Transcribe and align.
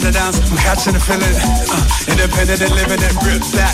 the 0.00 0.10
I'm 0.50 0.58
catching 0.58 0.94
the 0.94 1.00
feeling. 1.00 1.34
Uh, 1.70 2.10
independent 2.10 2.60
and 2.62 2.74
living 2.74 2.98
it. 2.98 3.14
Rip 3.22 3.42
that, 3.54 3.73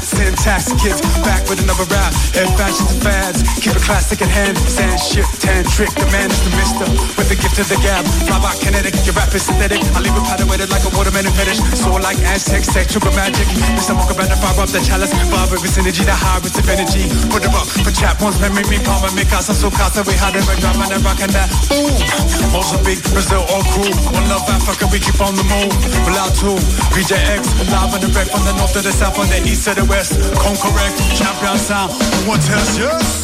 kids. 0.58 0.98
Back 1.22 1.46
with 1.46 1.62
another 1.62 1.86
rap. 1.94 2.10
Air 2.34 2.50
fashions 2.58 2.90
and 2.90 3.02
fads. 3.02 3.38
Keep 3.62 3.78
it 3.78 3.84
classic 3.86 4.18
at 4.22 4.30
hand. 4.30 4.58
Sand 4.66 4.98
shit, 4.98 5.26
tan 5.38 5.62
trick. 5.70 5.94
The 5.94 6.06
man 6.10 6.26
is 6.26 6.42
the 6.42 6.50
mister. 6.58 6.86
With 7.14 7.30
the 7.30 7.38
gift 7.38 7.58
of 7.62 7.70
the 7.70 7.78
gab. 7.78 8.02
Fly 8.26 8.38
by 8.42 8.54
kinetic, 8.58 8.98
your 9.06 9.14
rap 9.14 9.30
is 9.30 9.46
synthetic. 9.46 9.78
I 9.94 10.02
leave 10.02 10.16
it 10.16 10.24
powder 10.26 10.46
with 10.50 10.58
it 10.58 10.70
like 10.70 10.82
a 10.82 10.90
watermelon 10.98 11.30
fetish. 11.38 11.62
Soul 11.78 12.02
like 12.02 12.18
Aztec, 12.26 12.66
sexual 12.66 13.06
magic. 13.14 13.46
Mr. 13.78 13.94
Monk 13.94 14.10
about 14.10 14.26
to 14.26 14.38
fire 14.42 14.58
up 14.58 14.70
the 14.74 14.82
chalice. 14.82 15.14
Vibe 15.30 15.54
with 15.54 15.70
synergy, 15.70 16.02
the 16.02 16.16
highest 16.16 16.58
of 16.58 16.66
energy. 16.66 17.06
Put 17.30 17.46
it 17.46 17.54
up 17.54 17.66
for 17.70 17.94
chat 17.94 18.18
points, 18.18 18.42
memory, 18.42 18.66
me, 18.66 18.82
palm, 18.82 19.06
and 19.06 19.14
me, 19.14 19.22
casa, 19.22 19.54
so 19.54 19.70
casa. 19.70 20.02
We 20.02 20.18
had 20.18 20.34
it, 20.34 20.42
right, 20.50 20.58
drop, 20.58 20.74
and 20.82 21.04
rockin' 21.06 21.30
that. 21.30 21.46
Boom. 21.70 21.94
Mozambique, 22.50 23.06
Brazil, 23.14 23.46
all 23.54 23.62
crew. 23.70 23.94
One 24.10 24.26
love 24.26 24.42
Africa, 24.50 24.90
we 24.90 24.98
keep 24.98 25.18
on 25.22 25.38
the 25.38 25.46
move. 25.46 25.70
Without 26.02 26.34
two, 26.34 26.58
PJX, 26.90 27.70
live 27.70 27.94
on 27.94 28.02
the 28.02 28.10
wreck 28.10 28.26
from 28.26 28.42
the 28.42 28.54
north 28.58 28.74
to 28.74 28.82
the 28.82 28.90
south, 28.90 29.14
from 29.14 29.30
the 29.30 29.38
east 29.46 29.70
to 29.70 29.78
the 29.78 29.86
west. 29.86 30.18
Concorrect, 30.40 30.96
champion 31.16 31.58
sound. 31.58 31.92
Who 31.92 32.28
wants 32.28 32.48
to 32.48 33.19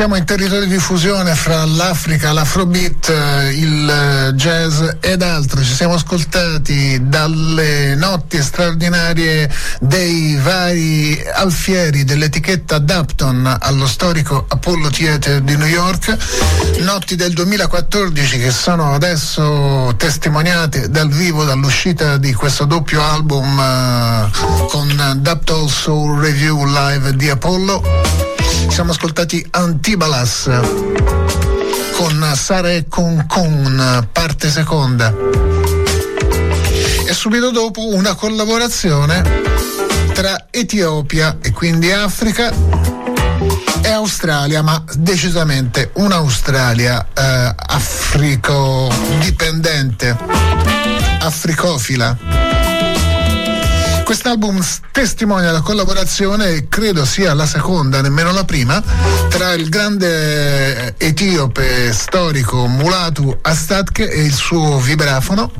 siamo 0.00 0.16
in 0.16 0.24
territorio 0.24 0.64
di 0.64 0.78
fusione 0.78 1.34
fra 1.34 1.62
l'Africa, 1.66 2.32
l'Afrobeat, 2.32 3.10
eh, 3.10 3.50
il 3.50 3.90
eh, 3.90 4.32
jazz 4.32 4.80
ed 4.98 5.20
altro. 5.20 5.62
Ci 5.62 5.74
siamo 5.74 5.92
ascoltati 5.92 6.98
dalle 7.06 7.94
notti 7.96 8.40
straordinarie 8.40 9.52
dei 9.78 10.36
vari 10.36 11.22
alfieri 11.34 12.04
dell'etichetta 12.04 12.78
Dapton 12.78 13.58
allo 13.60 13.86
storico 13.86 14.46
Apollo 14.48 14.88
Theater 14.88 15.42
di 15.42 15.54
New 15.54 15.68
York. 15.68 16.16
Notti 16.78 17.14
del 17.14 17.34
2014 17.34 18.38
che 18.38 18.50
sono 18.52 18.94
adesso 18.94 19.92
testimoniate 19.98 20.88
dal 20.88 21.10
vivo 21.10 21.44
dall'uscita 21.44 22.16
di 22.16 22.32
questo 22.32 22.64
doppio 22.64 23.04
album 23.04 23.58
uh, 23.58 24.66
con 24.68 25.18
Dapton 25.18 25.68
Soul 25.68 26.22
Review 26.22 26.64
Live 26.64 27.14
di 27.16 27.28
Apollo 27.28 28.09
siamo 28.80 28.94
ascoltati 28.94 29.46
Antibalas 29.50 30.48
con 31.92 32.32
Sara 32.34 32.70
e 32.70 32.86
Con 32.88 33.26
Con, 33.28 34.08
parte 34.10 34.48
seconda. 34.48 35.14
E 37.06 37.12
subito 37.12 37.50
dopo 37.50 37.88
una 37.88 38.14
collaborazione 38.14 39.22
tra 40.14 40.46
Etiopia 40.48 41.36
e 41.42 41.52
quindi 41.52 41.92
Africa 41.92 42.50
e 43.82 43.90
Australia, 43.90 44.62
ma 44.62 44.82
decisamente 44.94 45.90
un'Australia 45.96 47.06
eh, 47.12 47.54
africo 47.54 48.90
dipendente, 49.18 50.16
africofila. 51.18 52.39
Quest'album 54.10 54.60
testimonia 54.90 55.52
la 55.52 55.60
collaborazione, 55.60 56.66
credo 56.68 57.04
sia 57.04 57.32
la 57.32 57.46
seconda, 57.46 58.00
nemmeno 58.00 58.32
la 58.32 58.42
prima, 58.42 58.82
tra 59.28 59.52
il 59.52 59.68
grande 59.68 60.96
etiope 60.98 61.92
storico 61.92 62.66
Mulatu 62.66 63.38
Astatke 63.40 64.10
e 64.10 64.24
il 64.24 64.34
suo 64.34 64.80
vibrafono 64.80 65.52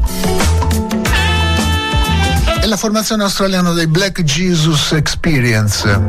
e 2.61 2.67
la 2.67 2.77
formazione 2.77 3.23
australiana 3.23 3.71
dei 3.71 3.87
Black 3.87 4.25
Jesus 4.25 4.91
Experience. 4.95 6.07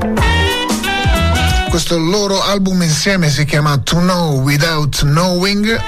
Questo 1.69 1.99
loro 1.99 2.41
album 2.41 2.81
insieme 2.81 3.29
si 3.29 3.45
chiama 3.45 3.77
To 3.77 3.97
Know 3.97 4.41
Without 4.41 5.01
Knowing 5.01 5.79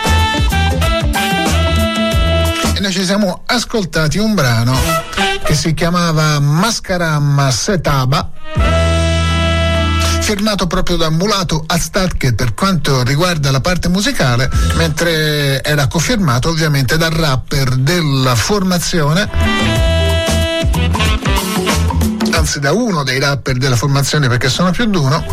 e 2.75 2.79
noi 2.79 2.91
ci 2.91 3.03
siamo 3.03 3.41
ascoltati 3.47 4.19
un 4.19 4.35
brano 4.35 5.22
che 5.43 5.55
si 5.55 5.73
chiamava 5.73 6.39
Mascaram 6.39 7.49
Setaba 7.49 8.31
firmato 10.23 10.67
proprio 10.67 10.95
da 10.95 11.09
Mulato 11.09 11.63
Astatke 11.67 12.33
per 12.33 12.53
quanto 12.53 13.03
riguarda 13.03 13.51
la 13.51 13.59
parte 13.59 13.89
musicale, 13.89 14.49
mentre 14.75 15.61
era 15.61 15.87
cofirmato 15.87 16.47
ovviamente 16.47 16.95
dal 16.95 17.11
rapper 17.11 17.75
della 17.75 18.33
formazione, 18.33 19.29
anzi 22.31 22.59
da 22.61 22.71
uno 22.71 23.03
dei 23.03 23.19
rapper 23.19 23.57
della 23.57 23.75
formazione 23.75 24.29
perché 24.29 24.47
sono 24.47 24.71
più 24.71 24.85
di 24.85 24.95
uno, 24.95 25.25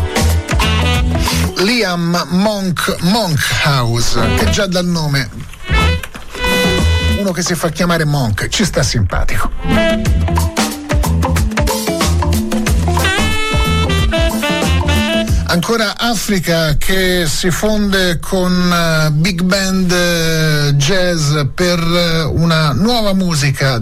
Liam 1.59 2.27
Monk 2.31 2.97
Monkhouse, 2.99 4.35
che 4.35 4.49
già 4.49 4.67
dal 4.67 4.85
nome 4.85 5.29
uno 7.21 7.31
che 7.33 7.43
si 7.43 7.53
fa 7.53 7.69
chiamare 7.69 8.03
Monk, 8.03 8.47
ci 8.47 8.65
sta 8.65 8.81
simpatico. 8.81 9.51
Ancora 15.45 15.97
Africa 15.97 16.77
che 16.77 17.25
si 17.27 17.51
fonde 17.51 18.17
con 18.19 18.51
uh, 18.51 19.11
big 19.11 19.43
band 19.43 19.91
uh, 19.91 20.71
jazz 20.71 21.35
per 21.53 21.79
uh, 21.79 22.33
una 22.41 22.71
nuova 22.71 23.13
musica 23.13 23.77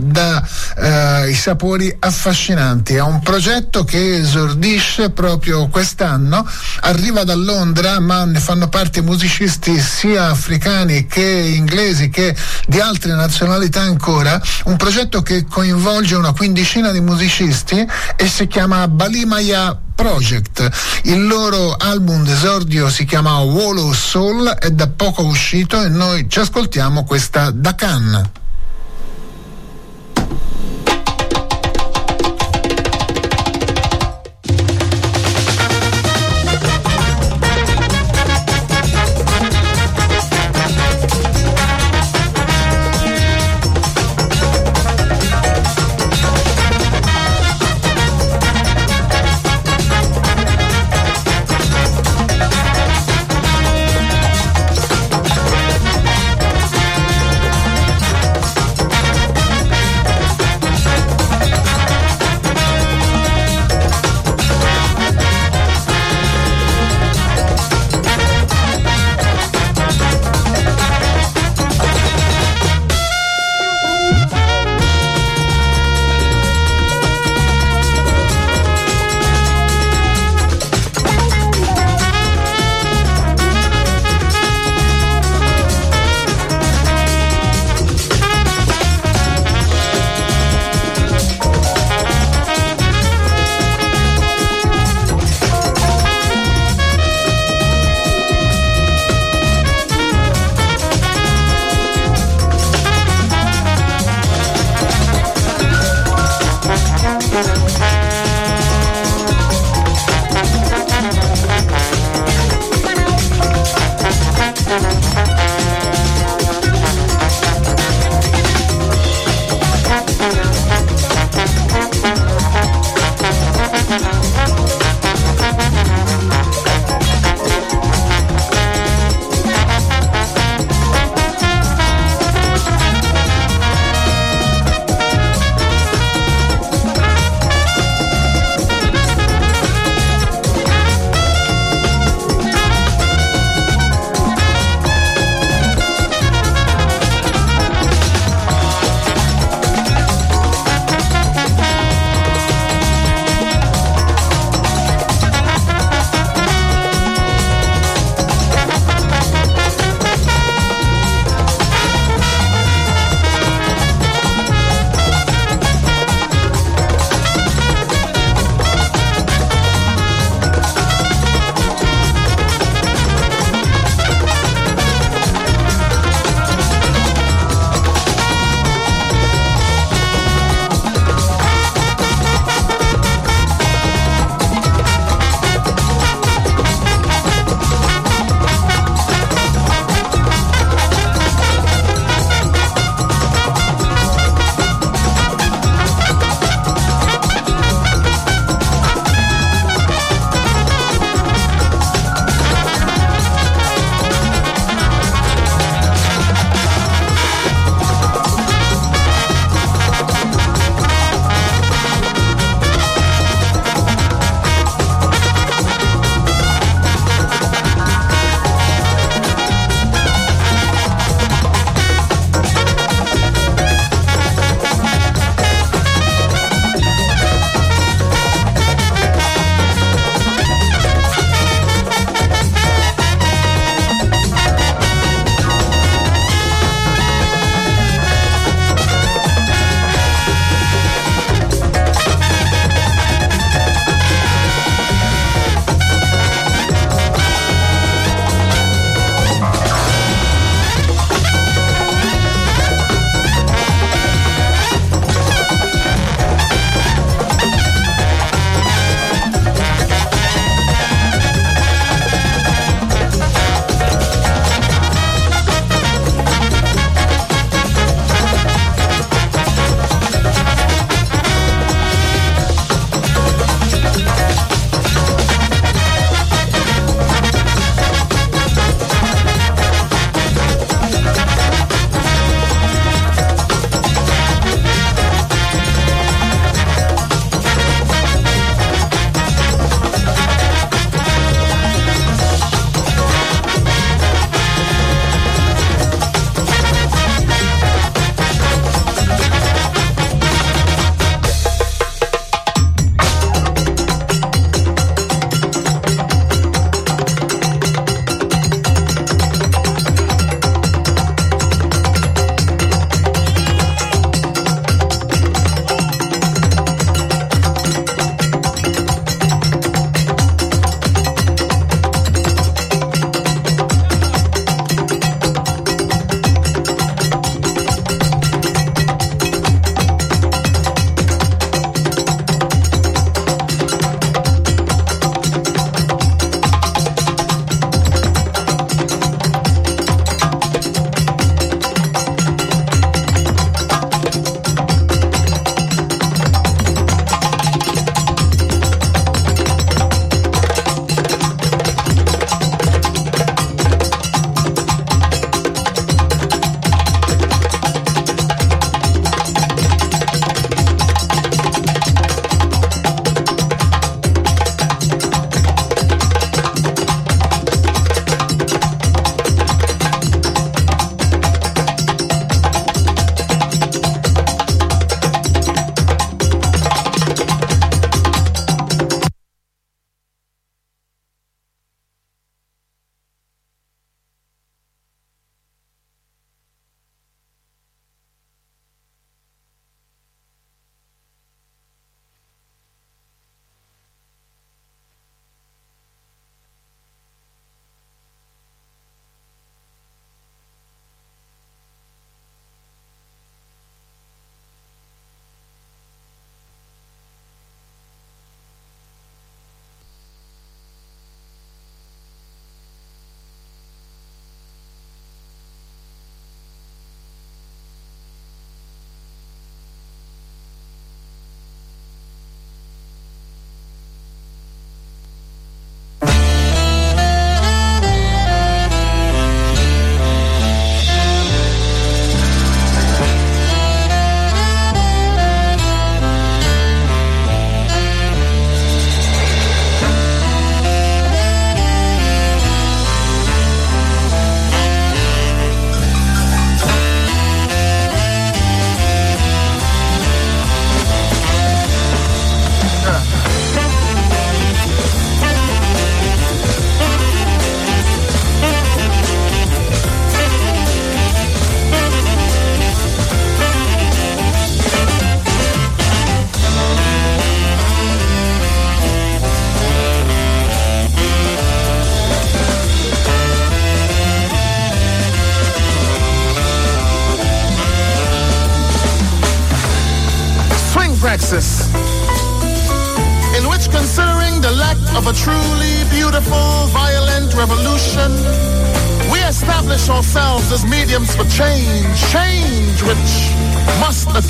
dai 0.79 1.33
sapori 1.33 1.95
affascinanti. 1.99 2.95
È 2.95 3.01
un 3.01 3.19
progetto 3.19 3.83
che 3.83 4.17
esordisce 4.17 5.11
proprio 5.11 5.67
quest'anno, 5.67 6.47
arriva 6.81 7.23
da 7.23 7.35
Londra 7.35 7.99
ma 7.99 8.23
ne 8.25 8.39
fanno 8.39 8.69
parte 8.69 9.01
musicisti 9.01 9.79
sia 9.79 10.29
africani 10.29 11.05
che 11.05 11.21
inglesi 11.21 12.09
che 12.09 12.35
di 12.65 12.79
altre 12.79 13.13
nazionalità 13.13 13.81
ancora. 13.81 14.41
Un 14.65 14.77
progetto 14.77 15.21
che 15.21 15.45
coinvolge 15.45 16.15
una 16.15 16.33
quindicina 16.33 16.91
di 16.91 17.01
musicisti 17.01 17.85
e 18.15 18.27
si 18.27 18.47
chiama 18.47 18.87
Balimaya 18.87 19.77
Project. 19.93 20.69
Il 21.03 21.27
loro 21.27 21.75
album 21.75 22.23
d'esordio 22.23 22.89
si 22.89 23.05
chiama 23.05 23.37
Wall 23.39 23.77
of 23.77 23.97
Soul, 23.97 24.47
è 24.47 24.71
da 24.71 24.87
poco 24.87 25.23
uscito 25.25 25.81
e 25.83 25.89
noi 25.89 26.27
ci 26.29 26.39
ascoltiamo 26.39 27.03
questa 27.03 27.51
da 27.51 27.75
Cannes. 27.75 28.23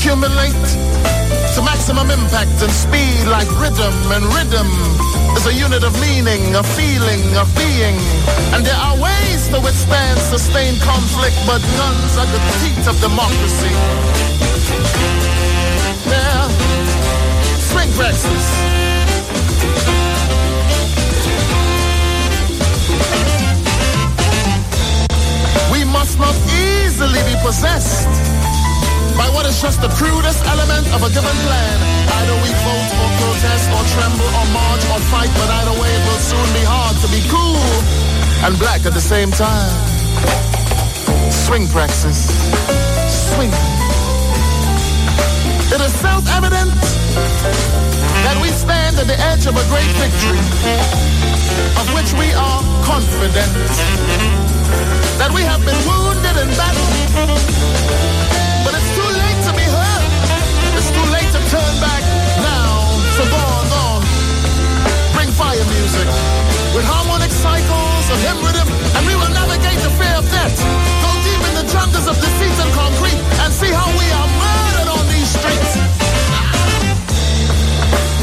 Accumulate 0.10 0.66
to 1.54 1.62
maximum 1.62 2.10
impact 2.10 2.58
and 2.66 2.72
speed 2.72 3.28
like 3.30 3.48
rhythm, 3.62 3.94
and 4.10 4.25
rhythm 4.34 4.66
is 5.38 5.46
a 5.46 5.54
unit 5.54 5.84
of 5.84 5.94
meaning, 6.01 6.42
a 6.56 6.63
feeling, 6.63 7.22
of 7.38 7.46
being. 7.56 7.94
And 8.54 8.66
there 8.66 8.75
are 8.75 8.98
ways 8.98 9.48
to 9.50 9.62
withstand 9.62 10.18
sustained 10.18 10.82
conflict, 10.82 11.38
but 11.46 11.62
guns 11.78 12.18
are 12.18 12.25
the 12.25 12.42
teeth 12.58 12.88
of 12.89 13.00
democracy. 13.01 13.70
Yeah. 16.10 16.50
Swing 17.70 17.92
praxis. 17.94 18.48
We 25.72 25.86
must 25.86 26.18
not 26.18 26.36
easily 26.50 27.22
be 27.30 27.36
possessed 27.46 28.38
by 29.20 29.28
what 29.36 29.46
is 29.46 29.60
just 29.60 29.84
the 29.84 29.92
crudest 30.00 30.40
element 30.48 30.88
of 30.96 31.04
a 31.04 31.12
given 31.12 31.38
plan. 31.44 31.78
Either 32.24 32.36
we 32.40 32.52
vote 32.64 32.92
or 33.04 33.10
protest 33.20 33.68
or 33.76 33.84
tremble 33.92 34.32
or 34.40 34.48
march 34.56 34.84
or 34.96 35.00
fight, 35.12 35.28
but 35.36 35.50
either 35.60 35.76
way 35.76 35.92
it 35.92 36.04
will 36.08 36.24
soon 36.24 36.48
be 36.56 36.64
hard 36.64 36.96
to 37.04 37.08
be 37.12 37.20
cool 37.28 37.60
and 38.48 38.56
black 38.58 38.88
at 38.88 38.94
the 38.96 39.04
same 39.04 39.30
time. 39.30 39.76
Swing 41.28 41.68
praxis. 41.68 42.32
Swing. 43.36 43.52
It 45.76 45.82
is 45.84 45.94
self-evident 46.00 46.72
that 48.24 48.40
we 48.42 48.50
stand 48.56 48.96
at 49.04 49.08
the 49.12 49.20
edge 49.20 49.46
of 49.52 49.56
a 49.60 49.66
great 49.68 49.92
victory, 50.00 50.40
of 51.76 51.86
which 51.92 52.16
we 52.16 52.32
are 52.40 52.64
confident. 52.88 53.52
That 55.20 55.32
we 55.36 55.44
have 55.44 55.60
been 55.68 55.80
wounded 55.84 56.36
in 56.40 56.50
battle, 56.56 58.29
fire 65.39 65.67
music 65.72 66.08
with 66.75 66.84
harmonic 66.84 67.31
cycles 67.31 68.05
of 68.12 68.19
hymn 68.27 68.43
rhythm, 68.43 68.67
and 69.00 69.03
we 69.08 69.15
will 69.15 69.31
navigate 69.31 69.79
the 69.79 69.91
fear 69.96 70.15
of 70.19 70.27
death. 70.27 70.51
Go 71.00 71.10
deep 71.24 71.41
in 71.48 71.53
the 71.63 71.65
jungles 71.72 72.08
of 72.12 72.15
deceit 72.19 72.58
and 72.60 72.72
concrete, 72.75 73.15
and 73.39 73.50
see 73.55 73.72
how 73.72 73.88
we 73.96 74.08
are 74.19 74.29
murdered 74.36 74.89
on 74.91 75.03
these 75.08 75.31
streets. 75.31 75.74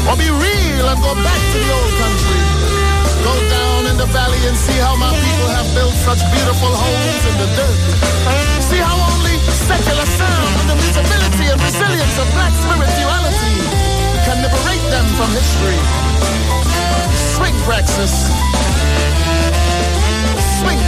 Or 0.05 0.13
be 0.13 0.29
real 0.29 0.85
and 0.93 0.99
go 1.01 1.17
back 1.17 1.41
to 1.41 1.57
the 1.57 1.71
old 1.73 1.93
country. 1.97 2.41
Go 3.25 3.33
down 3.49 3.81
in 3.89 3.95
the 3.97 4.09
valley 4.13 4.41
and 4.45 4.55
see 4.55 4.77
how 4.77 4.93
my 5.01 5.09
people 5.09 5.49
have 5.57 5.67
built 5.73 5.97
such 6.05 6.21
beautiful 6.37 6.69
homes 6.69 7.23
in 7.33 7.35
the 7.41 7.49
dirt. 7.57 7.79
See 8.69 8.77
how 8.77 8.93
only 8.93 9.35
secular 9.65 10.05
sound 10.21 10.53
and 10.61 10.67
the 10.69 10.77
mutability 10.85 11.45
and 11.49 11.59
resilience 11.65 12.15
of 12.21 12.27
black 12.37 12.53
spirituality 12.61 13.57
can 14.21 14.37
liberate 14.45 14.85
them 14.93 15.05
from 15.17 15.29
history. 15.33 15.81
Swing 20.59 20.79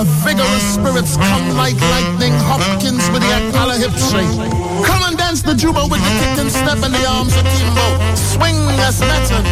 of 0.00 0.06
vigorous 0.24 0.74
spirits 0.74 1.16
come 1.16 1.56
like 1.56 1.78
lightning. 1.92 2.32
Hopkins 2.48 3.04
with 3.10 3.22
the 3.22 3.32
Akala 3.38 3.76
hip 3.76 3.92
shake. 4.08 4.32
Come 4.86 5.02
and 5.04 5.16
dance 5.18 5.42
the 5.42 5.54
juba 5.54 5.82
with 5.90 6.00
the 6.00 6.12
kick 6.20 6.38
and 6.40 6.50
step 6.50 6.80
and 6.82 6.94
the 6.94 7.04
arms 7.06 7.34
akimbo. 7.36 7.86
Swing 8.16 8.56
as 8.88 9.00
method, 9.00 9.44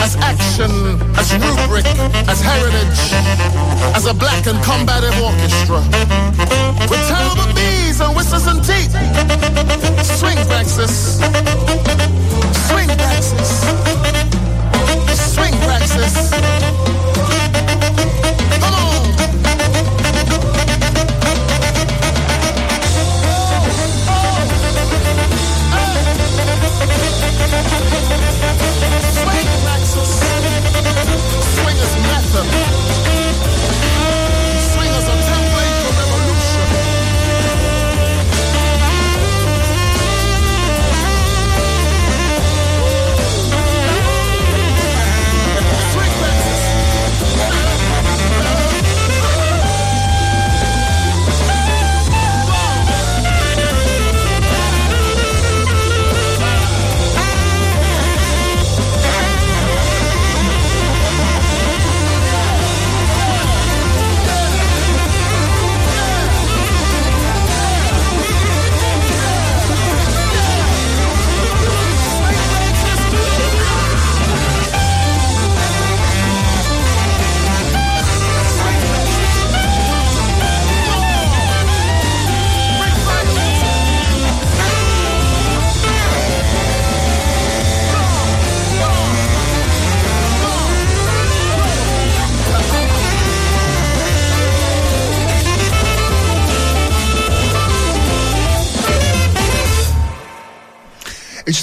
as 0.00 0.16
action, 0.16 0.72
as 1.20 1.28
rubric, 1.34 1.86
as 2.28 2.40
heritage, 2.40 3.02
as 3.94 4.06
a 4.06 4.14
black 4.14 4.46
and 4.46 4.62
combative 4.64 5.16
orchestra. 5.20 5.80
With 6.88 7.02
terrible 7.08 7.52
bees 7.54 8.00
and 8.00 8.16
whistles 8.16 8.46
and 8.46 8.64
teeth. 8.64 8.92
Swing 10.18 10.38
praxis. 10.48 11.20
Swing 12.68 12.88
praxis. 12.88 14.33
Swing 15.14 15.54
praxis. 15.60 17.03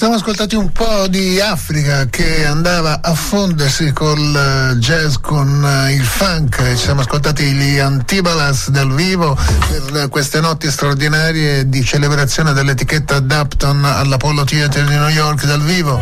Siamo 0.01 0.15
ascoltati 0.15 0.55
un 0.55 0.71
po' 0.71 1.07
di 1.09 1.39
Africa 1.39 2.07
che 2.09 2.43
andava 2.43 3.01
a 3.03 3.13
fondersi 3.13 3.93
col 3.93 4.17
eh, 4.35 4.75
jazz 4.77 5.13
con 5.21 5.63
eh, 5.63 5.93
il 5.93 6.03
funk, 6.03 6.69
ci 6.69 6.75
siamo 6.75 7.01
ascoltati 7.01 7.43
gli 7.43 7.77
Antibalas 7.77 8.71
dal 8.71 8.91
vivo 8.95 9.37
per 9.91 10.09
queste 10.09 10.39
notti 10.39 10.71
straordinarie 10.71 11.69
di 11.69 11.83
celebrazione 11.83 12.51
dell'etichetta 12.53 13.19
Dapton 13.19 13.85
all'Apollo 13.85 14.43
Theater 14.43 14.87
di 14.87 14.95
New 14.95 15.09
York 15.09 15.45
dal 15.45 15.61
vivo. 15.61 16.01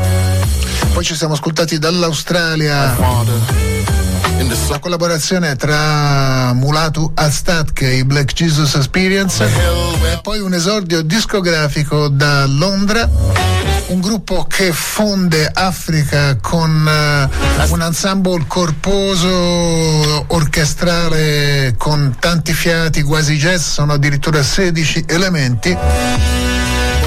Poi 0.93 1.03
ci 1.03 1.13
siamo 1.13 1.33
ascoltati 1.33 1.77
dall'Australia 1.77 2.95
La 4.69 4.79
collaborazione 4.79 5.57
tra 5.57 6.53
Mulatu 6.53 7.11
Aztatk 7.15 7.81
e 7.81 7.97
i 7.97 8.05
Black 8.05 8.31
Jesus 8.31 8.75
Experience 8.75 9.43
e 9.43 10.19
poi 10.21 10.39
un 10.39 10.53
esordio 10.53 11.01
discografico 11.01 12.07
da 12.07 12.45
Londra 12.45 13.48
un 13.89 14.01
gruppo 14.01 14.45
che 14.47 14.71
fonde 14.71 15.49
Africa 15.51 16.37
con 16.41 16.69
uh, 16.69 17.73
un 17.73 17.81
ensemble 17.81 18.45
corposo 18.47 20.25
orchestrale 20.27 21.73
con 21.77 22.15
tanti 22.19 22.53
fiati 22.53 23.01
quasi 23.01 23.37
jazz, 23.37 23.61
sono 23.61 23.93
addirittura 23.93 24.43
16 24.43 25.05
elementi 25.07 25.77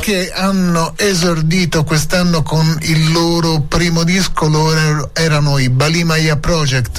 che 0.01 0.33
hanno 0.35 0.95
esordito 0.97 1.85
quest'anno 1.85 2.43
con 2.43 2.77
il 2.83 3.13
loro 3.13 3.61
primo 3.61 4.03
disco, 4.03 4.49
loro 4.49 5.11
erano 5.13 5.59
i 5.59 5.69
Balimaya 5.69 6.37
Project, 6.39 6.99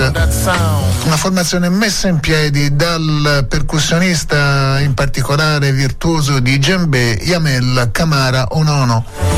una 1.03 1.17
formazione 1.17 1.67
messa 1.67 2.07
in 2.07 2.21
piedi 2.21 2.73
dal 2.77 3.45
percussionista 3.49 4.79
in 4.79 4.93
particolare 4.93 5.73
virtuoso 5.73 6.39
di 6.39 6.57
djembe 6.57 7.19
Yamel 7.21 7.89
Kamara 7.91 8.45
Onono. 8.51 9.32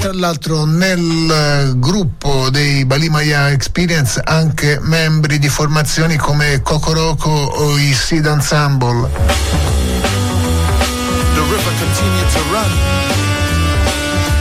Tra 0.00 0.12
l'altro 0.12 0.64
nel 0.64 1.74
gruppo 1.76 2.50
dei 2.50 2.84
Balimaya 2.84 3.50
Experience 3.50 4.20
anche 4.22 4.78
membri 4.80 5.38
di 5.38 5.48
formazioni 5.48 6.16
come 6.16 6.60
Kokoroko 6.62 7.30
o 7.30 7.78
i 7.78 7.92
Seed 7.92 8.26
Ensemble. 8.26 9.08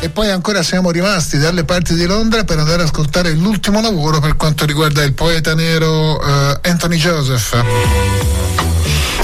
E 0.02 0.10
poi 0.10 0.30
ancora 0.30 0.62
siamo 0.64 0.92
rimasti 0.92 1.38
dalle 1.38 1.64
parti 1.64 1.94
di 1.94 2.06
Londra 2.06 2.44
per 2.44 2.60
andare 2.60 2.82
ad 2.82 2.88
ascoltare 2.90 3.32
l'ultimo 3.32 3.80
lavoro 3.80 4.20
per 4.20 4.36
quanto 4.36 4.66
riguarda 4.66 5.02
il 5.04 5.14
poeta 5.14 5.56
nero 5.56 6.16
uh, 6.16 6.58
Anthony 6.62 6.98
Joseph. 6.98 8.73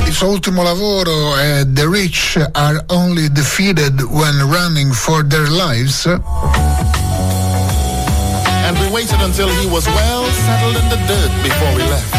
Il 0.05 0.13
suo 0.13 0.27
ultimo 0.27 0.63
lavoro 0.63 1.37
è 1.37 1.63
The 1.67 1.87
Rich 1.87 2.49
Are 2.53 2.83
Only 2.87 3.31
Defeated 3.31 4.01
When 4.01 4.39
Running 4.49 4.91
for 4.93 5.25
Their 5.25 5.49
Lives. 5.49 6.05
And 6.05 6.21
we 8.79 8.87
waited 8.89 9.21
until 9.21 9.49
he 9.49 9.65
was 9.67 9.85
well 9.87 10.25
settled 10.45 10.75
in 10.75 10.89
the 10.89 10.97
dirt 11.07 11.31
before 11.41 11.73
we 11.75 11.83
left. 11.89 12.17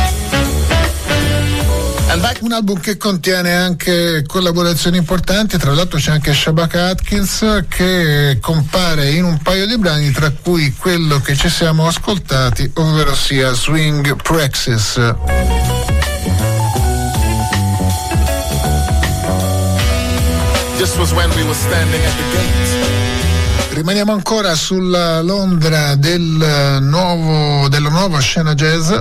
Un 2.41 2.53
album 2.53 2.81
che 2.81 2.97
contiene 2.97 3.55
anche 3.55 4.25
collaborazioni 4.27 4.97
importanti, 4.97 5.59
tra 5.59 5.73
l'altro 5.73 5.99
c'è 5.99 6.11
anche 6.11 6.33
Shabaka 6.33 6.89
Atkins 6.89 7.65
che 7.69 8.39
compare 8.41 9.11
in 9.11 9.25
un 9.25 9.39
paio 9.43 9.67
di 9.67 9.79
brani, 9.79 10.11
tra 10.11 10.31
cui 10.31 10.75
quello 10.77 11.21
che 11.21 11.37
ci 11.37 11.49
siamo 11.49 11.87
ascoltati, 11.87 12.71
ovvero 12.75 13.15
sia 13.15 13.53
Swing 13.53 14.17
Praxis. 14.23 14.99
Rimaniamo 23.71 24.13
ancora 24.13 24.55
sulla 24.55 25.23
Londra 25.23 25.95
del 25.95 26.79
nuovo, 26.83 27.69
della 27.69 27.89
nuova 27.89 28.19
scena 28.21 28.55
jazz. 28.55 28.93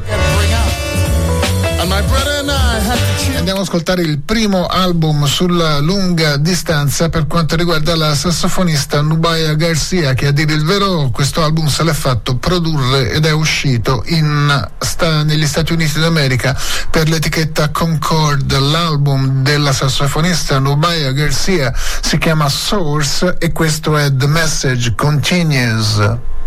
Andiamo 3.36 3.60
ad 3.60 3.65
ascoltare 3.65 4.02
il 4.04 4.20
primo 4.20 4.65
album 4.65 5.26
sulla 5.26 5.80
lunga 5.80 6.38
distanza 6.38 7.10
per 7.10 7.28
quanto 7.28 7.58
riguarda 7.58 7.94
la 7.96 8.15
sassofonista 8.15 9.02
Nubaya 9.02 9.54
Garcia 9.56 10.13
che 10.13 10.28
a 10.28 10.32
dire 10.32 10.54
il 10.54 10.63
vero 10.63 11.10
questo 11.12 11.44
album 11.44 11.68
se 11.68 11.84
l'è 11.84 11.94
fatto 11.94 12.38
produrre 12.38 13.12
ed 13.12 13.26
è 13.26 13.32
uscito 13.32 14.04
in, 14.08 14.70
sta, 14.78 15.24
negli 15.24 15.46
Stati 15.46 15.74
Uniti 15.74 16.00
d'America 16.00 16.58
per 16.89 17.10
l'etichetta 17.10 17.70
Concord. 17.70 18.58
L'album 18.58 19.44
della 19.44 19.74
sassofonista 19.74 20.60
Nubaya 20.60 21.12
Garcia 21.12 21.74
si 21.76 22.18
chiama 22.18 22.48
Source 22.48 23.36
e 23.39 23.52
questo 23.52 23.98
è 23.98 24.13
The 24.15 24.28
Message 24.28 24.96
Continues. 24.96 26.38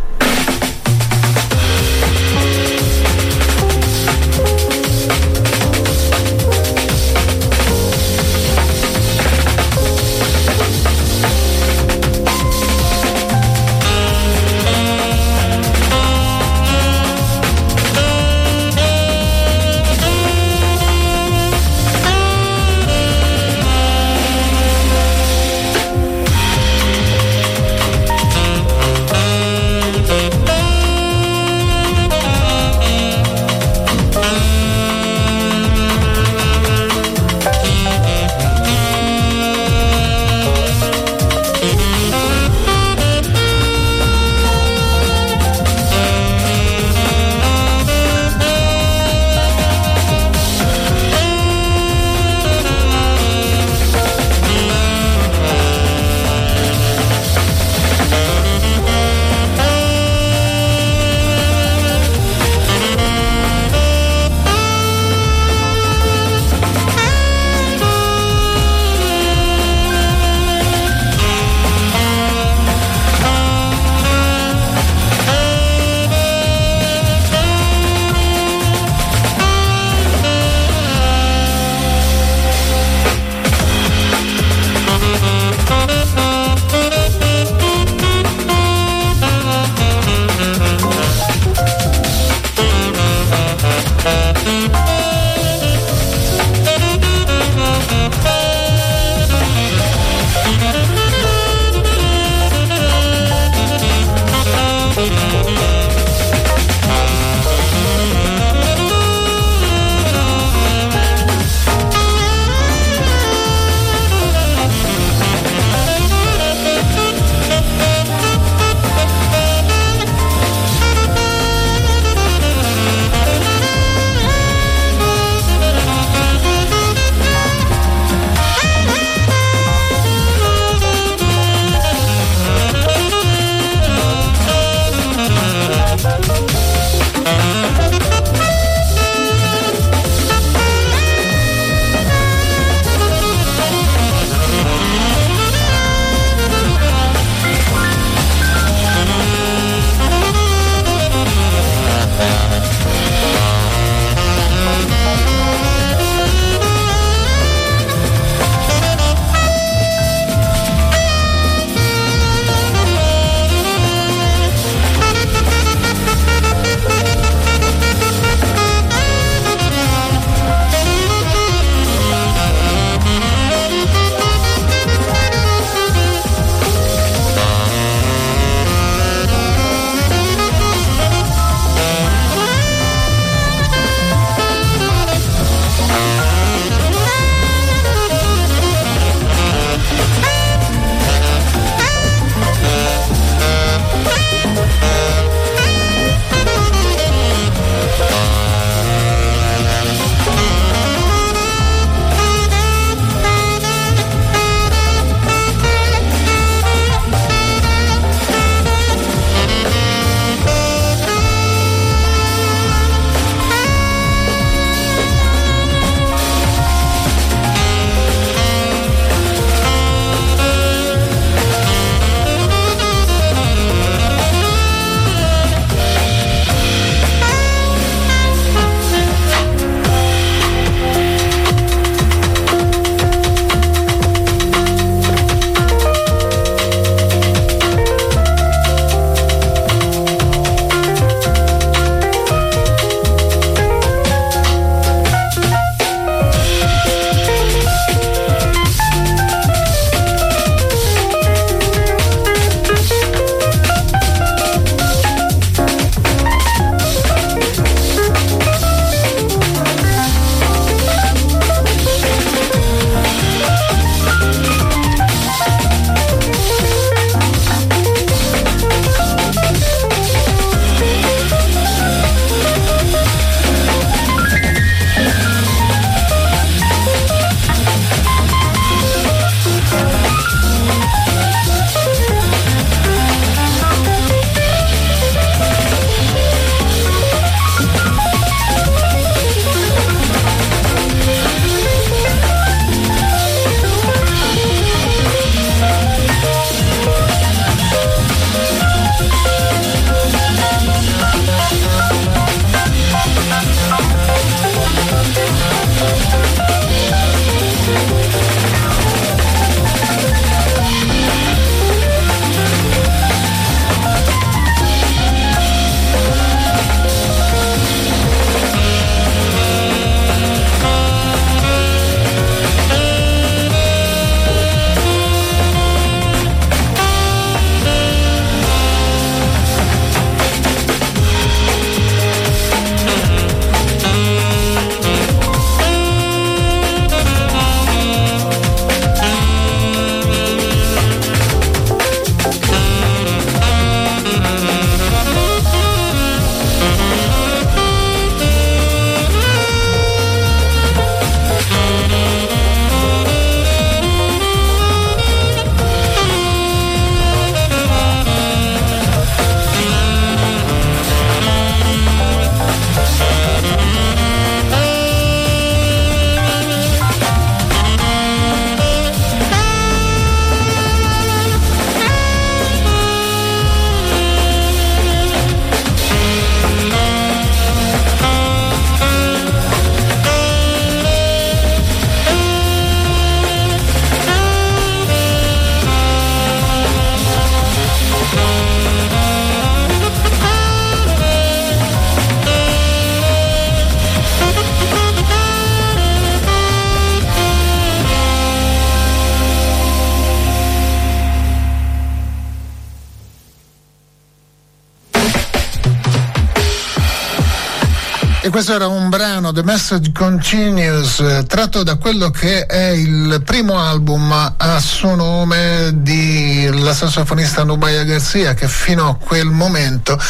Questo 408.33 408.55
era 408.55 408.67
un 408.67 408.89
brano, 408.89 409.31
The 409.31 409.43
Message 409.43 409.93
Continues, 409.93 411.01
eh, 411.01 411.25
tratto 411.27 411.63
da 411.63 411.77
quello 411.77 412.09
che 412.09 412.47
è 412.47 412.69
il 412.69 413.21
primo 413.27 413.59
album 413.59 414.11
a 414.35 414.59
suo 414.59 414.95
nome 414.95 415.71
della 415.75 416.73
sassofonista 416.73 417.45
Nubaya 417.45 417.85
Garcia, 417.85 418.33
che 418.33 418.49
fino 418.49 418.89
a 418.89 418.97
quel 418.97 419.27
momento 419.27 420.01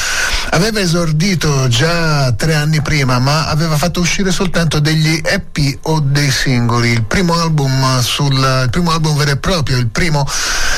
aveva 0.51 0.79
esordito 0.79 1.67
già 1.67 2.33
tre 2.35 2.55
anni 2.55 2.81
prima, 2.81 3.19
ma 3.19 3.49
aveva 3.49 3.77
fatto 3.77 3.99
uscire 3.99 4.31
soltanto 4.31 4.79
degli 4.79 5.21
EP 5.25 5.79
o 5.83 5.99
dei 5.99 6.31
singoli. 6.31 6.91
Il 6.91 7.03
primo 7.03 7.35
album, 7.35 8.01
sul, 8.03 8.35
il 8.35 8.69
primo 8.71 8.93
album 8.93 9.17
vero 9.17 9.33
e 9.33 9.37
proprio, 9.37 9.79
il 9.79 9.89
primo, 9.89 10.25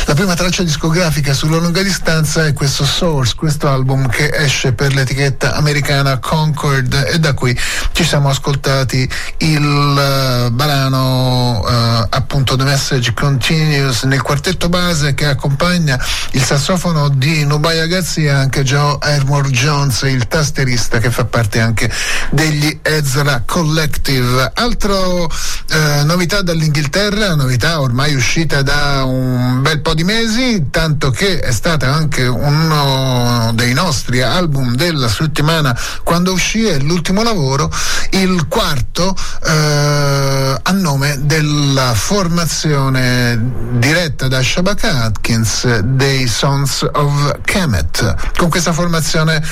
la 0.06 0.14
prima 0.14 0.34
traccia 0.34 0.62
discografica 0.62 1.32
sulla 1.32 1.56
lunga 1.56 1.82
distanza 1.82 2.44
è 2.46 2.52
questo 2.52 2.84
Source, 2.84 3.34
questo 3.34 3.68
album 3.68 4.08
che 4.08 4.30
esce 4.34 4.72
per 4.72 4.92
l'etichetta 4.92 5.54
americana 5.54 6.18
Concord 6.18 6.92
e 7.10 7.18
da 7.18 7.32
qui 7.32 7.58
ci 7.92 8.04
siamo 8.04 8.28
ascoltati 8.28 9.08
il 9.38 9.64
uh, 9.64 10.50
brano 10.50 11.60
uh, 11.60 12.06
appunto 12.34 12.56
The 12.56 12.64
Message 12.64 13.14
Continues 13.14 14.02
nel 14.02 14.20
quartetto 14.20 14.68
base 14.68 15.14
che 15.14 15.26
accompagna 15.26 15.96
il 16.32 16.42
sassofono 16.42 17.08
di 17.08 17.44
Nubaya 17.44 17.86
Garcia 17.86 18.38
anche 18.38 18.64
Joe 18.64 18.96
Airmore 18.98 19.50
Jones 19.50 20.02
il 20.02 20.26
tasterista 20.26 20.98
che 20.98 21.12
fa 21.12 21.26
parte 21.26 21.60
anche 21.60 21.88
degli 22.30 22.80
Ezra 22.82 23.44
Collective. 23.46 24.50
Altro 24.52 25.26
uh, 25.26 26.04
novità 26.06 26.42
dall'Inghilterra 26.42 27.36
novità 27.36 27.80
ormai 27.80 28.16
uscita 28.16 28.62
da 28.62 29.04
un 29.04 29.62
bel 29.62 29.80
po' 29.80 29.94
di 29.94 30.02
mesi 30.02 30.70
tanto 30.70 31.12
che 31.12 31.38
è 31.38 31.52
stata 31.52 31.94
anche 31.94 32.26
uno 32.26 33.52
dei 33.54 33.74
nostri 33.74 34.22
album 34.22 34.74
della 34.74 35.06
settimana 35.06 35.78
quando 36.02 36.32
uscì 36.32 36.64
è 36.64 36.80
l'ultimo 36.80 37.22
lavoro 37.22 37.70
il 38.10 38.48
quarto 38.48 39.16
eh, 39.46 40.58
a 40.60 40.72
nome 40.72 41.18
della 41.20 41.94
formazione 41.94 42.22
diretta 43.78 44.28
da 44.28 44.42
Shabaka 44.42 45.04
Atkins 45.04 45.78
dei 45.80 46.26
Sons 46.26 46.86
of 46.92 47.40
Kemet. 47.44 48.32
Con 48.36 48.48
questa 48.48 48.72
formazione 48.72 49.42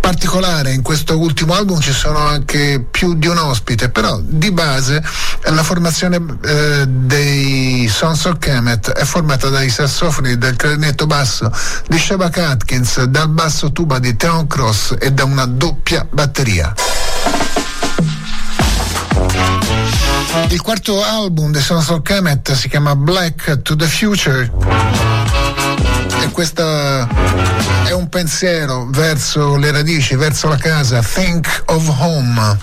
particolare 0.00 0.72
in 0.72 0.82
questo 0.82 1.18
ultimo 1.18 1.54
album 1.54 1.80
ci 1.80 1.92
sono 1.92 2.18
anche 2.18 2.84
più 2.90 3.14
di 3.14 3.26
un 3.26 3.38
ospite, 3.38 3.88
però 3.88 4.18
di 4.22 4.50
base 4.50 5.02
la 5.44 5.62
formazione 5.62 6.22
eh, 6.44 6.84
dei 6.86 7.88
Sons 7.88 8.24
of 8.26 8.38
Kemet 8.38 8.90
è 8.90 9.04
formata 9.04 9.48
dai 9.48 9.70
sassofoni 9.70 10.36
del 10.36 10.56
clarinetto 10.56 11.06
basso 11.06 11.50
di 11.86 11.98
Shabaka 11.98 12.50
Atkins, 12.50 13.02
dal 13.04 13.28
basso 13.28 13.72
tuba 13.72 13.98
di 13.98 14.16
Theon 14.16 14.46
Cross 14.46 14.96
e 14.98 15.12
da 15.12 15.24
una 15.24 15.46
doppia 15.46 16.06
batteria. 16.10 16.74
Il 20.48 20.60
quarto 20.62 21.02
album 21.02 21.52
di 21.52 21.60
Sons 21.60 21.88
of 21.88 22.02
Kemet 22.02 22.52
si 22.52 22.68
chiama 22.68 22.94
Black 22.94 23.62
to 23.62 23.74
the 23.76 23.86
Future 23.86 24.50
e 26.22 26.30
questo 26.30 26.62
è 27.84 27.92
un 27.92 28.08
pensiero 28.08 28.86
verso 28.90 29.56
le 29.56 29.70
radici, 29.70 30.14
verso 30.16 30.48
la 30.48 30.56
casa. 30.56 31.00
Think 31.00 31.64
of 31.66 31.88
home. 31.98 32.56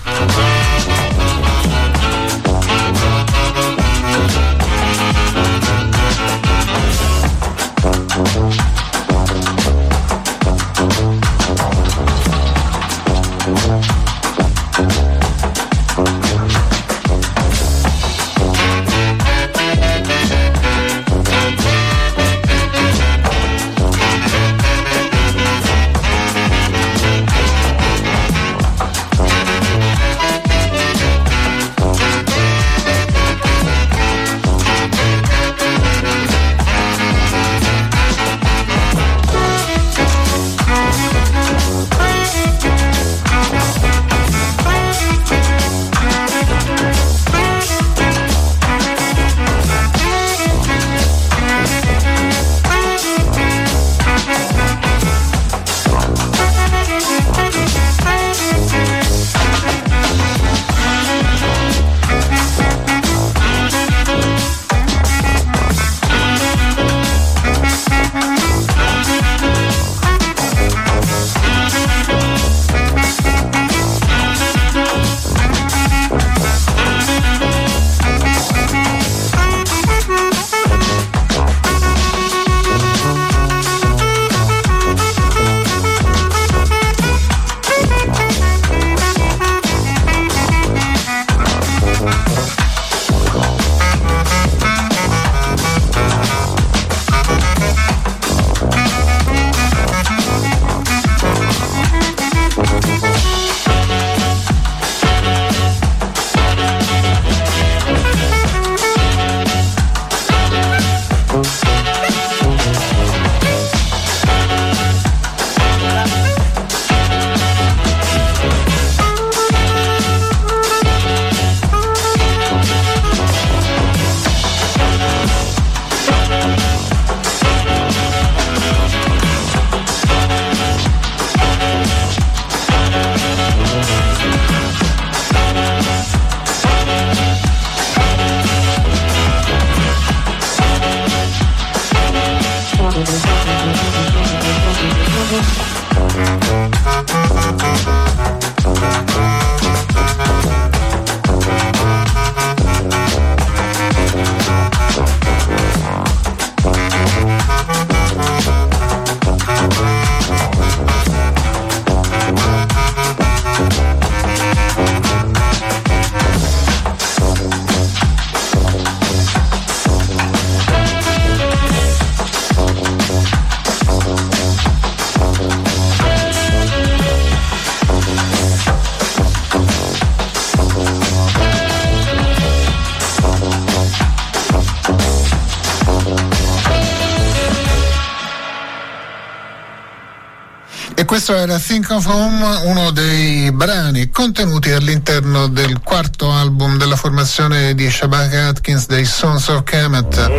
Questo 191.16 191.34
era 191.34 191.58
Think 191.58 191.90
of 191.92 192.06
Home, 192.08 192.44
uno 192.64 192.90
dei 192.90 193.50
brani 193.50 194.10
contenuti 194.10 194.70
all'interno 194.72 195.46
del 195.48 195.80
quarto 195.82 196.30
album 196.30 196.76
della 196.76 196.94
formazione 196.94 197.74
di 197.74 197.90
Shabaka 197.90 198.48
Atkins 198.48 198.86
dei 198.86 199.06
Sons 199.06 199.48
of 199.48 199.62
Kemet, 199.62 200.30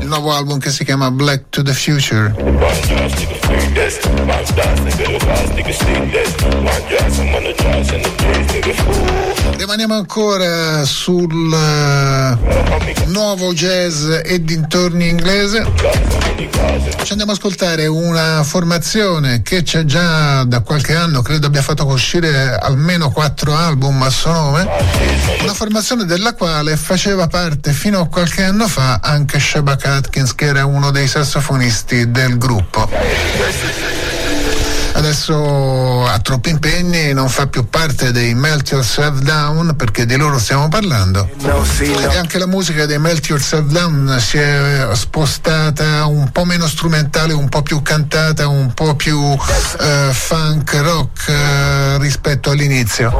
il 0.00 0.06
nuovo 0.06 0.34
album 0.34 0.58
che 0.58 0.68
si 0.68 0.84
chiama 0.84 1.10
Black 1.10 1.44
to 1.48 1.62
the 1.62 1.72
Future. 1.72 2.34
Rimaniamo 9.56 9.94
ancora 9.94 10.84
sul 10.84 11.32
uh, 11.32 13.10
nuovo 13.10 13.52
jazz 13.52 14.06
e 14.24 14.42
dintorni 14.42 15.08
inglese. 15.08 15.66
Ci 17.02 17.12
andiamo 17.12 17.32
ad 17.32 17.38
ascoltare 17.38 17.86
una 17.86 18.42
formazione 18.44 19.42
che 19.42 19.62
c'è 19.62 19.84
già 19.84 20.44
da 20.44 20.60
qualche 20.60 20.94
anno, 20.94 21.22
credo 21.22 21.46
abbia 21.46 21.62
fatto 21.62 21.86
uscire 21.86 22.56
almeno 22.56 23.10
quattro 23.10 23.54
album 23.54 24.02
a 24.02 24.10
suo 24.10 24.32
nome, 24.32 24.68
una 25.42 25.54
formazione 25.54 26.04
della 26.04 26.34
quale 26.34 26.76
faceva 26.76 27.26
parte 27.26 27.72
fino 27.72 28.00
a 28.00 28.06
qualche 28.06 28.44
anno 28.44 28.68
fa 28.68 29.00
anche 29.02 29.40
Shabak 29.40 29.86
Atkins 29.86 30.34
che 30.34 30.46
era 30.46 30.64
uno 30.64 30.90
dei 30.90 31.08
sassofonisti 31.08 32.10
del 32.10 32.38
gruppo 32.38 32.77
adesso 34.98 36.04
ha 36.06 36.18
troppi 36.18 36.50
impegni, 36.50 37.12
non 37.12 37.28
fa 37.28 37.46
più 37.46 37.68
parte 37.68 38.10
dei 38.10 38.34
Melt 38.34 38.68
Yourself 38.70 39.20
Down 39.20 39.74
perché 39.76 40.04
di 40.04 40.16
loro 40.16 40.38
stiamo 40.38 40.68
parlando. 40.68 41.28
E 42.12 42.16
anche 42.16 42.38
la 42.38 42.46
musica 42.46 42.84
dei 42.84 42.98
Melt 42.98 43.26
Yourself 43.26 43.66
Down 43.66 44.16
si 44.20 44.38
è 44.38 44.88
spostata 44.94 46.04
un 46.06 46.30
po' 46.30 46.44
meno 46.44 46.66
strumentale, 46.66 47.32
un 47.32 47.48
po' 47.48 47.62
più 47.62 47.80
cantata, 47.80 48.48
un 48.48 48.74
po' 48.74 48.96
più 48.96 49.18
uh, 49.18 49.38
funk 50.10 50.74
rock 50.74 51.28
uh, 51.28 51.32
rispetto 51.98 52.50
all'inizio. 52.50 53.12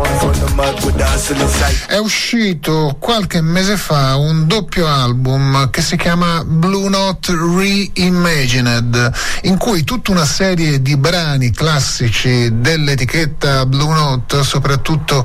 È 1.87 1.97
uscito 1.99 2.97
qualche 2.99 3.41
mese 3.41 3.77
fa 3.77 4.17
un 4.17 4.47
doppio 4.47 4.87
album 4.87 5.71
che 5.71 5.83
si 5.83 5.97
chiama 5.97 6.43
Blue 6.45 6.89
Note 6.89 7.33
Reimagined, 7.35 9.13
in 9.43 9.57
cui 9.57 9.85
tutta 9.85 10.11
una 10.11 10.25
serie 10.25 10.81
di 10.81 10.97
brani 10.97 11.51
classici 11.51 12.49
dell'etichetta 12.61 13.67
Blue 13.67 13.93
Note, 13.93 14.43
soprattutto 14.43 15.25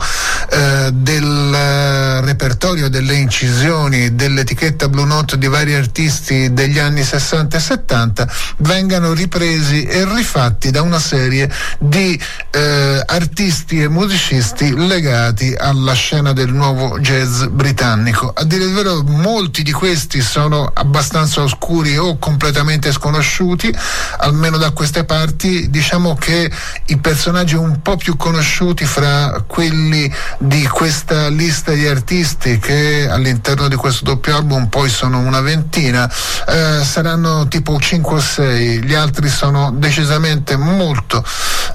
eh, 0.49 0.89
del 0.91 2.21
repertorio 2.21 2.89
delle 2.89 3.15
incisioni 3.15 4.15
dell'etichetta 4.15 4.89
Blue 4.89 5.05
Note 5.05 5.37
di 5.37 5.47
vari 5.47 5.73
artisti 5.73 6.53
degli 6.53 6.79
anni 6.79 7.03
60 7.03 7.57
e 7.57 7.59
70, 7.59 8.27
vengano 8.57 9.13
ripresi 9.13 9.83
e 9.83 10.05
rifatti 10.05 10.71
da 10.71 10.81
una 10.81 10.99
serie 10.99 11.49
di 11.79 12.19
eh, 12.51 12.92
artisti 13.13 13.79
e 13.79 13.87
musicisti 13.87 14.75
legati 14.75 15.53
alla 15.55 15.93
scena 15.93 16.33
del 16.33 16.51
nuovo 16.51 16.99
jazz 16.99 17.43
britannico. 17.43 18.33
A 18.35 18.43
dire 18.43 18.63
il 18.63 18.73
vero, 18.73 19.03
molti 19.03 19.61
di 19.61 19.71
questi 19.71 20.19
sono 20.19 20.69
abbastanza 20.73 21.41
oscuri 21.43 21.95
o 21.95 22.17
completamente 22.17 22.91
sconosciuti, 22.91 23.71
almeno 24.17 24.57
da 24.57 24.71
queste 24.71 25.03
parti. 25.03 25.69
Diciamo 25.69 26.15
che 26.15 26.51
i 26.87 26.97
personaggi 26.97 27.55
un 27.55 27.81
po' 27.83 27.97
più 27.97 28.17
conosciuti 28.17 28.85
fra 28.85 29.43
quelli 29.45 30.11
di 30.39 30.67
questa 30.67 31.27
lista 31.27 31.71
di 31.73 31.85
artisti 31.85 32.57
che 32.57 33.07
all'interno 33.07 33.67
di 33.67 33.75
questo 33.75 34.05
doppio 34.05 34.35
album 34.35 34.67
poi 34.67 34.89
sono 34.89 35.19
una 35.19 35.41
ventina 35.41 36.09
eh, 36.47 36.83
saranno 36.83 37.47
tipo 37.47 37.79
5 37.79 38.15
o 38.15 38.19
6 38.19 38.83
gli 38.83 38.93
altri 38.93 39.29
sono 39.29 39.71
decisamente 39.71 40.55
molto 40.55 41.23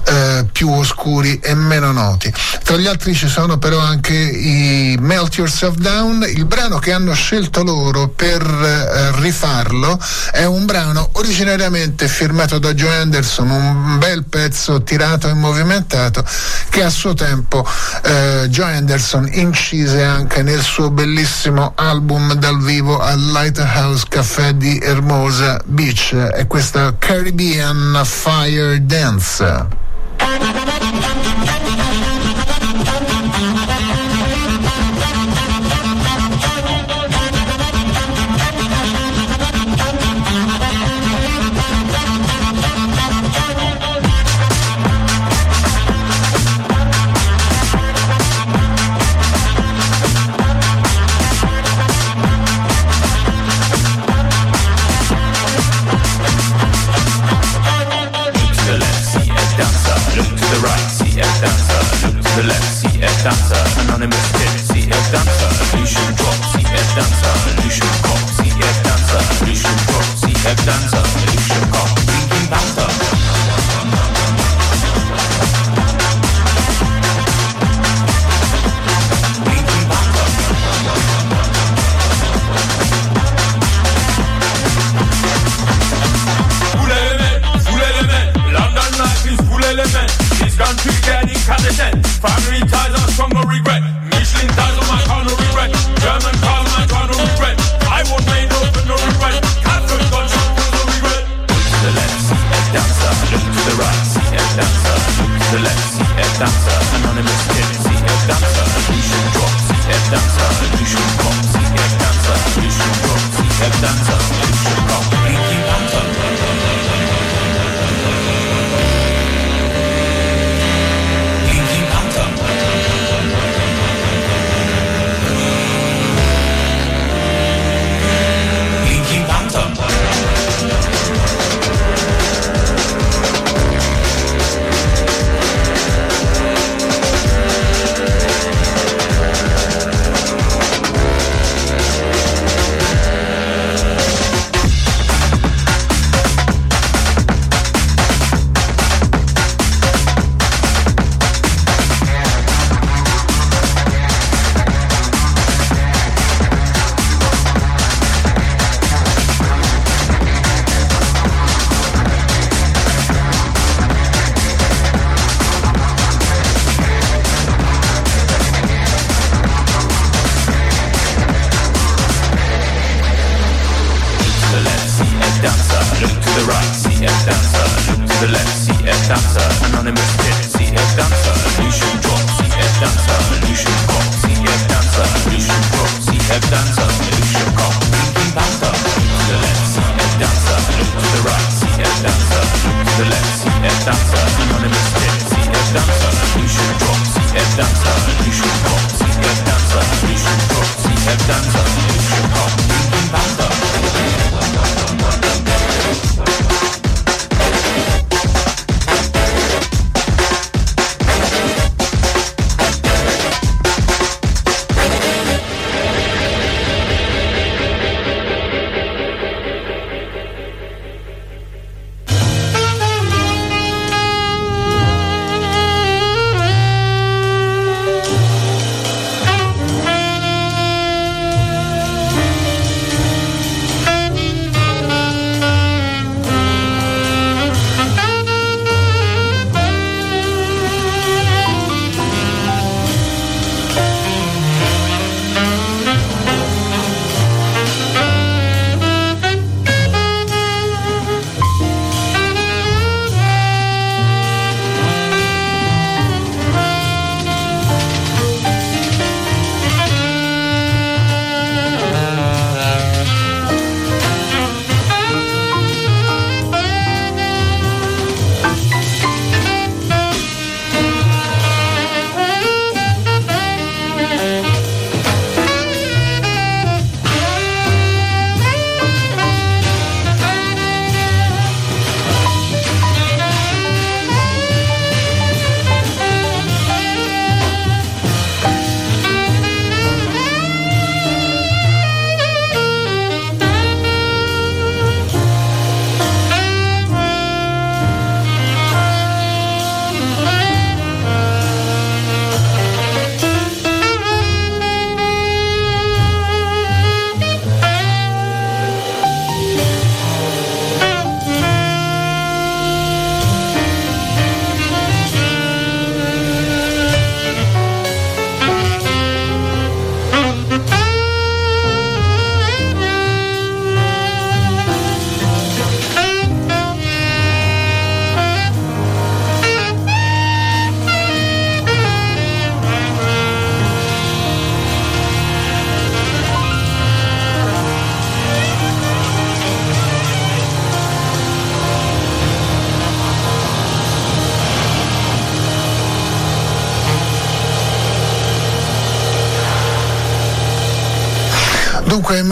eh, 0.05 0.45
più 0.51 0.69
oscuri 0.69 1.28
e 1.37 1.53
meno 1.53 1.91
noti 1.91 2.33
tra 2.63 2.77
gli 2.77 2.87
altri 2.87 3.13
ci 3.13 3.27
sono 3.27 3.57
però 3.57 3.77
anche 3.79 4.15
i 4.15 4.97
Melt 4.99 5.35
Yourself 5.35 5.75
Down 5.75 6.25
il 6.27 6.45
brano 6.45 6.79
che 6.79 6.91
hanno 6.91 7.13
scelto 7.13 7.63
loro 7.63 8.07
per 8.07 8.41
eh, 8.41 9.21
rifarlo 9.21 9.99
è 10.31 10.45
un 10.45 10.65
brano 10.65 11.09
originariamente 11.13 12.07
firmato 12.07 12.57
da 12.57 12.73
Joe 12.73 12.95
Anderson 12.95 13.49
un 13.49 13.97
bel 13.99 14.23
pezzo 14.25 14.47
pezzo 14.49 14.81
tirato 14.83 15.27
e 15.27 15.33
movimentato 15.33 16.23
che 16.69 16.83
a 16.83 16.89
suo 16.89 17.13
tempo 17.13 17.67
eh, 18.03 18.47
Joe 18.49 18.75
Anderson 18.75 19.27
incise 19.31 20.03
anche 20.03 20.43
nel 20.43 20.61
suo 20.61 20.89
bellissimo 20.89 21.73
album 21.75 22.33
dal 22.33 22.59
vivo 22.61 22.99
al 22.99 23.19
Lighthouse 23.19 24.05
Café 24.07 24.55
di 24.55 24.79
Hermosa 24.79 25.59
Beach 25.65 26.15
è 26.15 26.47
questa 26.47 26.95
Caribbean 26.97 28.01
Fire 28.03 28.85
Dance. 28.85 29.88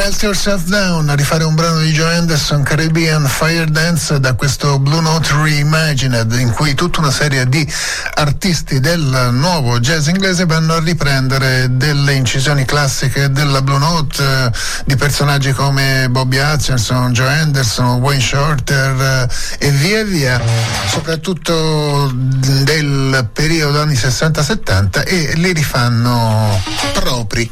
Melt 0.08 0.24
Yourself 0.24 0.64
Down, 0.68 1.10
a 1.10 1.16
rifare 1.16 1.44
un 1.44 1.54
brano 1.54 1.80
di 1.80 1.92
Joe 1.92 2.16
Anderson, 2.16 2.64
Caribbean 2.64 3.28
Fire 3.28 3.66
Dance, 3.66 4.22
da 4.22 4.36
questo 4.36 4.80
Blue 4.80 5.02
Note 5.02 5.34
Reimagined, 5.34 6.32
in 6.40 6.50
cui 6.52 6.76
tutta 6.76 7.02
una 7.02 7.12
serie 7.12 7.46
di 7.50 7.70
artisti 8.14 8.80
del 8.80 9.32
nuovo 9.34 9.82
jazz 9.82 10.08
inglese 10.08 10.46
vanno 10.46 10.76
a 10.76 10.80
riprendere 10.80 11.68
delle 11.76 12.14
incisioni 12.14 12.64
classiche 12.64 13.30
della 13.32 13.62
Blue 13.62 13.80
Note, 13.80 14.24
eh, 14.24 14.52
di 14.86 14.96
personaggi 14.96 15.52
come 15.52 16.08
Bobby 16.10 16.38
Hutcherson, 16.38 17.12
Joe 17.12 17.40
Anderson, 17.40 18.00
Wayne 18.00 18.22
Shorter 18.22 19.28
eh, 19.60 19.68
e 19.68 19.72
via 19.72 20.06
via, 20.06 20.42
soprattutto 20.88 22.10
del 22.14 23.28
periodo 23.34 23.82
anni 23.82 23.96
60-70 23.96 25.06
e 25.06 25.34
li 25.36 25.52
rifanno 25.52 26.87
propri 27.08 27.50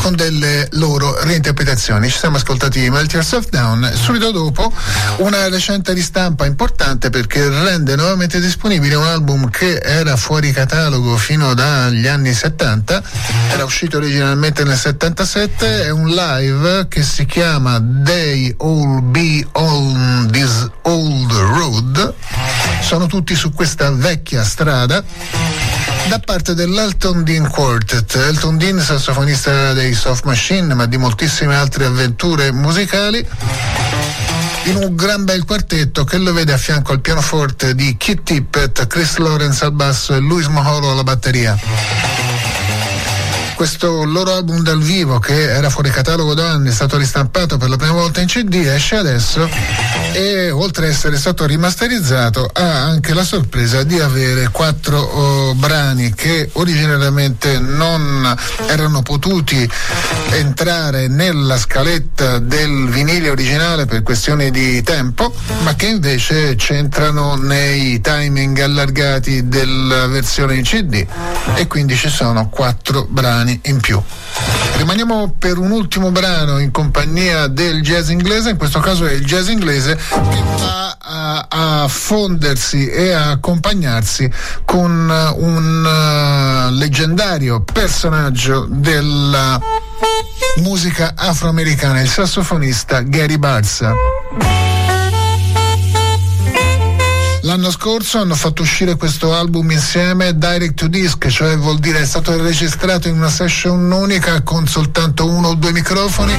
con 0.00 0.16
delle 0.16 0.66
loro 0.72 1.22
reinterpretazioni. 1.22 2.08
Ci 2.08 2.16
siamo 2.16 2.36
ascoltati 2.36 2.88
Melt 2.88 3.12
Yourself 3.12 3.50
Down, 3.50 3.92
subito 3.94 4.30
dopo 4.30 4.72
una 5.18 5.50
recente 5.50 5.92
ristampa 5.92 6.46
importante 6.46 7.10
perché 7.10 7.46
rende 7.46 7.94
nuovamente 7.94 8.40
disponibile 8.40 8.94
un 8.94 9.04
album 9.04 9.50
che 9.50 9.80
era 9.82 10.16
fuori 10.16 10.50
catalogo 10.52 11.18
fino 11.18 11.52
dagli 11.52 12.06
anni 12.06 12.32
70, 12.32 13.02
era 13.50 13.64
uscito 13.64 13.98
originalmente 13.98 14.64
nel 14.64 14.78
77, 14.78 15.84
è 15.84 15.90
un 15.90 16.08
live 16.08 16.88
che 16.88 17.02
si 17.02 17.26
chiama 17.26 17.82
They 18.02 18.54
All 18.60 19.02
Be 19.10 19.46
On 19.52 20.26
This 20.32 20.66
Old 20.82 21.32
Road, 21.32 22.14
sono 22.80 23.04
tutti 23.06 23.34
su 23.34 23.52
questa 23.52 23.90
vecchia 23.90 24.42
strada 24.42 25.04
da 26.10 26.18
parte 26.18 26.54
dell'Elton 26.54 27.22
Dean 27.22 27.48
Quartet. 27.48 28.16
Elton 28.16 28.58
Dean, 28.58 28.80
sassofonista 28.80 29.72
dei 29.74 29.94
Soft 29.94 30.24
Machine, 30.24 30.74
ma 30.74 30.86
di 30.86 30.96
moltissime 30.96 31.54
altre 31.54 31.84
avventure 31.84 32.50
musicali. 32.50 33.24
In 34.64 34.74
un 34.74 34.96
gran 34.96 35.24
bel 35.24 35.44
quartetto 35.44 36.02
che 36.02 36.18
lo 36.18 36.32
vede 36.32 36.52
a 36.52 36.56
fianco 36.56 36.90
al 36.90 37.00
pianoforte 37.00 37.76
di 37.76 37.96
Kit 37.96 38.24
Tippett, 38.24 38.88
Chris 38.88 39.18
Lawrence 39.18 39.64
al 39.64 39.70
basso 39.70 40.12
e 40.12 40.18
Luis 40.18 40.48
Moholo 40.48 40.90
alla 40.90 41.04
batteria 41.04 41.56
questo 43.60 44.04
loro 44.04 44.32
album 44.32 44.62
dal 44.62 44.80
vivo 44.80 45.18
che 45.18 45.50
era 45.52 45.68
fuori 45.68 45.90
catalogo 45.90 46.32
da 46.32 46.50
anni, 46.50 46.70
è 46.70 46.72
stato 46.72 46.96
ristampato 46.96 47.58
per 47.58 47.68
la 47.68 47.76
prima 47.76 47.92
volta 47.92 48.22
in 48.22 48.26
CD, 48.26 48.54
esce 48.54 48.96
adesso 48.96 49.46
e 50.12 50.50
oltre 50.50 50.86
ad 50.86 50.92
essere 50.92 51.16
stato 51.16 51.46
rimasterizzato 51.46 52.48
ha 52.52 52.82
anche 52.82 53.14
la 53.14 53.24
sorpresa 53.24 53.82
di 53.82 53.98
avere 54.00 54.48
quattro 54.50 54.98
oh, 54.98 55.54
brani 55.54 56.12
che 56.14 56.50
originariamente 56.54 57.58
non 57.58 58.36
erano 58.66 59.02
potuti 59.02 59.68
entrare 60.30 61.08
nella 61.08 61.56
scaletta 61.56 62.38
del 62.38 62.88
vinile 62.88 63.30
originale 63.30 63.86
per 63.86 64.02
questioni 64.02 64.50
di 64.50 64.82
tempo, 64.82 65.32
ma 65.62 65.74
che 65.74 65.86
invece 65.86 66.54
c'entrano 66.56 67.36
nei 67.36 68.00
timing 68.00 68.58
allargati 68.60 69.48
della 69.48 70.06
versione 70.06 70.56
in 70.56 70.62
CD 70.62 71.06
e 71.54 71.66
quindi 71.66 71.96
ci 71.96 72.08
sono 72.08 72.48
quattro 72.48 73.06
brani 73.08 73.58
in 73.64 73.80
più. 73.80 74.00
Rimaniamo 74.80 75.34
per 75.38 75.58
un 75.58 75.72
ultimo 75.72 76.10
brano 76.10 76.58
in 76.58 76.70
compagnia 76.70 77.48
del 77.48 77.82
jazz 77.82 78.08
inglese, 78.08 78.48
in 78.48 78.56
questo 78.56 78.80
caso 78.80 79.04
è 79.04 79.12
il 79.12 79.26
jazz 79.26 79.48
inglese 79.48 79.94
che 79.94 80.42
va 80.56 80.96
a, 80.98 81.46
a 81.82 81.86
fondersi 81.86 82.88
e 82.88 83.12
a 83.12 83.28
accompagnarsi 83.28 84.32
con 84.64 84.90
un 85.36 85.84
uh, 85.84 86.74
leggendario 86.74 87.60
personaggio 87.60 88.66
della 88.70 89.60
musica 90.62 91.12
afroamericana, 91.14 92.00
il 92.00 92.08
sassofonista 92.08 93.02
Gary 93.02 93.36
Barza. 93.36 93.92
L'anno 97.50 97.72
scorso 97.72 98.18
hanno 98.18 98.36
fatto 98.36 98.62
uscire 98.62 98.94
questo 98.94 99.34
album 99.34 99.72
insieme 99.72 100.38
direct 100.38 100.74
to 100.74 100.86
disc, 100.86 101.26
cioè 101.26 101.56
vuol 101.56 101.80
dire 101.80 102.00
è 102.00 102.06
stato 102.06 102.40
registrato 102.40 103.08
in 103.08 103.16
una 103.16 103.28
session 103.28 103.90
unica 103.90 104.42
con 104.42 104.68
soltanto 104.68 105.28
uno 105.28 105.48
o 105.48 105.54
due 105.54 105.72
microfoni, 105.72 106.32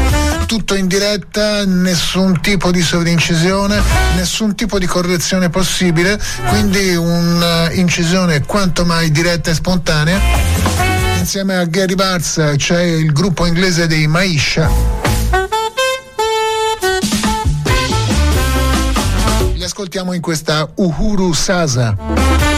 tutto 0.46 0.74
in 0.74 0.88
diretta, 0.88 1.66
nessun 1.66 2.40
tipo 2.40 2.72
di 2.72 2.82
sovraincisione, 2.82 3.82
nessun 4.16 4.56
tipo 4.56 4.80
di 4.80 4.86
correzione 4.86 5.50
possibile, 5.50 6.18
quindi 6.48 6.96
un'incisione 6.96 8.46
quanto 8.46 8.86
mai 8.86 9.12
diretta 9.12 9.52
e 9.52 9.54
spontanea. 9.54 10.18
Insieme 11.18 11.58
a 11.58 11.66
Gary 11.66 11.96
Barz 11.96 12.54
c'è 12.56 12.84
il 12.84 13.12
gruppo 13.12 13.46
inglese 13.46 13.86
dei 13.86 14.08
Maisha 14.08 15.01
ascoltiamo 19.92 20.14
in 20.14 20.22
questa 20.22 20.72
Uhuru 20.76 21.34
Sasa. 21.34 22.51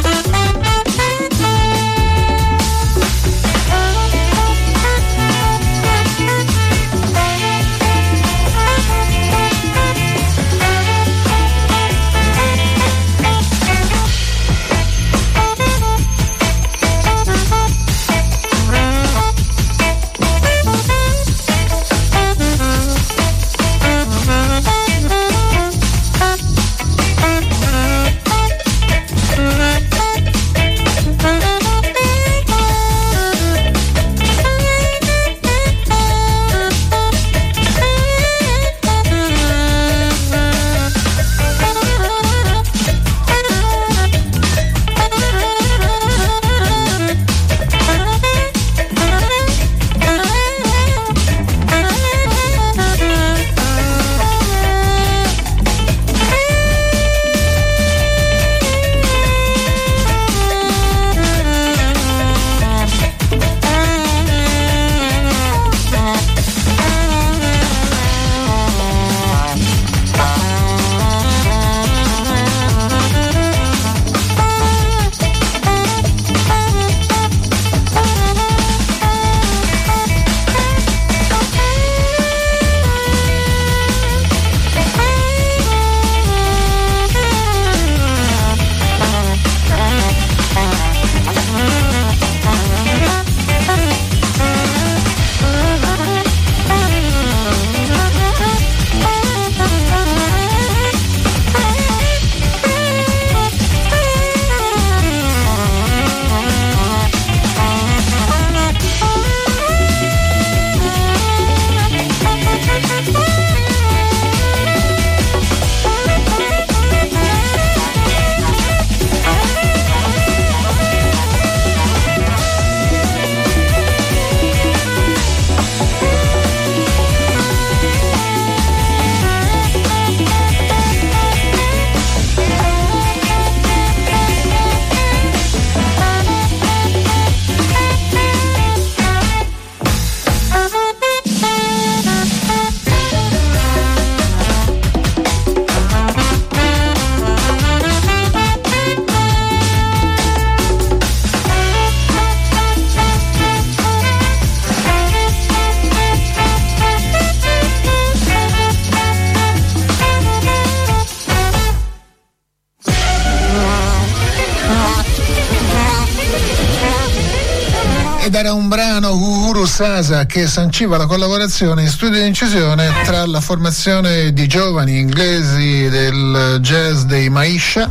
Sasa 170.04 170.26
che 170.26 170.48
sanciva 170.48 170.98
la 170.98 171.06
collaborazione 171.06 171.84
in 171.84 171.88
studio 171.88 172.20
di 172.20 172.28
incisione 172.28 172.92
tra 173.06 173.26
la 173.26 173.40
formazione 173.40 174.34
di 174.34 174.48
giovani 174.48 175.00
inglesi 175.00 175.88
del 175.88 176.58
jazz 176.60 177.04
dei 177.04 177.30
Maisha 177.30 177.90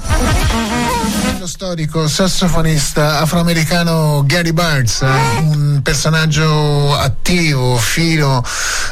lo 1.43 1.49
storico 1.49 2.07
sassofonista 2.07 3.19
afroamericano 3.19 4.23
Gary 4.25 4.53
Barnes, 4.53 5.01
un 5.01 5.81
personaggio 5.83 6.95
attivo 6.97 7.77
fino 7.79 8.45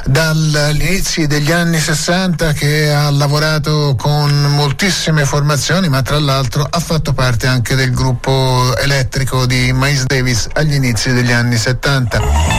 dagli 0.04 1.00
degli 1.28 1.52
anni 1.52 1.78
60 1.78 2.52
che 2.54 2.92
ha 2.92 3.08
lavorato 3.10 3.94
con 3.96 4.32
moltissime 4.56 5.24
formazioni, 5.24 5.88
ma 5.88 6.02
tra 6.02 6.18
l'altro 6.18 6.66
ha 6.68 6.80
fatto 6.80 7.12
parte 7.12 7.46
anche 7.46 7.76
del 7.76 7.92
gruppo 7.92 8.76
elettrico 8.78 9.46
di 9.46 9.70
Miles 9.72 10.06
Davis 10.06 10.48
agli 10.52 10.74
inizi 10.74 11.12
degli 11.12 11.30
anni 11.30 11.56
70 11.56 12.18
e 12.18 12.49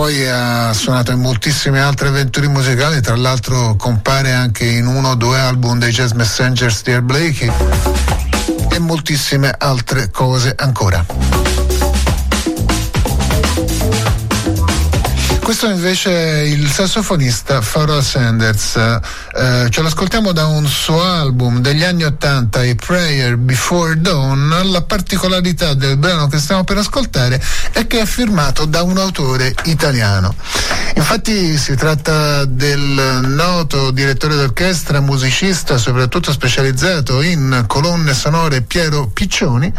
poi 0.00 0.26
ha 0.26 0.72
suonato 0.72 1.12
in 1.12 1.20
moltissime 1.20 1.78
altre 1.78 2.08
avventure 2.08 2.48
musicali, 2.48 3.02
tra 3.02 3.16
l'altro 3.16 3.76
compare 3.76 4.32
anche 4.32 4.64
in 4.64 4.86
uno 4.86 5.10
o 5.10 5.14
due 5.14 5.38
album 5.38 5.78
dei 5.78 5.90
Jazz 5.90 6.12
Messengers 6.12 6.82
di 6.84 6.92
Air 6.92 7.02
Blakey 7.02 7.52
e 8.70 8.78
moltissime 8.78 9.54
altre 9.58 10.10
cose 10.10 10.54
ancora. 10.56 11.59
Questo 15.50 15.68
invece 15.68 16.12
è 16.12 16.40
il 16.42 16.70
sassofonista 16.70 17.60
Pharoah 17.60 18.00
Sanders, 18.00 18.76
eh, 18.76 19.66
ce 19.68 19.82
l'ascoltiamo 19.82 20.30
da 20.30 20.46
un 20.46 20.64
suo 20.64 21.02
album 21.02 21.58
degli 21.58 21.82
anni 21.82 22.04
80, 22.04 22.60
A 22.60 22.74
Prayer 22.76 23.36
Before 23.36 24.00
Dawn. 24.00 24.48
La 24.70 24.82
particolarità 24.82 25.74
del 25.74 25.96
brano 25.96 26.28
che 26.28 26.38
stiamo 26.38 26.62
per 26.62 26.76
ascoltare 26.76 27.42
è 27.72 27.84
che 27.88 27.98
è 27.98 28.04
firmato 28.06 28.64
da 28.64 28.84
un 28.84 28.96
autore 28.98 29.52
italiano. 29.64 30.36
Infatti 30.94 31.58
si 31.58 31.74
tratta 31.74 32.44
del 32.44 33.20
noto 33.24 33.90
direttore 33.90 34.36
d'orchestra, 34.36 35.00
musicista, 35.00 35.78
soprattutto 35.78 36.30
specializzato 36.30 37.22
in 37.22 37.64
colonne 37.66 38.14
sonore 38.14 38.62
Piero 38.62 39.08
Piccioni, 39.08 39.72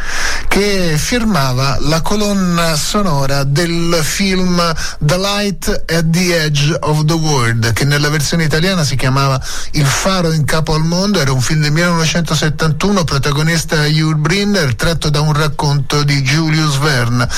che 0.52 0.97
firmava 0.97 1.78
la 1.80 2.02
colonna 2.02 2.76
sonora 2.76 3.45
del 3.45 3.97
film 4.02 4.62
The 4.99 5.18
Light 5.18 5.86
at 5.88 6.10
the 6.10 6.43
Edge 6.43 6.78
of 6.82 7.06
the 7.06 7.14
World, 7.14 7.72
che 7.72 7.86
nella 7.86 8.10
versione 8.10 8.43
italiana 8.43 8.84
si 8.84 8.97
chiamava 8.97 9.41
Il 9.72 9.86
faro 9.86 10.34
in 10.34 10.43
capo 10.43 10.74
al 10.74 10.84
mondo, 10.84 11.22
era 11.22 11.32
un 11.32 11.39
film 11.39 11.62
del 11.62 11.72
1971, 11.72 13.06
protagonista 13.06 13.86
Yul 13.86 14.18
Brynner, 14.18 14.76
tratto 14.76 15.10
da 15.10 15.22
un 15.22 15.32
racconto 15.32 16.04
di 16.04 16.22
Julius 16.22 16.78
Verne. 16.80 17.30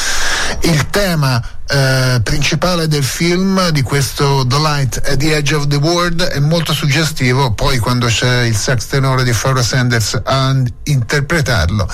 Il 0.61 0.89
tema 0.89 1.41
eh, 1.67 2.21
principale 2.23 2.87
del 2.87 3.03
film, 3.03 3.69
di 3.69 3.81
questo 3.81 4.45
The 4.47 4.59
Light 4.59 5.01
at 5.05 5.17
the 5.17 5.35
Edge 5.35 5.53
of 5.53 5.67
the 5.67 5.75
World, 5.75 6.21
è 6.21 6.39
molto 6.39 6.73
suggestivo, 6.73 7.53
poi 7.53 7.77
quando 7.79 8.07
c'è 8.07 8.43
il 8.43 8.55
sax 8.55 8.85
tenore 8.87 9.23
di 9.23 9.33
Flora 9.33 9.61
Sanders 9.61 10.21
a 10.23 10.55
interpretarlo, 10.83 11.87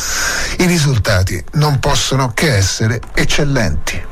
i 0.57 0.65
risultati 0.65 1.43
non 1.53 1.79
possono 1.79 2.31
che 2.33 2.55
essere 2.55 2.99
eccellenti. 3.13 4.07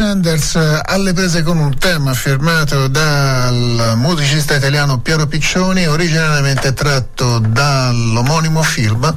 Sanders 0.00 0.54
eh, 0.54 0.80
alle 0.82 1.12
prese 1.12 1.42
con 1.42 1.58
un 1.58 1.76
tema 1.76 2.14
firmato 2.14 2.88
dal 2.88 3.92
musicista 3.96 4.56
italiano 4.56 4.98
Piero 5.00 5.26
Piccioni, 5.26 5.86
originariamente 5.86 6.72
tratto 6.72 7.38
dall'omonimo 7.38 8.62
film 8.62 9.14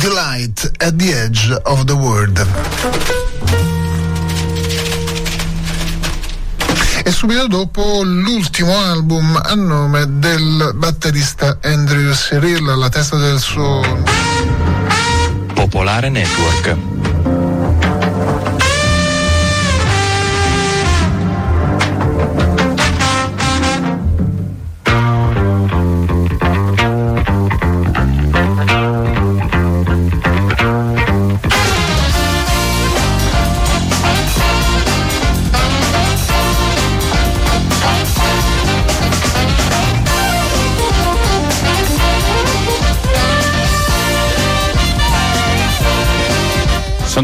The 0.00 0.08
Light 0.08 0.72
at 0.76 0.94
the 0.96 1.22
Edge 1.22 1.58
of 1.62 1.84
the 1.84 1.92
World. 1.94 2.46
E 7.02 7.10
subito 7.10 7.46
dopo 7.46 8.02
l'ultimo 8.02 8.76
album 8.76 9.40
a 9.42 9.54
nome 9.54 10.04
del 10.18 10.72
batterista 10.74 11.56
Andrew 11.62 12.12
Cyril 12.12 12.68
alla 12.68 12.90
testa 12.90 13.16
del 13.16 13.38
suo 13.40 13.80
Popolare 15.54 16.10
Network. 16.10 16.93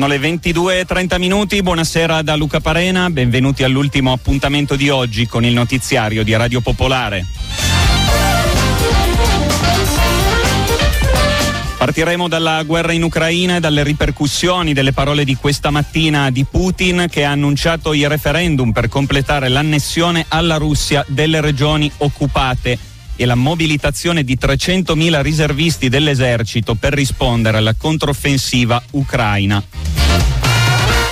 Sono 0.01 0.13
le 0.15 0.19
22.30 0.19 1.19
minuti, 1.19 1.63
buonasera 1.63 2.23
da 2.23 2.35
Luca 2.35 2.61
Parena, 2.61 3.11
benvenuti 3.11 3.65
all'ultimo 3.65 4.13
appuntamento 4.13 4.75
di 4.75 4.89
oggi 4.89 5.27
con 5.27 5.45
il 5.45 5.53
notiziario 5.53 6.25
di 6.25 6.35
Radio 6.35 6.63
Popolare. 6.63 7.27
Partiremo 11.77 12.29
dalla 12.29 12.63
guerra 12.63 12.93
in 12.93 13.03
Ucraina 13.03 13.57
e 13.57 13.61
dalle 13.61 13.83
ripercussioni 13.83 14.73
delle 14.73 14.93
parole 14.95 15.23
di 15.23 15.35
questa 15.35 15.69
mattina 15.69 16.31
di 16.31 16.47
Putin 16.51 17.05
che 17.11 17.27
ha 17.27 17.33
annunciato 17.33 17.93
il 17.93 18.09
referendum 18.09 18.73
per 18.73 18.89
completare 18.89 19.49
l'annessione 19.49 20.25
alla 20.29 20.57
Russia 20.57 21.05
delle 21.09 21.43
regioni 21.43 21.93
occupate 21.99 22.79
e 23.21 23.27
la 23.27 23.35
mobilitazione 23.35 24.25
di 24.25 24.39
300.000 24.41 25.21
riservisti 25.21 25.91
dell'esercito 25.91 26.75
per 26.75 26.95
rispondere 26.95 27.59
alla 27.59 27.75
controffensiva 27.75 28.83
ucraina. 28.93 29.63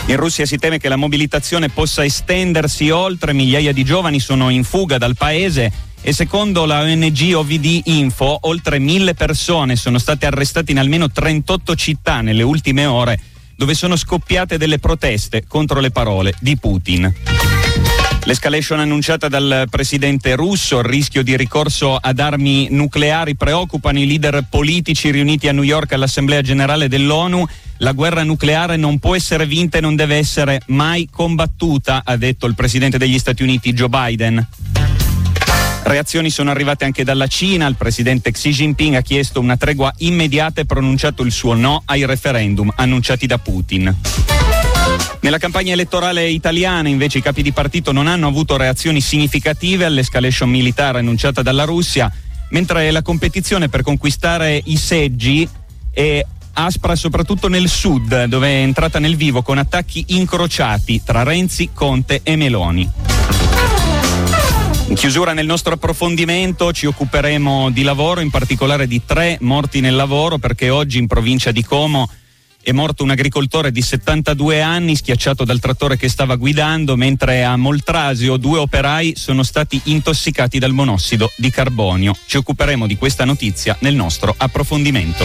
In 0.06 0.16
Russia 0.16 0.46
si 0.46 0.56
teme 0.56 0.78
che 0.78 0.88
la 0.88 0.96
mobilitazione 0.96 1.68
possa 1.68 2.06
estendersi 2.06 2.88
oltre, 2.88 3.34
migliaia 3.34 3.74
di 3.74 3.84
giovani 3.84 4.20
sono 4.20 4.48
in 4.48 4.64
fuga 4.64 4.96
dal 4.96 5.18
paese 5.18 5.70
e 6.00 6.14
secondo 6.14 6.64
la 6.64 6.80
ONG 6.80 7.32
OVD 7.34 7.82
Info 7.84 8.38
oltre 8.40 8.78
mille 8.78 9.12
persone 9.12 9.76
sono 9.76 9.98
state 9.98 10.24
arrestate 10.24 10.70
in 10.70 10.78
almeno 10.78 11.10
38 11.10 11.74
città 11.74 12.22
nelle 12.22 12.42
ultime 12.42 12.86
ore 12.86 13.20
dove 13.54 13.74
sono 13.74 13.96
scoppiate 13.96 14.56
delle 14.56 14.78
proteste 14.78 15.44
contro 15.46 15.78
le 15.78 15.90
parole 15.90 16.32
di 16.40 16.56
Putin. 16.56 17.97
L'escalation 18.28 18.78
annunciata 18.78 19.26
dal 19.28 19.68
presidente 19.70 20.36
russo, 20.36 20.80
il 20.80 20.84
rischio 20.84 21.22
di 21.22 21.34
ricorso 21.34 21.96
ad 21.96 22.18
armi 22.18 22.68
nucleari 22.70 23.36
preoccupano 23.36 23.98
i 24.00 24.06
leader 24.06 24.44
politici 24.50 25.10
riuniti 25.10 25.48
a 25.48 25.52
New 25.52 25.62
York 25.62 25.94
all'Assemblea 25.94 26.42
generale 26.42 26.88
dell'ONU. 26.88 27.46
La 27.78 27.92
guerra 27.92 28.24
nucleare 28.24 28.76
non 28.76 28.98
può 28.98 29.16
essere 29.16 29.46
vinta 29.46 29.78
e 29.78 29.80
non 29.80 29.96
deve 29.96 30.16
essere 30.16 30.60
mai 30.66 31.08
combattuta, 31.10 32.02
ha 32.04 32.16
detto 32.18 32.44
il 32.44 32.54
presidente 32.54 32.98
degli 32.98 33.18
Stati 33.18 33.42
Uniti 33.42 33.72
Joe 33.72 33.88
Biden. 33.88 34.46
Reazioni 35.84 36.28
sono 36.28 36.50
arrivate 36.50 36.84
anche 36.84 37.04
dalla 37.04 37.28
Cina, 37.28 37.66
il 37.66 37.76
presidente 37.76 38.30
Xi 38.30 38.50
Jinping 38.50 38.94
ha 38.96 39.00
chiesto 39.00 39.40
una 39.40 39.56
tregua 39.56 39.90
immediata 40.00 40.60
e 40.60 40.66
pronunciato 40.66 41.22
il 41.22 41.32
suo 41.32 41.54
no 41.54 41.80
ai 41.86 42.04
referendum 42.04 42.70
annunciati 42.76 43.26
da 43.26 43.38
Putin. 43.38 43.96
Nella 45.20 45.38
campagna 45.38 45.72
elettorale 45.72 46.28
italiana 46.28 46.88
invece 46.88 47.18
i 47.18 47.22
capi 47.22 47.42
di 47.42 47.52
partito 47.52 47.90
non 47.92 48.06
hanno 48.06 48.28
avuto 48.28 48.56
reazioni 48.56 49.00
significative 49.00 49.84
all'escalation 49.84 50.48
militare 50.48 51.00
annunciata 51.00 51.42
dalla 51.42 51.64
Russia, 51.64 52.10
mentre 52.50 52.90
la 52.90 53.02
competizione 53.02 53.68
per 53.68 53.82
conquistare 53.82 54.60
i 54.64 54.76
seggi 54.76 55.46
è 55.90 56.24
aspra 56.52 56.94
soprattutto 56.94 57.48
nel 57.48 57.68
sud, 57.68 58.24
dove 58.24 58.48
è 58.48 58.62
entrata 58.62 58.98
nel 58.98 59.16
vivo 59.16 59.42
con 59.42 59.58
attacchi 59.58 60.04
incrociati 60.08 61.02
tra 61.04 61.24
Renzi, 61.24 61.70
Conte 61.74 62.20
e 62.22 62.36
Meloni. 62.36 62.88
In 64.88 64.94
chiusura 64.94 65.34
nel 65.34 65.46
nostro 65.46 65.74
approfondimento 65.74 66.72
ci 66.72 66.86
occuperemo 66.86 67.70
di 67.70 67.82
lavoro, 67.82 68.20
in 68.20 68.30
particolare 68.30 68.86
di 68.86 69.02
tre 69.04 69.36
morti 69.42 69.80
nel 69.80 69.94
lavoro, 69.94 70.38
perché 70.38 70.70
oggi 70.70 70.98
in 70.98 71.06
provincia 71.06 71.50
di 71.50 71.62
Como 71.62 72.08
è 72.68 72.72
morto 72.72 73.02
un 73.02 73.08
agricoltore 73.08 73.72
di 73.72 73.80
72 73.80 74.60
anni 74.60 74.94
schiacciato 74.94 75.42
dal 75.44 75.58
trattore 75.58 75.96
che 75.96 76.10
stava 76.10 76.36
guidando, 76.36 76.96
mentre 76.96 77.42
a 77.42 77.56
Moltrasio 77.56 78.36
due 78.36 78.58
operai 78.58 79.14
sono 79.16 79.42
stati 79.42 79.80
intossicati 79.84 80.58
dal 80.58 80.74
monossido 80.74 81.32
di 81.38 81.48
carbonio. 81.48 82.14
Ci 82.26 82.36
occuperemo 82.36 82.86
di 82.86 82.98
questa 82.98 83.24
notizia 83.24 83.74
nel 83.80 83.94
nostro 83.94 84.34
approfondimento. 84.36 85.24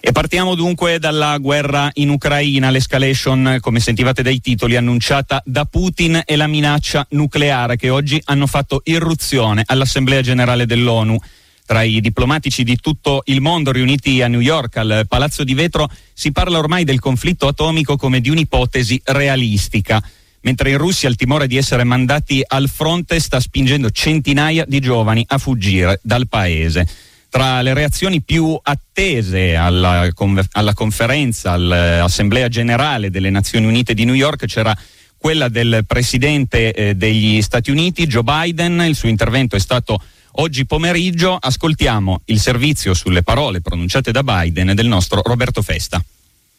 E 0.00 0.10
partiamo 0.10 0.56
dunque 0.56 0.98
dalla 0.98 1.38
guerra 1.38 1.88
in 1.94 2.08
Ucraina, 2.08 2.70
l'escalation, 2.70 3.58
come 3.60 3.78
sentivate 3.78 4.22
dai 4.22 4.40
titoli, 4.40 4.74
annunciata 4.74 5.40
da 5.44 5.66
Putin 5.66 6.20
e 6.24 6.34
la 6.34 6.48
minaccia 6.48 7.06
nucleare 7.10 7.76
che 7.76 7.90
oggi 7.90 8.20
hanno 8.24 8.48
fatto 8.48 8.80
irruzione 8.86 9.62
all'Assemblea 9.64 10.20
generale 10.20 10.66
dell'ONU 10.66 11.16
tra 11.68 11.82
i 11.82 12.00
diplomatici 12.00 12.64
di 12.64 12.76
tutto 12.76 13.20
il 13.26 13.42
mondo 13.42 13.72
riuniti 13.72 14.22
a 14.22 14.26
New 14.26 14.40
York 14.40 14.78
al 14.78 15.04
Palazzo 15.06 15.44
di 15.44 15.52
Vetro 15.52 15.90
si 16.14 16.32
parla 16.32 16.56
ormai 16.56 16.82
del 16.82 16.98
conflitto 16.98 17.46
atomico 17.46 17.98
come 17.98 18.22
di 18.22 18.30
un'ipotesi 18.30 18.98
realistica. 19.04 20.02
Mentre 20.40 20.70
in 20.70 20.78
Russia 20.78 21.10
il 21.10 21.16
timore 21.16 21.46
di 21.46 21.58
essere 21.58 21.84
mandati 21.84 22.42
al 22.42 22.70
fronte 22.70 23.20
sta 23.20 23.38
spingendo 23.38 23.90
centinaia 23.90 24.64
di 24.66 24.80
giovani 24.80 25.22
a 25.28 25.36
fuggire 25.36 26.00
dal 26.02 26.26
paese. 26.26 26.88
Tra 27.28 27.60
le 27.60 27.74
reazioni 27.74 28.22
più 28.22 28.58
attese 28.62 29.54
alla, 29.54 30.08
alla 30.52 30.72
conferenza, 30.72 31.52
all'Assemblea 31.52 32.48
generale 32.48 33.10
delle 33.10 33.28
Nazioni 33.28 33.66
Unite 33.66 33.92
di 33.92 34.06
New 34.06 34.14
York 34.14 34.46
c'era 34.46 34.74
quella 35.18 35.50
del 35.50 35.84
presidente 35.86 36.72
eh, 36.72 36.94
degli 36.94 37.42
Stati 37.42 37.70
Uniti, 37.70 38.06
Joe 38.06 38.22
Biden. 38.22 38.80
Il 38.88 38.94
suo 38.94 39.10
intervento 39.10 39.54
è 39.54 39.60
stato 39.60 40.00
Oggi 40.32 40.66
pomeriggio 40.66 41.36
ascoltiamo 41.38 42.22
il 42.26 42.38
servizio 42.38 42.94
sulle 42.94 43.22
parole 43.22 43.60
pronunciate 43.60 44.12
da 44.12 44.22
Biden 44.22 44.74
del 44.74 44.86
nostro 44.86 45.22
Roberto 45.22 45.62
Festa. 45.62 46.02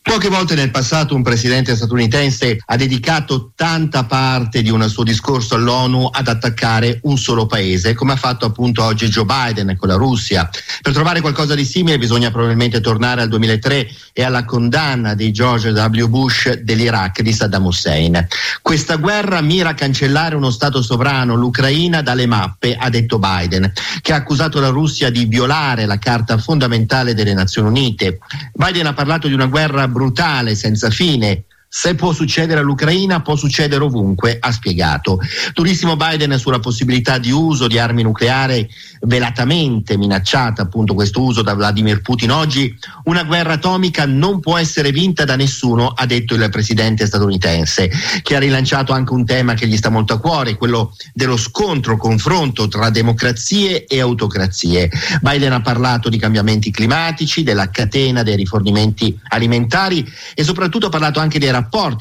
Poche 0.02 0.30
volte 0.30 0.56
nel 0.56 0.72
passato 0.72 1.14
un 1.14 1.22
presidente 1.22 1.76
statunitense 1.76 2.58
ha 2.66 2.76
dedicato 2.78 3.52
tanta 3.54 4.06
parte 4.06 4.62
di 4.62 4.72
un 4.72 4.88
suo 4.89 5.04
discorso 5.04 5.56
all'ONU 5.56 6.10
ad 6.12 6.28
attaccare 6.30 7.00
un 7.04 7.18
solo 7.18 7.45
paese, 7.45 7.93
come 7.93 8.14
ha 8.14 8.16
fatto 8.16 8.45
appunto 8.45 8.82
oggi 8.82 9.10
Joe 9.10 9.26
Biden 9.26 9.76
con 9.78 9.89
la 9.89 9.95
Russia. 9.95 10.50
Per 10.82 10.93
trovare 10.93 11.20
qualcosa 11.20 11.54
di 11.54 11.66
simile 11.66 11.97
bisogna 11.97 12.32
probabilmente 12.32 12.80
tornare 12.80 13.22
al 13.22 13.28
2003 13.28 13.88
e 14.14 14.24
alla 14.24 14.45
condanna 14.45 15.14
di 15.16 15.32
George 15.32 15.72
W. 15.72 16.08
Bush 16.08 16.54
dell'Iraq 16.54 17.22
di 17.22 17.34
Saddam 17.34 17.66
Hussein. 17.66 18.26
Questa 18.62 18.95
guerra 18.95 19.41
mira 19.41 19.70
a 19.70 19.74
cancellare 19.76 20.36
uno 20.36 20.50
Stato 20.50 20.82
sovrano, 20.82 21.36
l'Ucraina, 21.36 22.02
dalle 22.02 22.26
mappe, 22.26 22.76
ha 22.76 22.89
detto 22.89 23.20
Biden, 23.20 23.72
che 24.02 24.14
ha 24.14 24.16
accusato 24.16 24.62
la 24.62 24.70
Russia 24.70 25.12
di 25.12 25.26
violare 25.26 25.86
la 25.86 26.00
Carta 26.00 26.38
fondamentale 26.38 27.14
delle 27.14 27.34
Nazioni 27.34 27.68
Unite. 27.68 28.20
Biden 28.54 28.88
ha 28.88 28.93
parlato 28.93 29.28
di 29.28 29.34
una 29.34 29.45
guerra 29.45 29.88
brutale, 29.89 30.55
senza 30.55 30.89
fine, 30.89 31.43
se 31.72 31.93
può 31.93 32.13
succedere 32.13 32.61
all'Ucraina, 32.61 33.22
può 33.22 33.36
succedere 33.36 33.84
ovunque, 33.84 34.38
ha 34.39 34.51
spiegato. 34.51 35.20
Durissimo 35.53 35.95
Biden 35.95 36.36
sulla 36.39 36.59
possibilità 36.59 37.20
di 37.20 37.30
uso 37.30 37.67
di 37.67 37.78
armi 37.78 38.01
nucleari 38.01 38.67
velatamente 39.01 39.95
minacciata, 39.95 40.63
appunto 40.63 40.95
questo 40.95 41.22
uso 41.22 41.43
da 41.43 41.53
Vladimir 41.53 42.01
Putin 42.01 42.32
oggi. 42.32 42.76
Una 43.03 43.24
guerra 43.24 43.53
atomica 43.53 44.07
non 44.07 44.39
può 44.39 44.57
essere 44.57 44.91
vinta 44.91 45.26
da 45.26 45.36
nessuno, 45.36 45.89
ha 45.89 46.07
detto 46.07 46.34
il 46.34 46.49
presidente 46.49 47.05
statunitense, 47.05 47.91
che 48.24 48.36
ha 48.36 48.39
rilanciato 48.39 48.91
anche 48.91 49.13
un 49.13 49.24
tema 49.24 49.53
che 49.53 49.67
gli 49.67 49.78
sta 49.78 49.89
molto 49.89 50.13
a 50.13 50.20
cuore, 50.20 50.57
quello 50.57 50.95
dello 51.13 51.38
scontro, 51.38 51.97
confronto 51.97 52.67
tra 52.67 52.89
democrazie 52.89 53.86
e 53.86 53.99
autocrazie. 53.99 54.89
Biden 55.22 55.53
ha 55.53 55.61
parlato 55.61 56.09
di 56.09 56.17
cambiamenti 56.17 56.72
climatici, 56.72 57.43
della 57.43 57.70
catena 57.70 58.24
dei 58.24 58.36
rifornimenti 58.36 59.17
alimentari 59.28 60.03
e 60.34 60.43
soprattutto 60.43 60.88
ha 60.88 60.89
parlato 60.89 61.20
anche 61.20 61.38
dei 61.38 61.47
rapporti 61.49 61.57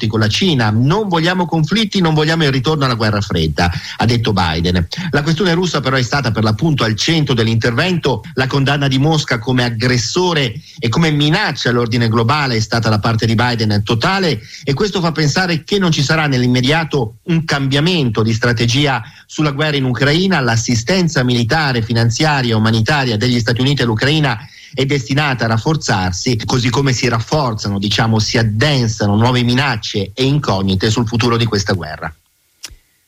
con 0.07 0.19
la 0.19 0.27
Cina, 0.27 0.69
non 0.69 1.07
vogliamo 1.07 1.45
conflitti, 1.45 1.99
non 1.99 2.13
vogliamo 2.13 2.43
il 2.43 2.51
ritorno 2.51 2.85
alla 2.85 2.93
guerra 2.93 3.21
fredda, 3.21 3.71
ha 3.97 4.05
detto 4.05 4.33
Biden. 4.33 4.87
La 5.11 5.21
questione 5.21 5.53
russa 5.53 5.79
però 5.81 5.95
è 5.95 6.01
stata 6.01 6.31
per 6.31 6.43
l'appunto 6.43 6.83
al 6.83 6.95
centro 6.95 7.33
dell'intervento, 7.33 8.23
la 8.33 8.47
condanna 8.47 8.87
di 8.87 8.97
Mosca 8.97 9.39
come 9.39 9.63
aggressore 9.63 10.53
e 10.77 10.89
come 10.89 11.11
minaccia 11.11 11.69
all'ordine 11.69 12.07
globale 12.07 12.55
è 12.55 12.59
stata 12.59 12.89
da 12.89 12.99
parte 12.99 13.25
di 13.25 13.35
Biden 13.35 13.83
totale 13.83 14.39
e 14.63 14.73
questo 14.73 15.01
fa 15.01 15.11
pensare 15.11 15.63
che 15.63 15.79
non 15.79 15.91
ci 15.91 16.03
sarà 16.03 16.27
nell'immediato 16.27 17.17
un 17.23 17.43
cambiamento 17.45 18.23
di 18.23 18.33
strategia 18.33 19.03
sulla 19.25 19.51
guerra 19.51 19.77
in 19.77 19.85
Ucraina, 19.85 20.39
l'assistenza 20.39 21.23
militare, 21.23 21.81
finanziaria 21.81 22.55
umanitaria 22.55 23.17
degli 23.17 23.39
Stati 23.39 23.61
Uniti 23.61 23.81
all'Ucraina 23.81 24.39
è 24.73 24.85
destinata 24.85 25.45
a 25.45 25.49
rafforzarsi, 25.49 26.37
così 26.45 26.69
come 26.69 26.93
si 26.93 27.07
rafforzano, 27.07 27.79
diciamo, 27.79 28.19
si 28.19 28.37
addensano 28.37 29.15
nuove 29.15 29.43
minacce 29.43 30.11
e 30.13 30.23
incognite 30.23 30.89
sul 30.89 31.07
futuro 31.07 31.37
di 31.37 31.45
questa 31.45 31.73
guerra. 31.73 32.13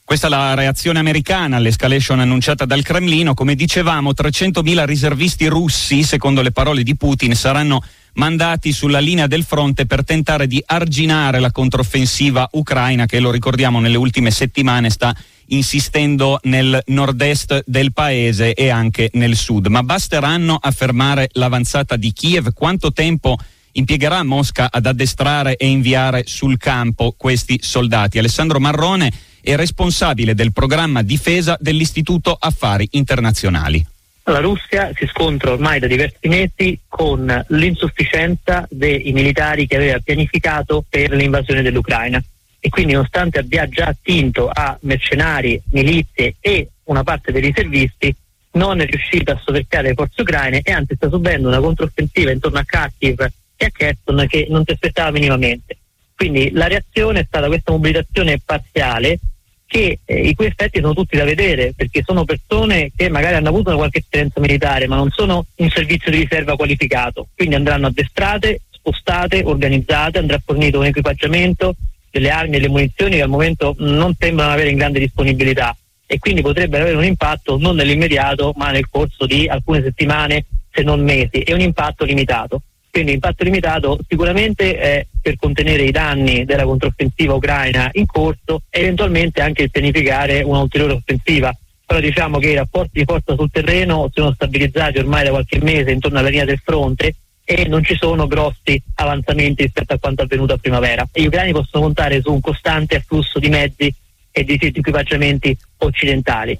Questa 0.04 0.28
è 0.28 0.30
la 0.30 0.54
reazione 0.56 1.00
americana 1.00 1.56
all'escalation 1.56 2.20
annunciata 2.20 2.66
dal 2.66 2.84
Cremlino. 2.84 3.34
Come 3.34 3.56
dicevamo, 3.56 4.12
300.000 4.12 4.84
riservisti 4.84 5.48
russi, 5.48 6.04
secondo 6.04 6.42
le 6.42 6.52
parole 6.52 6.84
di 6.84 6.98
Putin, 6.98 7.34
saranno 7.34 7.82
mandati 8.16 8.74
sulla 8.74 9.00
linea 9.00 9.28
del 9.28 9.46
fronte 9.46 9.86
per 9.86 10.04
tentare 10.04 10.48
di 10.48 10.62
arginare 10.66 11.40
la 11.40 11.52
controffensiva 11.52 12.50
ucraina 12.54 13.06
che, 13.06 13.22
lo 13.22 13.32
ricordiamo, 13.32 13.80
nelle 13.80 13.96
ultime 13.96 14.32
settimane 14.32 14.90
sta 14.90 15.16
insistendo 15.52 16.40
nel 16.44 16.82
nord-est 16.88 17.64
del 17.66 17.94
paese 17.94 18.54
e 18.54 18.70
anche 18.70 19.10
nel 19.14 19.36
sud. 19.36 19.68
Ma 19.68 19.84
basteranno 19.84 20.58
a 20.60 20.72
fermare 20.72 21.30
l'avanzata 21.34 21.96
di 21.96 22.12
Kiev? 22.14 22.54
Quanto 22.54 22.92
tempo 22.92 23.38
impiegherà 23.74 24.24
Mosca 24.24 24.70
ad 24.72 24.86
addestrare 24.86 25.56
e 25.56 25.68
inviare 25.68 26.24
sul 26.26 26.58
campo 26.58 27.14
questi 27.18 27.60
soldati? 27.62 28.18
Alessandro 28.18 28.60
Marrone 28.60 29.12
è 29.42 29.56
responsabile 29.56 30.36
del 30.36 30.54
programma 30.54 31.02
difesa 31.02 31.58
dell'Istituto 31.60 32.36
Affari 32.40 32.88
Internazionali. 32.92 33.86
La 34.26 34.40
Russia 34.40 34.92
si 34.96 35.08
scontra 35.08 35.52
ormai 35.52 35.80
da 35.80 35.88
diversi 35.88 36.28
mesi 36.28 36.80
con 36.88 37.44
l'insufficienza 37.48 38.68
dei 38.70 39.12
militari 39.14 39.66
che 39.66 39.78
aveva 39.78 39.98
pianificato 39.98 40.86
per 40.88 41.12
l'invasione 41.12 41.64
dell'Ucraina 41.64 42.24
e 42.64 42.70
quindi 42.70 42.94
nonostante 42.94 43.40
abbia 43.40 43.68
già 43.68 43.88
attinto 43.88 44.48
a 44.48 44.78
mercenari, 44.82 45.60
milizie 45.72 46.36
e 46.40 46.70
una 46.84 47.04
parte 47.04 47.32
dei 47.32 47.42
riservisti, 47.42 48.16
non 48.52 48.80
è 48.82 48.86
riuscita 48.86 49.34
a 49.34 49.42
soverchiare 49.44 49.90
le 49.90 49.94
forze 49.96 50.22
ucraine 50.22 50.62
e 50.64 50.72
anzi 50.72 50.94
sta 50.96 51.10
subendo 51.10 51.48
una 51.48 51.60
controffensiva 51.60 52.30
intorno 52.30 52.60
a 52.60 52.64
Kharkiv 52.64 53.20
e 53.56 53.66
a 53.66 53.70
Kherson 53.72 54.26
che 54.28 54.46
non 54.48 54.64
si 54.64 54.74
aspettava 54.74 55.10
minimamente. 55.10 55.78
Quindi 56.16 56.52
la 56.52 56.68
reazione 56.68 57.22
è 57.22 57.26
stata 57.26 57.48
questa 57.48 57.72
mobilitazione 57.72 58.40
parziale 58.46 59.18
che 59.66 60.00
eh, 60.06 60.20
i 60.20 60.36
cui 60.36 60.46
effetti 60.46 60.82
sono 60.82 60.94
tutti 60.94 61.18
da 61.18 61.24
vedere 61.24 61.74
perché 61.76 62.04
sono 62.06 62.26
persone 62.26 62.92
che 62.96 63.10
magari 63.10 63.36
hanno 63.36 63.50
avuto 63.50 63.70
una 63.70 63.78
qualche 63.78 64.00
esperienza 64.00 64.40
militare 64.40 64.86
ma 64.86 64.98
non 64.98 65.10
sono 65.10 65.48
un 65.56 65.70
servizio 65.70 66.12
di 66.12 66.18
riserva 66.18 66.56
qualificato, 66.56 67.30
quindi 67.36 67.56
andranno 67.56 67.88
addestrate, 67.88 68.62
spostate, 68.70 69.42
organizzate, 69.44 70.20
andrà 70.20 70.40
fornito 70.46 70.78
un 70.78 70.86
equipaggiamento, 70.86 71.76
delle 72.12 72.30
armi 72.30 72.58
e 72.58 72.60
le 72.60 72.70
munizioni 72.70 73.16
che 73.16 73.22
al 73.22 73.30
momento 73.30 73.76
non 73.80 74.14
sembrano 74.20 74.52
avere 74.52 74.70
in 74.70 74.78
grande 74.78 75.00
disponibilità 75.00 75.76
e 76.06 76.20
quindi 76.20 76.42
potrebbero 76.42 76.84
avere 76.84 76.98
un 76.98 77.06
impatto 77.06 77.58
non 77.58 77.78
nell'immediato 77.78 78.52
ma 78.58 78.70
nel 78.70 78.90
corso 78.90 79.26
di 79.26 79.48
alcune 79.48 79.82
settimane 79.82 80.46
se 80.70 80.84
non 80.84 81.02
mesi 81.02 81.40
e 81.40 81.54
un 81.54 81.62
impatto 81.62 82.04
limitato. 82.04 82.64
Quindi 82.92 83.14
impatto 83.14 83.46
limitato 83.46 83.98
sicuramente 84.06 84.78
è 84.78 85.08
per 85.22 85.38
contenere 85.38 85.84
i 85.84 85.92
danni 85.92 86.44
della 86.44 86.66
controffensiva 86.66 87.34
ucraina 87.34 87.90
in 87.94 88.06
corso 88.06 88.64
e 88.70 88.82
eventualmente 88.82 89.42
anche 89.42 89.70
pianificare 89.70 90.42
un'ulteriore 90.42 90.94
offensiva. 90.94 91.56
Però 91.86 92.02
diciamo 92.02 92.40
che 92.40 92.50
i 92.50 92.56
rapporti 92.56 93.00
di 93.00 93.06
forza 93.06 93.34
sul 93.36 93.50
terreno 93.50 94.10
sono 94.14 94.34
stabilizzati 94.34 94.98
ormai 94.98 95.24
da 95.24 95.30
qualche 95.30 95.60
mese 95.62 95.92
intorno 95.92 96.20
alla 96.20 96.28
linea 96.28 96.46
del 96.46 96.62
fronte 96.62 97.16
e 97.54 97.68
non 97.68 97.84
ci 97.84 97.96
sono 97.96 98.28
grossi 98.28 98.82
avanzamenti 98.96 99.64
rispetto 99.64 99.94
a 99.94 100.00
quanto 100.00 100.22
avvenuto 100.22 100.54
a 100.54 100.58
primavera. 100.58 101.08
Gli 101.12 101.26
ucraini 101.26 101.52
possono 101.52 101.84
contare 101.84 102.22
su 102.22 102.32
un 102.32 102.40
costante 102.40 102.96
afflusso 102.96 103.40
di 103.40 103.50
mezzi 103.50 103.94
e 104.32 104.44
di 104.46 104.58
equipaggiamenti 104.62 105.58
occidentali. 105.80 106.58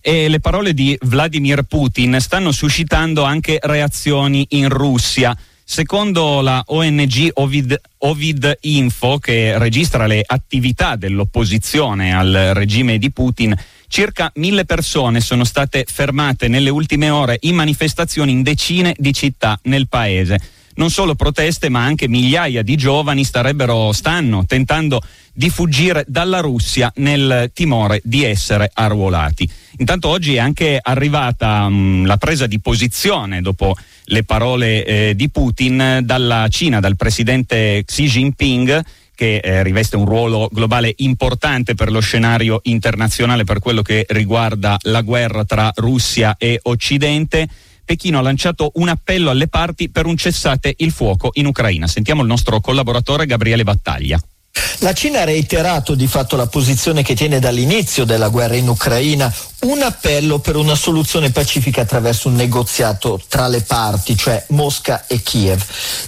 E 0.00 0.28
le 0.28 0.38
parole 0.38 0.72
di 0.72 0.96
Vladimir 1.02 1.62
Putin 1.64 2.18
stanno 2.20 2.52
suscitando 2.52 3.24
anche 3.24 3.58
reazioni 3.60 4.46
in 4.50 4.68
Russia. 4.68 5.36
Secondo 5.64 6.40
la 6.40 6.62
ONG 6.64 7.30
Ovid, 7.34 7.80
Ovid, 7.98 8.58
Info, 8.62 9.18
che 9.18 9.58
registra 9.58 10.06
le 10.06 10.22
attività 10.24 10.96
dell'opposizione 10.96 12.14
al 12.14 12.52
regime 12.54 12.98
di 12.98 13.10
Putin, 13.10 13.54
Circa 13.92 14.30
mille 14.36 14.64
persone 14.66 15.20
sono 15.20 15.42
state 15.42 15.84
fermate 15.84 16.46
nelle 16.46 16.70
ultime 16.70 17.10
ore 17.10 17.38
in 17.40 17.56
manifestazioni 17.56 18.30
in 18.30 18.44
decine 18.44 18.94
di 18.96 19.12
città 19.12 19.58
nel 19.64 19.88
paese. 19.88 20.40
Non 20.76 20.90
solo 20.90 21.16
proteste, 21.16 21.68
ma 21.68 21.82
anche 21.82 22.06
migliaia 22.06 22.62
di 22.62 22.76
giovani 22.76 23.24
starebbero, 23.24 23.90
stanno 23.90 24.46
tentando 24.46 25.02
di 25.32 25.50
fuggire 25.50 26.04
dalla 26.06 26.38
Russia 26.38 26.92
nel 26.98 27.50
timore 27.52 28.00
di 28.04 28.22
essere 28.22 28.70
arruolati. 28.72 29.50
Intanto 29.78 30.06
oggi 30.06 30.36
è 30.36 30.38
anche 30.38 30.78
arrivata 30.80 31.68
mh, 31.68 31.74
mm, 31.74 32.06
la 32.06 32.16
presa 32.16 32.46
di 32.46 32.60
posizione 32.60 33.40
dopo 33.40 33.74
le 34.04 34.22
parole 34.22 34.84
eh, 34.84 35.14
di 35.16 35.28
Putin 35.30 35.98
dalla 36.04 36.46
Cina, 36.48 36.78
dal 36.78 36.94
presidente 36.94 37.82
Xi 37.84 38.06
Jinping 38.06 38.84
che 39.20 39.36
eh, 39.36 39.62
riveste 39.62 39.96
un 39.96 40.06
ruolo 40.06 40.48
globale 40.50 40.94
importante 40.96 41.74
per 41.74 41.90
lo 41.90 42.00
scenario 42.00 42.60
internazionale 42.62 43.44
per 43.44 43.58
quello 43.58 43.82
che 43.82 44.06
riguarda 44.08 44.78
la 44.84 45.02
guerra 45.02 45.44
tra 45.44 45.70
Russia 45.74 46.36
e 46.38 46.58
Occidente. 46.62 47.46
Pechino 47.84 48.18
ha 48.18 48.22
lanciato 48.22 48.70
un 48.76 48.88
appello 48.88 49.28
alle 49.28 49.46
parti 49.46 49.90
per 49.90 50.06
un 50.06 50.16
cessate 50.16 50.72
il 50.78 50.90
fuoco 50.90 51.32
in 51.34 51.44
Ucraina. 51.44 51.86
Sentiamo 51.86 52.22
il 52.22 52.28
nostro 52.28 52.60
collaboratore 52.60 53.26
Gabriele 53.26 53.62
Battaglia. 53.62 54.18
La 54.78 54.94
Cina 54.94 55.20
ha 55.20 55.24
reiterato 55.24 55.94
di 55.94 56.06
fatto 56.06 56.36
la 56.36 56.46
posizione 56.46 57.02
che 57.02 57.14
tiene 57.14 57.40
dall'inizio 57.40 58.06
della 58.06 58.30
guerra 58.30 58.56
in 58.56 58.68
Ucraina, 58.68 59.30
un 59.60 59.82
appello 59.82 60.38
per 60.38 60.56
una 60.56 60.74
soluzione 60.74 61.30
pacifica 61.30 61.82
attraverso 61.82 62.28
un 62.28 62.34
negoziato 62.34 63.20
tra 63.28 63.46
le 63.46 63.60
parti, 63.60 64.16
cioè 64.16 64.42
Mosca 64.48 65.04
e 65.06 65.22
Kiev. 65.22 65.62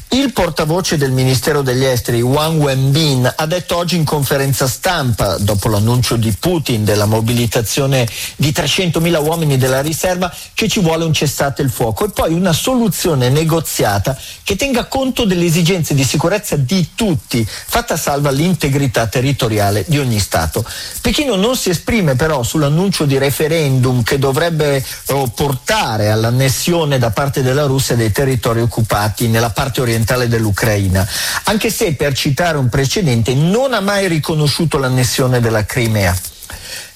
Il 0.08 0.32
portavoce 0.32 0.96
del 0.96 1.10
Ministero 1.10 1.60
degli 1.60 1.84
Esteri, 1.84 2.22
Wang 2.22 2.60
Wenbin, 2.60 3.30
ha 3.34 3.46
detto 3.46 3.76
oggi 3.76 3.96
in 3.96 4.04
conferenza 4.04 4.66
stampa, 4.66 5.36
dopo 5.38 5.68
l'annuncio 5.68 6.16
di 6.16 6.34
Putin 6.38 6.84
della 6.84 7.04
mobilitazione 7.04 8.08
di 8.36 8.50
300.000 8.50 9.22
uomini 9.22 9.58
della 9.58 9.82
riserva, 9.82 10.34
che 10.54 10.68
ci 10.68 10.80
vuole 10.80 11.04
un 11.04 11.12
cessate 11.12 11.62
il 11.62 11.70
fuoco 11.70 12.06
e 12.06 12.10
poi 12.10 12.32
una 12.32 12.52
soluzione 12.52 13.28
negoziata 13.28 14.16
che 14.42 14.56
tenga 14.56 14.84
conto 14.84 15.24
delle 15.24 15.44
esigenze 15.44 15.94
di 15.94 16.04
sicurezza 16.04 16.56
di 16.56 16.90
tutti, 16.94 17.46
fatta 17.46 17.96
salva 17.96 18.30
l'integrità 18.30 19.06
territoriale 19.06 19.84
di 19.86 19.98
ogni 19.98 20.20
Stato. 20.20 20.64
Pechino 21.00 21.36
non 21.36 21.56
si 21.56 21.70
esprime 21.70 22.16
però 22.16 22.42
sull'annuncio 22.42 23.04
di 23.04 23.18
referendum 23.18 23.40
referendum 23.42 24.02
che 24.02 24.18
dovrebbe 24.18 24.84
oh, 25.06 25.26
portare 25.28 26.10
all'annessione 26.10 26.98
da 26.98 27.10
parte 27.10 27.42
della 27.42 27.64
Russia 27.64 27.96
dei 27.96 28.12
territori 28.12 28.60
occupati 28.60 29.28
nella 29.28 29.50
parte 29.50 29.80
orientale 29.80 30.28
dell'Ucraina, 30.28 31.06
anche 31.44 31.70
se 31.70 31.94
per 31.94 32.14
citare 32.14 32.56
un 32.58 32.68
precedente 32.68 33.34
non 33.34 33.74
ha 33.74 33.80
mai 33.80 34.06
riconosciuto 34.06 34.78
l'annessione 34.78 35.40
della 35.40 35.64
Crimea. 35.64 36.16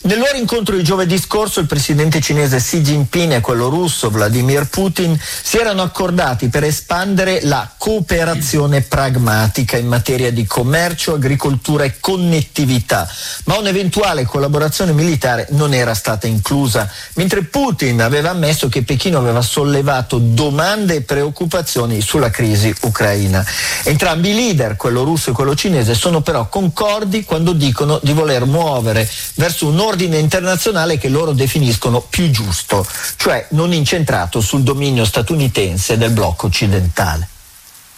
Nel 0.06 0.18
loro 0.18 0.36
incontro 0.36 0.76
di 0.76 0.84
giovedì 0.84 1.18
scorso 1.18 1.58
il 1.58 1.66
presidente 1.66 2.20
cinese 2.20 2.58
Xi 2.58 2.80
Jinping 2.80 3.32
e 3.32 3.40
quello 3.40 3.68
russo 3.68 4.08
Vladimir 4.08 4.68
Putin 4.68 5.18
si 5.20 5.58
erano 5.58 5.82
accordati 5.82 6.48
per 6.48 6.62
espandere 6.62 7.40
la 7.42 7.68
cooperazione 7.76 8.82
pragmatica 8.82 9.76
in 9.76 9.88
materia 9.88 10.30
di 10.30 10.46
commercio, 10.46 11.14
agricoltura 11.14 11.82
e 11.82 11.98
connettività, 11.98 13.10
ma 13.46 13.58
un'eventuale 13.58 14.24
collaborazione 14.24 14.92
militare 14.92 15.48
non 15.50 15.74
era 15.74 15.92
stata 15.92 16.28
inclusa, 16.28 16.88
mentre 17.14 17.42
Putin 17.42 18.00
aveva 18.00 18.30
ammesso 18.30 18.68
che 18.68 18.84
Pechino 18.84 19.18
aveva 19.18 19.42
sollevato 19.42 20.18
domande 20.18 20.94
e 20.94 21.00
preoccupazioni 21.00 22.00
sulla 22.00 22.30
crisi 22.30 22.72
ucraina. 22.82 23.44
Entrambi 23.82 24.30
i 24.30 24.34
leader, 24.34 24.76
quello 24.76 25.02
russo 25.02 25.30
e 25.30 25.32
quello 25.32 25.56
cinese, 25.56 25.94
sono 25.94 26.20
però 26.20 26.48
concordi 26.48 27.24
quando 27.24 27.52
dicono 27.52 27.98
di 28.00 28.12
voler 28.12 28.44
muovere 28.44 29.10
verso 29.34 29.66
un 29.66 29.80
ordine 29.80 29.94
ordine 29.96 30.18
internazionale 30.18 30.98
che 30.98 31.08
loro 31.08 31.32
definiscono 31.32 32.02
più 32.02 32.28
giusto, 32.28 32.86
cioè 33.16 33.46
non 33.52 33.72
incentrato 33.72 34.42
sul 34.42 34.62
dominio 34.62 35.06
statunitense 35.06 35.96
del 35.96 36.10
blocco 36.10 36.48
occidentale. 36.48 37.26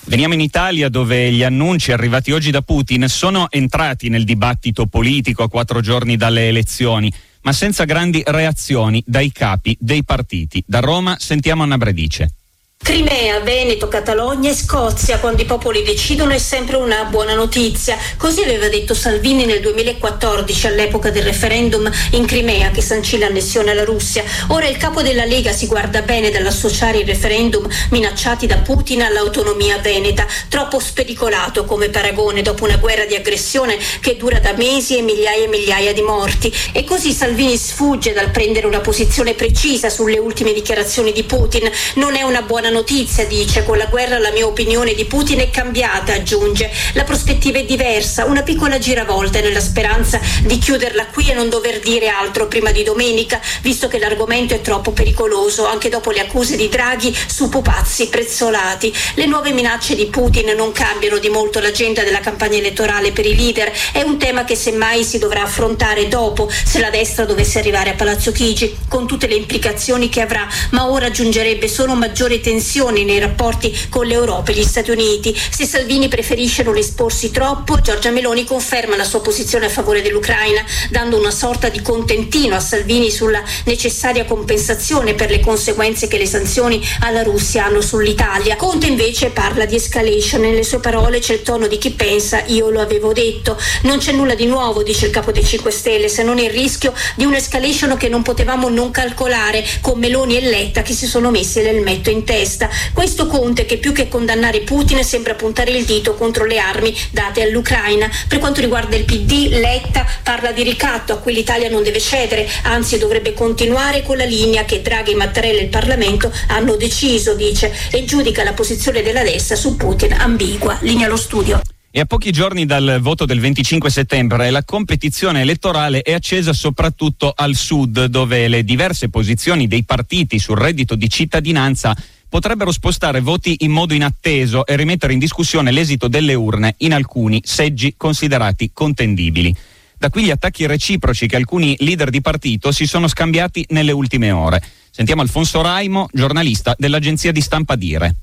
Veniamo 0.05 0.35
in 0.35 0.41
Italia 0.41 0.89
dove 0.89 1.33
gli 1.33 1.43
annunci 1.43 1.91
arrivati 1.91 2.31
oggi 2.31 2.53
da 2.53 2.63
Putin 2.63 3.09
sono 3.09 3.51
entrati 3.51 4.09
nel 4.11 4.23
dibattito 4.23 4.87
politico 4.87 5.43
a 5.43 5.49
quattro 5.49 5.81
giorni 5.81 6.17
dalle 6.17 6.47
elezioni, 6.47 7.13
ma 7.43 7.53
senza 7.53 7.83
grandi 7.83 8.23
reazioni 8.25 9.03
dai 9.05 9.33
capi 9.33 9.77
dei 9.81 10.05
partiti. 10.05 10.63
Da 10.65 10.79
Roma 10.79 11.17
sentiamo 11.19 11.65
Anna 11.65 11.79
Bredice. 11.79 12.31
Crimea, 12.81 13.41
Veneto, 13.41 13.89
Catalogna 13.89 14.51
e 14.51 14.55
Scozia, 14.55 15.19
quando 15.19 15.43
i 15.43 15.45
popoli 15.45 15.83
decidono 15.83 16.33
è 16.33 16.39
sempre 16.39 16.77
una 16.77 17.05
buona 17.05 17.35
notizia. 17.35 17.99
Così 18.17 18.41
aveva 18.43 18.69
detto 18.69 18.95
Salvini 18.95 19.45
nel 19.45 19.61
2014 19.61 20.69
all'epoca 20.69 21.11
del 21.11 21.25
referendum 21.25 21.91
in 22.13 22.25
Crimea 22.25 22.71
che 22.71 22.81
sancì 22.81 23.19
l'annessione 23.19 23.73
alla 23.73 23.85
Russia. 23.85 24.25
Ora 24.49 24.69
il 24.69 24.79
capo 24.79 25.03
della 25.03 25.25
Lega 25.27 25.53
si 25.53 25.67
guarda 25.67 26.03
bene 26.03 26.31
dall'associare 26.31 26.99
il 26.99 27.07
referendum 27.07 27.69
minacciati 27.91 28.47
da 28.47 28.59
Putin 28.59 29.03
all'autonomia 29.03 29.79
veneta, 29.79 30.27
troppo 30.49 30.79
spericolato 30.79 31.65
come 31.65 31.91
paragone 31.91 32.43
dopo 32.43 32.65
una 32.65 32.77
guerra 32.77 33.05
di 33.05 33.17
aggressione 33.17 33.77
che 34.01 34.17
dura 34.17 34.39
da 34.39 34.55
mesi 34.55 34.97
e 34.97 35.03
migliaia 35.03 35.45
e 35.45 35.49
migliaia 35.49 35.93
di 35.93 36.03
morti. 36.03 36.51
E 36.73 36.85
così 36.85 37.13
Salvini 37.13 37.57
sfugge 37.57 38.13
dal 38.13 38.31
prendere 38.31 38.67
una 38.67 38.81
posizione 38.81 39.35
precisa 39.35 39.91
sulle 39.91 40.19
ultime 40.19 40.55
dichiarazioni 40.55 41.13
di 41.13 41.25
Putin. 41.25 41.71
Non 41.97 42.15
è 42.15 42.23
una 42.23 42.43
buona 42.43 42.68
notizia, 42.71 43.27
dice, 43.27 43.65
con 43.65 43.79
la 43.79 43.87
guerra 43.87 44.19
la 44.19 44.31
mia 44.31 44.47
opinione 44.47 44.95
di 44.95 45.05
Putin 45.05 45.41
è 45.41 45.51
cambiata, 45.51 46.13
aggiunge. 46.13 46.71
La 46.95 47.05
prospettiva 47.05 47.59
è 47.59 47.65
diversa, 47.65 48.25
una 48.25 48.43
piccola 48.43 48.79
giravolta 48.79 49.41
nella 49.41 49.61
speranza 49.61 50.21
di 50.43 50.59
chiuderla 50.59 51.07
qui 51.07 51.31
e 51.31 51.35
non 51.35 51.49
dover 51.49 51.81
dire 51.81 52.09
altro 52.09 52.47
prima 52.47 52.71
di 52.71 52.83
domenica, 52.83 53.41
visto 53.63 53.89
che 53.89 53.99
l'argomento 53.99 54.55
è 54.55 54.61
troppo 54.61 54.93
pericoloso, 54.93 55.67
anche 55.67 55.89
dopo 55.89 56.11
le 56.11 56.21
accuse 56.21 56.57
di 56.57 56.69
Draghi 56.69 57.17
su 57.27 57.49
pupazzi 57.49 58.09
prezzolati. 58.09 58.95
Le 59.15 59.27
nuove 59.27 59.53
minacce 59.53 59.95
di 59.95 60.07
Putin 60.07 60.55
non 60.57 60.73
cambiano 60.73 61.19
di 61.19 61.29
molto 61.29 61.61
l'agenda 61.61 62.03
della 62.03 62.21
campagna 62.21 62.59
elettorale 62.59 63.13
per 63.13 63.27
i 63.27 63.35
leader, 63.35 63.73
è 63.93 64.03
un 64.03 64.19
tema 64.19 64.45
che 64.45 64.55
semmai 64.55 65.05
si 65.05 65.19
dovrà 65.19 65.43
affrontare 65.43 66.09
dopo, 66.09 66.51
se 66.51 66.81
la 66.81 66.91
destra 66.91 67.25
dovesse 67.25 67.59
arrivare 67.59 67.91
a 67.91 67.95
Palazzo 67.95 68.33
Chigi, 68.33 68.77
con 68.89 69.07
tutte 69.07 69.27
le 69.27 69.35
implicazioni 69.35 70.09
che 70.09 70.21
avrà, 70.21 70.47
ma 70.71 70.91
ora 70.91 71.07
aggiungerebbe 71.07 71.69
solo 71.69 71.95
maggiore 71.95 72.41
tensione 72.41 72.57
tensioni 72.59 73.05
nei 73.05 73.21
rapporti 73.21 73.77
con 73.89 74.05
l'Europa 74.05 74.51
e 74.51 74.55
gli 74.55 74.65
Stati 74.65 74.91
Uniti. 74.91 75.33
Se 75.33 75.65
Salvini 75.65 76.09
preferisce 76.09 76.65
non 76.65 76.77
esporsi 76.77 77.31
troppo, 77.31 77.81
Giorgia 77.81 78.11
Meloni 78.11 78.45
conferma 78.45 78.97
la 78.97 79.05
sua 79.05 79.21
posizione 79.21 79.67
a 79.67 79.69
favore 79.69 80.03
dell'Ucraina, 80.03 80.65
dando 80.91 81.17
una 81.17 81.31
sorta 81.31 81.69
di 81.69 81.81
contentino 81.81 82.57
a 82.57 82.61
Salvini 82.61 83.13
sulla 83.13 83.41
necessaria 83.67 84.25
compensazione 84.25 85.15
per 85.15 85.31
le 85.31 85.39
conseguenze 85.39 86.09
che 86.09 86.19
le 86.19 86.27
sanzioni 86.27 86.85
alla 87.03 87.23
Russia 87.23 87.65
hanno 87.65 87.81
sull'Italia. 87.81 88.57
Conte 88.57 88.89
invece 88.89 89.31
parla 89.31 89.65
di 89.65 89.77
escalation, 89.77 90.41
nelle 90.41 90.65
sue 90.65 90.81
parole 90.81 91.21
c'è 91.21 91.35
il 91.35 91.43
tono 91.43 91.69
di 91.69 91.79
chi 91.79 91.93
pensa 91.93 92.43
io 92.47 92.71
lo 92.71 92.81
avevo 92.81 93.13
detto. 93.13 93.57
Non 93.83 93.99
c'è 93.99 94.11
nulla 94.11 94.35
di 94.35 94.47
nuovo, 94.47 94.83
dice 94.83 95.07
il 95.07 95.13
capo 95.13 95.31
dei 95.31 95.45
5 95.45 95.71
Stelle, 95.71 96.09
se 96.09 96.25
non 96.25 96.41
il 96.41 96.51
rischio 96.51 96.93
di 97.15 97.25
un'escalation 97.25 97.97
che 97.97 98.09
non 98.09 98.23
potevamo 98.23 98.69
non 98.69 98.91
calcolare 98.91 99.65
con 99.81 100.01
Meloni 100.01 100.37
e 100.37 100.41
Letta 100.41 100.83
che 100.83 100.93
si 100.93 101.07
sono 101.07 101.31
messi 101.31 101.63
l'elmetto 101.63 102.11
in 102.11 102.25
testa 102.25 102.47
testa. 102.49 102.71
Questo 102.95 103.27
Conte 103.27 103.67
che 103.67 103.77
più 103.77 103.93
che 103.93 104.09
condannare 104.09 104.61
Putin 104.61 105.05
sembra 105.05 105.35
puntare 105.35 105.71
il 105.71 105.85
dito 105.85 106.15
contro 106.15 106.47
le 106.47 106.59
armi 106.59 106.95
date 107.11 107.43
all'Ucraina. 107.43 108.09
Per 108.27 108.39
quanto 108.39 108.63
riguarda 108.63 108.97
il 108.97 109.05
PD, 109.05 109.49
Letta 109.51 110.07
parla 110.23 110.53
di 110.53 110.63
ricatto 110.63 111.13
a 111.13 111.19
cui 111.19 111.35
l'Italia 111.35 111.69
non 111.69 111.83
deve 111.83 112.01
cedere, 112.01 112.49
anzi 112.63 112.97
dovrebbe 112.97 113.35
continuare 113.35 114.03
con 114.03 114.17
la 114.17 114.25
linea 114.25 114.65
che 114.65 114.81
Draghi, 114.81 115.15
Mattarella 115.15 115.61
e 115.61 115.65
il 115.65 115.69
Parlamento 115.69 116.33
hanno 116.49 116.77
deciso, 116.77 117.35
dice, 117.35 117.71
e 117.91 118.05
giudica 118.05 118.43
la 118.43 118.55
posizione 118.55 119.03
della 119.03 119.23
destra 119.23 119.55
su 119.55 119.77
Putin 119.77 120.15
ambigua. 120.15 120.79
Linea 120.81 121.07
allo 121.07 121.17
studio. 121.17 121.61
E 121.91 122.01
a 122.01 122.05
pochi 122.05 122.33
giorni 122.33 122.67
dal 122.67 122.99
voto 123.01 123.25
del 123.25 123.41
25 123.41 123.91
settembre 123.91 124.51
la 124.51 124.63
competizione 124.63 125.41
elettorale 125.41 126.03
è 126.03 126.13
accesa 126.13 126.53
soprattutto 126.53 127.33
al 127.35 127.55
sud, 127.55 128.05
dove 128.05 128.47
le 128.47 128.63
diverse 128.63 129.09
posizioni 129.09 129.67
dei 129.67 129.85
partiti 129.85 130.39
sul 130.39 130.59
reddito 130.59 130.95
di 130.95 131.09
cittadinanza 131.09 131.97
potrebbero 132.29 132.71
spostare 132.73 133.21
voti 133.21 133.57
in 133.61 133.71
modo 133.71 133.95
inatteso 133.95 134.67
e 134.67 134.77
rimettere 134.77 135.13
in 135.13 135.19
discussione 135.19 135.71
l'esito 135.71 136.09
delle 136.09 136.35
urne 136.35 136.75
in 136.79 136.93
alcuni 136.93 137.41
seggi 137.45 137.95
considerati 137.97 138.71
contendibili. 138.73 139.55
Da 139.97 140.11
qui 140.11 140.25
gli 140.25 140.31
attacchi 140.31 140.67
reciproci 140.67 141.27
che 141.27 141.37
alcuni 141.37 141.75
leader 141.81 142.11
di 142.11 142.21
partito 142.21 142.71
si 142.71 142.87
sono 142.87 143.09
scambiati 143.09 143.65
nelle 143.71 143.93
ultime 143.93 144.31
ore. 144.31 144.63
Sentiamo 144.91 145.23
Alfonso 145.23 145.63
Raimo, 145.63 146.09
giornalista 146.13 146.75
dell'agenzia 146.79 147.33
di 147.33 147.41
stampa 147.41 147.75
Dire 147.75 148.15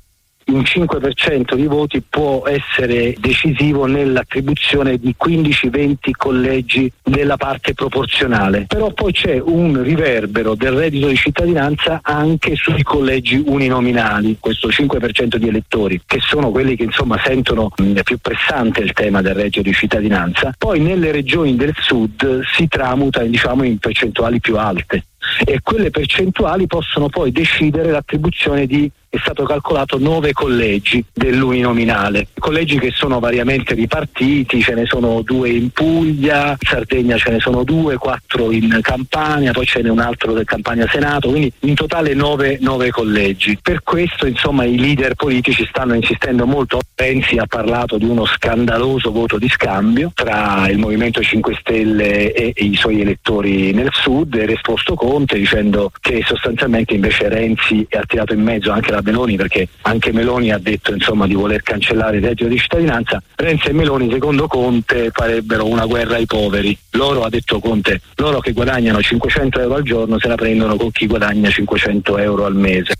un 0.48 0.62
5% 0.62 1.56
di 1.56 1.66
voti 1.66 2.04
può 2.08 2.44
essere 2.48 3.16
decisivo 3.18 3.86
nell'attribuzione 3.86 4.98
di 4.98 5.16
15-20 5.20 6.12
collegi 6.16 6.92
della 7.02 7.38
parte 7.38 7.74
proporzionale. 7.74 8.66
Però 8.68 8.92
poi 8.94 9.12
c'è 9.12 9.40
un 9.40 9.82
riverbero 9.82 10.56
del 10.56 10.74
reddito 10.74 11.08
di 11.08 11.16
cittadinanza 11.16 12.00
anche 12.04 12.56
sui 12.56 12.84
collegi 12.84 13.42
uninominali, 13.46 14.38
questo 14.40 14.68
5% 14.68 15.38
di 15.38 15.48
elettori, 15.48 16.02
che 16.06 16.20
sono 16.22 16.52
quelli 16.52 16.76
che 16.76 16.84
insomma 16.84 17.20
sentono 17.24 17.72
mh, 17.76 18.02
più 18.04 18.18
pressante 18.20 18.82
il 18.82 18.94
tema 18.94 19.22
del 19.22 19.34
reddito 19.34 19.62
di 19.62 19.74
cittadinanza. 19.74 20.54
Poi 20.58 20.80
nelle 20.80 21.12
regioni 21.12 21.56
del 21.56 21.74
sud 21.76 22.42
si 22.54 22.68
tramuta 22.68 23.24
diciamo, 23.24 23.64
in 23.64 23.80
percentuali 23.80 24.40
più 24.40 24.58
alte 24.58 25.06
e 25.44 25.60
quelle 25.64 25.90
percentuali 25.90 26.68
possono 26.68 27.10
poi 27.10 27.32
decidere 27.32 27.92
l'attribuzione 27.92 28.66
di 28.66 28.90
è 29.16 29.20
stato 29.20 29.44
calcolato 29.44 29.98
nove 29.98 30.34
collegi 30.34 31.04
dell'uninominale, 31.14 32.28
collegi 32.38 32.78
che 32.80 32.92
sono 32.92 33.20
variamente 33.20 33.74
ripartiti, 33.74 34.62
ce 34.62 34.74
ne 34.74 34.86
sono 34.86 35.22
due 35.22 35.50
in 35.50 35.70
Puglia, 35.70 36.50
in 36.50 36.68
Sardegna 36.68 37.18
ce 37.18 37.32
ne 37.32 37.40
sono 37.40 37.64
due, 37.64 37.98
quattro 37.98 38.52
in 38.52 38.80
Campania, 38.82 39.52
poi 39.52 39.66
ce 39.66 39.82
n'è 39.82 39.90
un 39.90 40.00
altro 40.00 40.34
del 40.34 40.46
Campania 40.46 40.88
Senato, 40.88 41.30
quindi 41.30 41.52
in 41.62 41.76
totale 41.76 42.14
nove, 42.14 42.58
nove 42.62 42.92
collegi. 42.92 43.58
Per 43.62 43.84
questo 43.84 44.26
insomma 44.26 44.66
i 44.66 44.78
leader 44.78 45.16
politici 45.16 45.66
stanno 45.66 45.94
insistendo 45.94 46.46
molto. 46.46 46.80
Renzi 46.96 47.38
ha 47.38 47.46
parlato 47.46 47.98
di 47.98 48.06
uno 48.06 48.26
scandaloso 48.26 49.12
voto 49.12 49.38
di 49.38 49.50
scambio 49.50 50.12
tra 50.14 50.68
il 50.70 50.78
Movimento 50.78 51.22
5 51.22 51.58
Stelle 51.60 52.32
e, 52.32 52.54
e 52.56 52.64
i 52.64 52.76
suoi 52.76 53.02
elettori 53.02 53.74
nel 53.74 53.90
sud 53.92 54.36
e 54.36 54.46
risposto 54.46 54.96
Conte 54.96 55.38
dicendo 55.38 55.92
che 56.00 56.24
sostanzialmente 56.26 56.94
invece 56.94 57.30
Renzi 57.30 57.86
ha 57.92 58.04
tirato 58.06 58.34
in 58.34 58.42
mezzo 58.42 58.72
anche 58.72 58.92
la 58.92 59.02
Meloni 59.06 59.36
perché 59.36 59.68
anche 59.82 60.12
Meloni 60.12 60.52
ha 60.52 60.58
detto 60.58 60.92
insomma, 60.92 61.28
di 61.28 61.36
voler 61.36 61.62
cancellare 61.62 62.18
il 62.18 62.24
reddito 62.24 62.48
di 62.48 62.58
cittadinanza, 62.58 63.22
Renzi 63.36 63.68
e 63.68 63.74
Meloni 63.74 64.10
secondo 64.12 64.48
Conte 64.48 65.12
farebbero 65.14 65.68
una 65.68 65.86
guerra 65.86 66.16
ai 66.16 66.26
poveri. 66.26 66.78
Loro, 66.92 67.24
ha 67.24 67.30
detto 67.30 67.60
Conte, 67.60 68.02
loro 68.16 68.40
che 68.40 68.52
guadagnano 68.52 69.02
500 69.02 69.62
euro 69.62 69.76
al 69.76 69.84
giorno 69.84 70.20
se 70.20 70.28
la 70.28 70.36
prendono 70.36 70.76
con 70.76 70.92
chi 70.92 71.06
guadagna 71.06 71.50
500 71.50 72.18
euro 72.18 72.46
al 72.46 72.56
mese. 72.56 72.94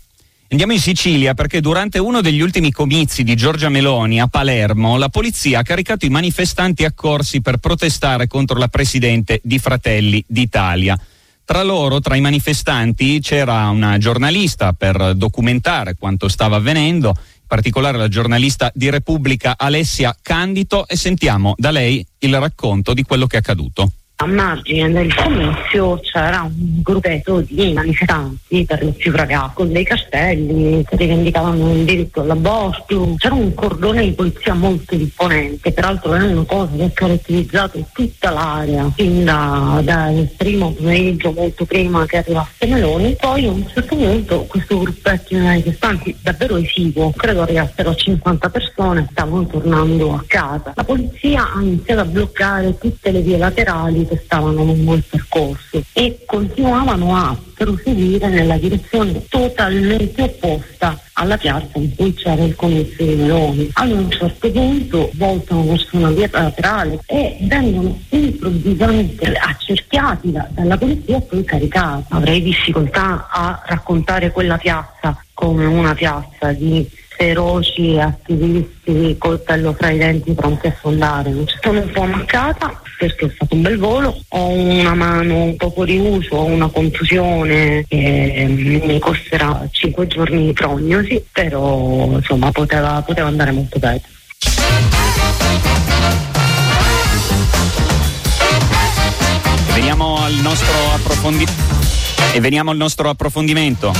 Andiamo 0.48 0.74
in 0.74 0.78
Sicilia 0.78 1.34
perché 1.34 1.60
durante 1.60 1.98
uno 1.98 2.20
degli 2.20 2.40
ultimi 2.40 2.70
comizi 2.70 3.24
di 3.24 3.34
Giorgia 3.34 3.68
Meloni 3.68 4.20
a 4.20 4.28
Palermo 4.28 4.96
la 4.96 5.08
polizia 5.08 5.58
ha 5.58 5.62
caricato 5.62 6.06
i 6.06 6.08
manifestanti 6.08 6.84
accorsi 6.84 7.40
per 7.40 7.56
protestare 7.56 8.28
contro 8.28 8.56
la 8.56 8.68
presidente 8.68 9.40
di 9.42 9.58
Fratelli 9.58 10.22
d'Italia. 10.24 10.96
Tra 11.46 11.62
loro, 11.62 12.00
tra 12.00 12.16
i 12.16 12.20
manifestanti, 12.20 13.20
c'era 13.20 13.68
una 13.68 13.98
giornalista 13.98 14.72
per 14.72 15.14
documentare 15.14 15.94
quanto 15.94 16.26
stava 16.26 16.56
avvenendo, 16.56 17.10
in 17.16 17.46
particolare 17.46 17.96
la 17.96 18.08
giornalista 18.08 18.72
di 18.74 18.90
Repubblica 18.90 19.54
Alessia 19.56 20.16
Candito 20.20 20.88
e 20.88 20.96
sentiamo 20.96 21.54
da 21.56 21.70
lei 21.70 22.04
il 22.18 22.36
racconto 22.40 22.92
di 22.94 23.04
quello 23.04 23.28
che 23.28 23.36
è 23.36 23.38
accaduto. 23.38 23.92
A 24.18 24.26
margine 24.26 24.90
del 24.90 25.14
comizio 25.14 26.00
c'era 26.00 26.40
un 26.40 26.80
gruppetto 26.80 27.42
di 27.42 27.74
manifestanti, 27.74 28.64
per 28.64 28.82
lo 28.82 28.92
più 28.92 29.12
ragazzi, 29.12 29.50
con 29.52 29.70
dei 29.70 29.84
castelli 29.84 30.82
che 30.88 30.96
rivendicavano 30.96 31.74
il 31.74 31.84
diritto 31.84 32.22
all'aborto. 32.22 33.14
C'era 33.18 33.34
un 33.34 33.52
cordone 33.52 34.04
di 34.04 34.12
polizia 34.12 34.54
molto 34.54 34.94
imponente, 34.94 35.70
peraltro 35.70 36.14
è 36.14 36.22
una 36.22 36.44
cosa 36.44 36.72
che 36.74 36.84
ha 36.84 36.90
caratterizzato 36.94 37.86
tutta 37.92 38.30
l'area 38.30 38.90
fin 38.94 39.22
da, 39.22 39.82
dal 39.84 40.26
primo 40.34 40.72
pomeriggio, 40.72 41.32
molto 41.32 41.66
prima 41.66 42.06
che 42.06 42.16
arrivasse 42.16 42.66
Meloni. 42.66 43.16
Poi 43.20 43.44
a 43.44 43.50
un 43.50 43.68
certo 43.68 43.96
punto 43.96 44.44
questo 44.44 44.78
gruppetto 44.78 45.34
di 45.34 45.40
manifestanti 45.42 46.16
davvero 46.22 46.56
esiguo, 46.56 47.12
credo 47.14 47.42
arrivassero 47.42 47.90
a 47.90 47.94
50 47.94 48.48
persone, 48.48 49.06
stavano 49.10 49.46
tornando 49.46 50.14
a 50.14 50.24
casa. 50.26 50.72
La 50.74 50.84
polizia 50.84 51.52
ha 51.52 51.60
iniziato 51.60 52.00
a 52.00 52.06
bloccare 52.06 52.78
tutte 52.78 53.10
le 53.10 53.20
vie 53.20 53.36
laterali 53.36 54.04
che 54.06 54.20
stavano 54.24 54.64
lungo 54.64 54.94
il 54.94 55.04
percorso 55.08 55.82
e 55.92 56.22
continuavano 56.24 57.16
a 57.16 57.36
proseguire 57.54 58.28
nella 58.28 58.58
direzione 58.58 59.26
totalmente 59.28 60.22
opposta 60.22 60.98
alla 61.14 61.38
piazza 61.38 61.78
in 61.78 61.94
cui 61.94 62.12
c'era 62.12 62.42
il 62.44 62.54
comizio 62.54 63.06
di 63.06 63.14
Meloni. 63.14 63.70
Ad 63.72 63.90
un 63.90 64.10
certo 64.10 64.50
punto 64.50 65.10
voltano 65.14 65.64
verso 65.64 65.96
una 65.96 66.10
via 66.10 66.28
laterale 66.30 67.00
e 67.06 67.38
vengono 67.40 67.98
improvvisamente 68.10 69.32
accerchiati 69.32 70.32
da, 70.32 70.46
dalla 70.50 70.76
polizia 70.76 71.16
e 71.16 71.22
poi 71.22 71.44
caricati. 71.44 72.04
Avrei 72.10 72.42
difficoltà 72.42 73.28
a 73.30 73.62
raccontare 73.66 74.30
quella 74.30 74.58
piazza 74.58 75.18
come 75.32 75.64
una 75.64 75.94
piazza 75.94 76.52
di 76.52 76.86
feroci 77.16 77.98
attivisti 77.98 79.16
coltello 79.18 79.72
fra 79.72 79.90
i 79.90 79.98
denti 79.98 80.32
pronti 80.32 80.66
a 80.66 80.72
fondare. 80.72 81.32
Sono 81.62 81.80
un 81.80 81.90
po' 81.90 82.02
ammaccata 82.02 82.82
perché 82.98 83.26
è 83.26 83.30
stato 83.34 83.54
un 83.54 83.62
bel 83.62 83.78
volo, 83.78 84.22
ho 84.28 84.48
una 84.48 84.94
mano 84.94 85.42
un 85.44 85.56
po' 85.56 85.70
fuori 85.70 85.98
uso, 85.98 86.36
ho 86.36 86.44
una 86.44 86.68
confusione 86.68 87.84
che 87.88 88.46
mi 88.48 88.98
costerà 88.98 89.66
5 89.70 90.06
giorni 90.06 90.46
di 90.46 90.52
prognosi, 90.52 91.22
però 91.32 92.10
insomma 92.12 92.50
poteva, 92.50 93.02
poteva 93.02 93.28
andare 93.28 93.50
molto 93.50 93.78
bene. 93.78 94.00
Veniamo 99.74 100.24
al 100.24 100.34
nostro 100.34 100.92
approfondimento. 100.94 101.74
E 102.32 102.40
veniamo 102.40 102.70
al 102.70 102.76
nostro 102.76 103.08
approfondimento. 103.08 103.92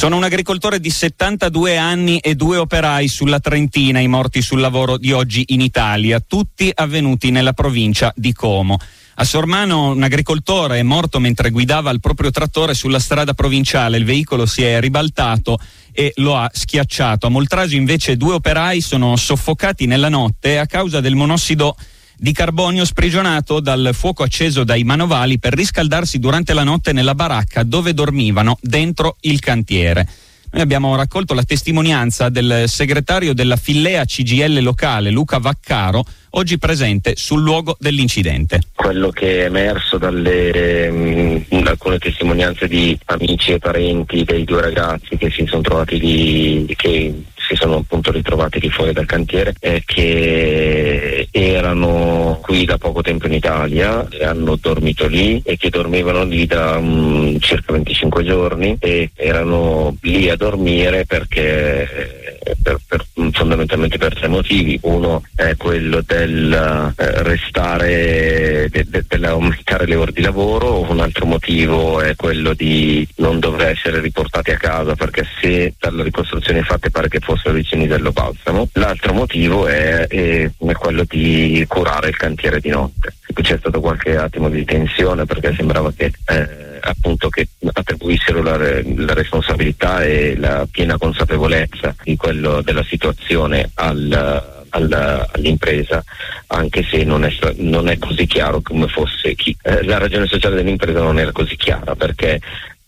Sono 0.00 0.16
un 0.16 0.24
agricoltore 0.24 0.80
di 0.80 0.88
72 0.88 1.76
anni 1.76 2.20
e 2.20 2.34
due 2.34 2.56
operai 2.56 3.06
sulla 3.06 3.38
Trentina, 3.38 4.00
i 4.00 4.08
morti 4.08 4.40
sul 4.40 4.58
lavoro 4.58 4.96
di 4.96 5.12
oggi 5.12 5.44
in 5.48 5.60
Italia, 5.60 6.20
tutti 6.26 6.72
avvenuti 6.74 7.30
nella 7.30 7.52
provincia 7.52 8.10
di 8.16 8.32
Como. 8.32 8.78
A 9.16 9.24
Sormano 9.24 9.90
un 9.90 10.02
agricoltore 10.02 10.78
è 10.78 10.82
morto 10.82 11.20
mentre 11.20 11.50
guidava 11.50 11.90
il 11.90 12.00
proprio 12.00 12.30
trattore 12.30 12.72
sulla 12.72 12.98
strada 12.98 13.34
provinciale, 13.34 13.98
il 13.98 14.06
veicolo 14.06 14.46
si 14.46 14.62
è 14.62 14.80
ribaltato 14.80 15.58
e 15.92 16.14
lo 16.16 16.34
ha 16.34 16.50
schiacciato. 16.50 17.26
A 17.26 17.30
Moltrasio 17.30 17.76
invece 17.76 18.16
due 18.16 18.32
operai 18.32 18.80
sono 18.80 19.16
soffocati 19.16 19.84
nella 19.84 20.08
notte 20.08 20.58
a 20.58 20.64
causa 20.64 21.00
del 21.00 21.14
monossido 21.14 21.76
di 22.20 22.32
carbonio 22.32 22.84
sprigionato 22.84 23.60
dal 23.60 23.90
fuoco 23.94 24.22
acceso 24.22 24.62
dai 24.62 24.84
manovali 24.84 25.38
per 25.38 25.54
riscaldarsi 25.54 26.18
durante 26.18 26.52
la 26.52 26.64
notte 26.64 26.92
nella 26.92 27.14
baracca 27.14 27.62
dove 27.62 27.94
dormivano 27.94 28.58
dentro 28.60 29.16
il 29.20 29.40
cantiere. 29.40 30.06
Noi 30.52 30.62
abbiamo 30.62 30.94
raccolto 30.96 31.32
la 31.32 31.44
testimonianza 31.44 32.28
del 32.28 32.64
segretario 32.66 33.32
della 33.32 33.56
Fillea 33.56 34.04
CGL 34.04 34.60
locale, 34.60 35.10
Luca 35.10 35.38
Vaccaro, 35.38 36.04
oggi 36.30 36.58
presente 36.58 37.14
sul 37.16 37.40
luogo 37.40 37.76
dell'incidente. 37.78 38.60
Quello 38.74 39.10
che 39.10 39.42
è 39.42 39.44
emerso 39.44 39.96
dalle 39.96 40.90
mh, 40.90 41.46
mm, 41.54 41.66
alcune 41.68 41.98
testimonianze 41.98 42.68
di 42.68 42.98
amici 43.06 43.52
e 43.52 43.58
parenti 43.58 44.24
dei 44.24 44.44
due 44.44 44.60
ragazzi 44.60 45.16
che 45.16 45.30
si 45.30 45.46
sono 45.46 45.62
trovati 45.62 45.98
lì, 45.98 46.74
che 46.76 47.22
si 47.50 47.56
sono 47.56 47.78
appunto 47.78 48.12
ritrovati 48.12 48.60
lì 48.60 48.70
fuori 48.70 48.92
dal 48.92 49.06
cantiere 49.06 49.54
è 49.58 49.82
che 49.84 51.26
erano 51.32 52.38
qui 52.42 52.64
da 52.64 52.78
poco 52.78 53.02
tempo 53.02 53.26
in 53.26 53.32
Italia 53.32 54.06
hanno 54.22 54.54
dormito 54.54 55.08
lì 55.08 55.42
e 55.44 55.56
che 55.56 55.68
dormivano 55.68 56.22
lì 56.22 56.46
da 56.46 56.76
um, 56.76 57.38
circa 57.40 57.72
25 57.72 58.22
giorni 58.22 58.76
e 58.78 59.10
erano 59.16 59.96
lì 60.02 60.30
a 60.30 60.36
dormire 60.36 61.06
perché 61.06 62.30
per, 62.62 62.78
per, 62.86 63.04
fondamentalmente 63.32 63.98
per 63.98 64.14
tre 64.14 64.28
motivi. 64.28 64.78
Uno 64.82 65.22
è 65.34 65.54
quello 65.56 66.02
del 66.06 66.92
eh, 66.96 67.22
restare, 67.22 68.68
de, 68.70 68.84
de, 68.88 69.04
dell'aumentare 69.06 69.86
le 69.86 69.94
ore 69.94 70.12
di 70.12 70.22
lavoro, 70.22 70.88
un 70.88 71.00
altro 71.00 71.26
motivo 71.26 72.00
è 72.00 72.14
quello 72.16 72.54
di 72.54 73.06
non 73.16 73.38
dover 73.38 73.68
essere 73.68 74.00
riportati 74.00 74.50
a 74.50 74.56
casa 74.56 74.94
perché 74.94 75.26
se 75.40 75.74
dalle 75.78 76.02
ricostruzioni 76.02 76.62
fatte 76.62 76.90
pare 76.90 77.08
che 77.08 77.20
fossero 77.20 77.39
vicini 77.48 77.86
dello 77.86 78.12
balsamo. 78.12 78.68
L'altro 78.74 79.12
motivo 79.12 79.66
è, 79.66 80.06
è, 80.06 80.50
quello 80.78 81.04
di 81.08 81.64
curare 81.66 82.08
il 82.08 82.16
cantiere 82.16 82.60
di 82.60 82.68
notte. 82.68 83.14
C'è 83.40 83.56
stato 83.58 83.80
qualche 83.80 84.16
attimo 84.16 84.48
di 84.48 84.64
tensione 84.64 85.24
perché 85.24 85.54
sembrava 85.54 85.92
che 85.92 86.12
eh, 86.26 86.78
appunto 86.80 87.28
che 87.28 87.48
attribuissero 87.72 88.42
la, 88.42 88.56
la, 88.56 89.14
responsabilità 89.14 90.02
e 90.04 90.36
la 90.36 90.66
piena 90.70 90.98
consapevolezza 90.98 91.94
di 92.02 92.16
quello 92.16 92.60
della 92.60 92.84
situazione 92.84 93.70
al, 93.74 94.60
all'impresa, 94.70 96.02
anche 96.48 96.84
se 96.88 97.04
non 97.04 97.24
è, 97.24 97.32
non 97.56 97.88
è, 97.88 97.98
così 97.98 98.26
chiaro 98.26 98.60
come 98.60 98.88
fosse 98.88 99.34
chi. 99.34 99.56
Eh, 99.62 99.84
la 99.84 99.98
ragione 99.98 100.26
sociale 100.26 100.56
dell'impresa 100.56 101.00
non 101.00 101.18
era 101.18 101.32
così 101.32 101.56
chiara 101.56 101.94
perché 101.94 102.40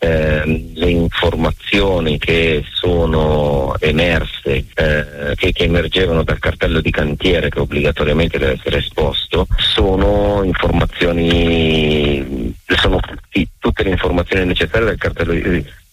eh, 0.03 0.71
le 0.73 0.89
informazioni 0.89 2.17
che 2.17 2.61
sono 2.69 3.73
emerse, 3.79 4.65
eh, 4.73 5.33
che, 5.35 5.53
che, 5.53 5.63
emergevano 5.63 6.23
dal 6.23 6.39
cartello 6.39 6.81
di 6.81 6.91
cantiere 6.91 7.47
che 7.47 7.61
obbligatoriamente 7.61 8.37
deve 8.37 8.53
essere 8.53 8.79
esposto, 8.79 9.47
sono 9.55 10.41
informazioni, 10.43 12.53
sono 12.65 12.99
tutti, 12.99 13.47
tutte 13.57 13.83
le 13.83 13.91
informazioni 13.91 14.45
necessarie 14.45 14.87
del 14.87 14.97
cartello 14.97 15.31
di 15.31 15.41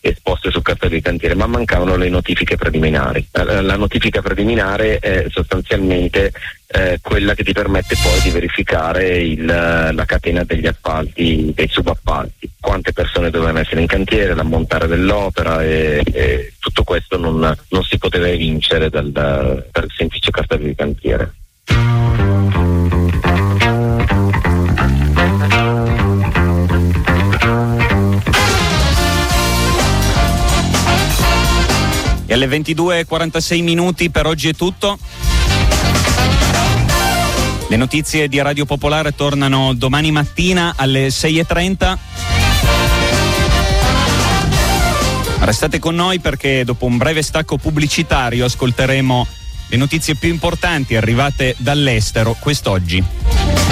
esposte 0.01 0.51
sul 0.51 0.63
cartello 0.63 0.95
di 0.95 1.03
cantiere, 1.03 1.35
ma 1.35 1.47
mancavano 1.47 1.97
le 1.97 2.09
notifiche 2.09 2.57
preliminari. 2.57 3.27
La, 3.33 3.77
notifica 3.77 4.23
preliminare 4.23 4.99
è 4.99 5.27
sostanzialmente 5.29 6.33
eh, 6.69 6.99
quella 7.03 7.35
che 7.35 7.45
ti 7.45 7.53
permette 7.53 7.97
poi 8.03 8.21
di 8.21 8.31
verificare 8.31 9.19
il, 9.19 9.45
la 9.45 10.05
catena 10.07 10.45
degli 10.45 10.67
appalti, 10.67 11.53
dei 11.55 11.69
subappalti, 11.69 12.51
quante 12.61 12.93
persone 12.93 13.31
dovevano 13.31 13.61
essere 13.61 13.81
in 13.81 13.87
cantiere, 13.87 14.35
l'ammontare 14.35 14.87
dell'opera 14.87 15.63
e, 15.63 16.03
e 16.13 16.53
tutto 16.59 16.83
questo 16.85 17.19
non, 17.19 17.39
non, 17.39 17.83
si 17.83 17.99
poteva 17.99 18.29
evincere 18.29 18.89
dal, 18.89 19.11
dal 19.11 19.67
semplice 19.95 20.31
cartello 20.31 20.67
di 20.67 20.75
cantiere. 20.75 21.35
E 32.31 32.35
alle 32.35 32.47
22.46 32.47 33.61
minuti 33.61 34.09
per 34.09 34.25
oggi 34.25 34.51
è 34.51 34.55
tutto. 34.55 34.97
Le 37.69 37.77
notizie 37.77 38.29
di 38.29 38.41
Radio 38.41 38.67
Popolare 38.67 39.17
tornano 39.17 39.75
domani 39.75 40.13
mattina 40.13 40.75
alle 40.77 41.09
6.30. 41.09 41.99
Restate 45.41 45.81
con 45.81 45.97
noi 45.97 46.21
perché 46.21 46.63
dopo 46.65 46.87
un 46.87 46.99
breve 46.99 47.23
stacco 47.23 47.57
pubblicitario 47.57 48.45
ascolteremo 48.45 49.27
le 49.67 49.77
notizie 49.77 50.15
più 50.15 50.29
importanti 50.29 50.95
arrivate 50.95 51.57
dall'estero 51.59 52.37
quest'oggi. 52.39 53.70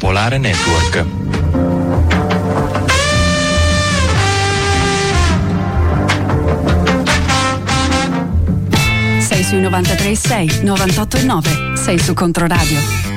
Popolare 0.00 0.38
Network. 0.38 1.04
Sei 9.18 9.42
sui 9.44 9.60
93.6, 9.60 10.62
98.9. 10.62 11.74
Sei 11.74 11.98
su 11.98 12.14
Controradio. 12.14 13.09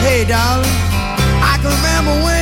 Hey, 0.00 0.24
darling, 0.24 0.64
I 1.44 1.60
can 1.60 1.68
remember 1.76 2.24
when 2.24 2.39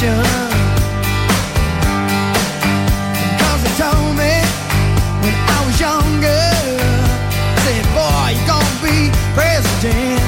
Cause 0.00 0.08
they 3.62 3.74
told 3.76 4.16
me 4.16 4.32
when 5.20 5.34
I 5.36 5.60
was 5.66 5.76
younger, 5.78 6.40
said, 7.60 7.84
boy, 7.92 8.32
you're 8.32 8.48
gonna 8.48 8.80
be 8.80 9.12
president. 9.36 10.24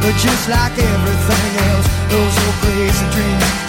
But 0.00 0.14
just 0.22 0.48
like 0.48 0.78
everything 0.78 1.50
else, 1.66 1.86
those 2.08 2.34
old 2.46 2.54
crazy 2.62 3.06
dreams 3.10 3.63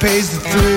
pays 0.00 0.30
the 0.30 0.40
three. 0.48 0.69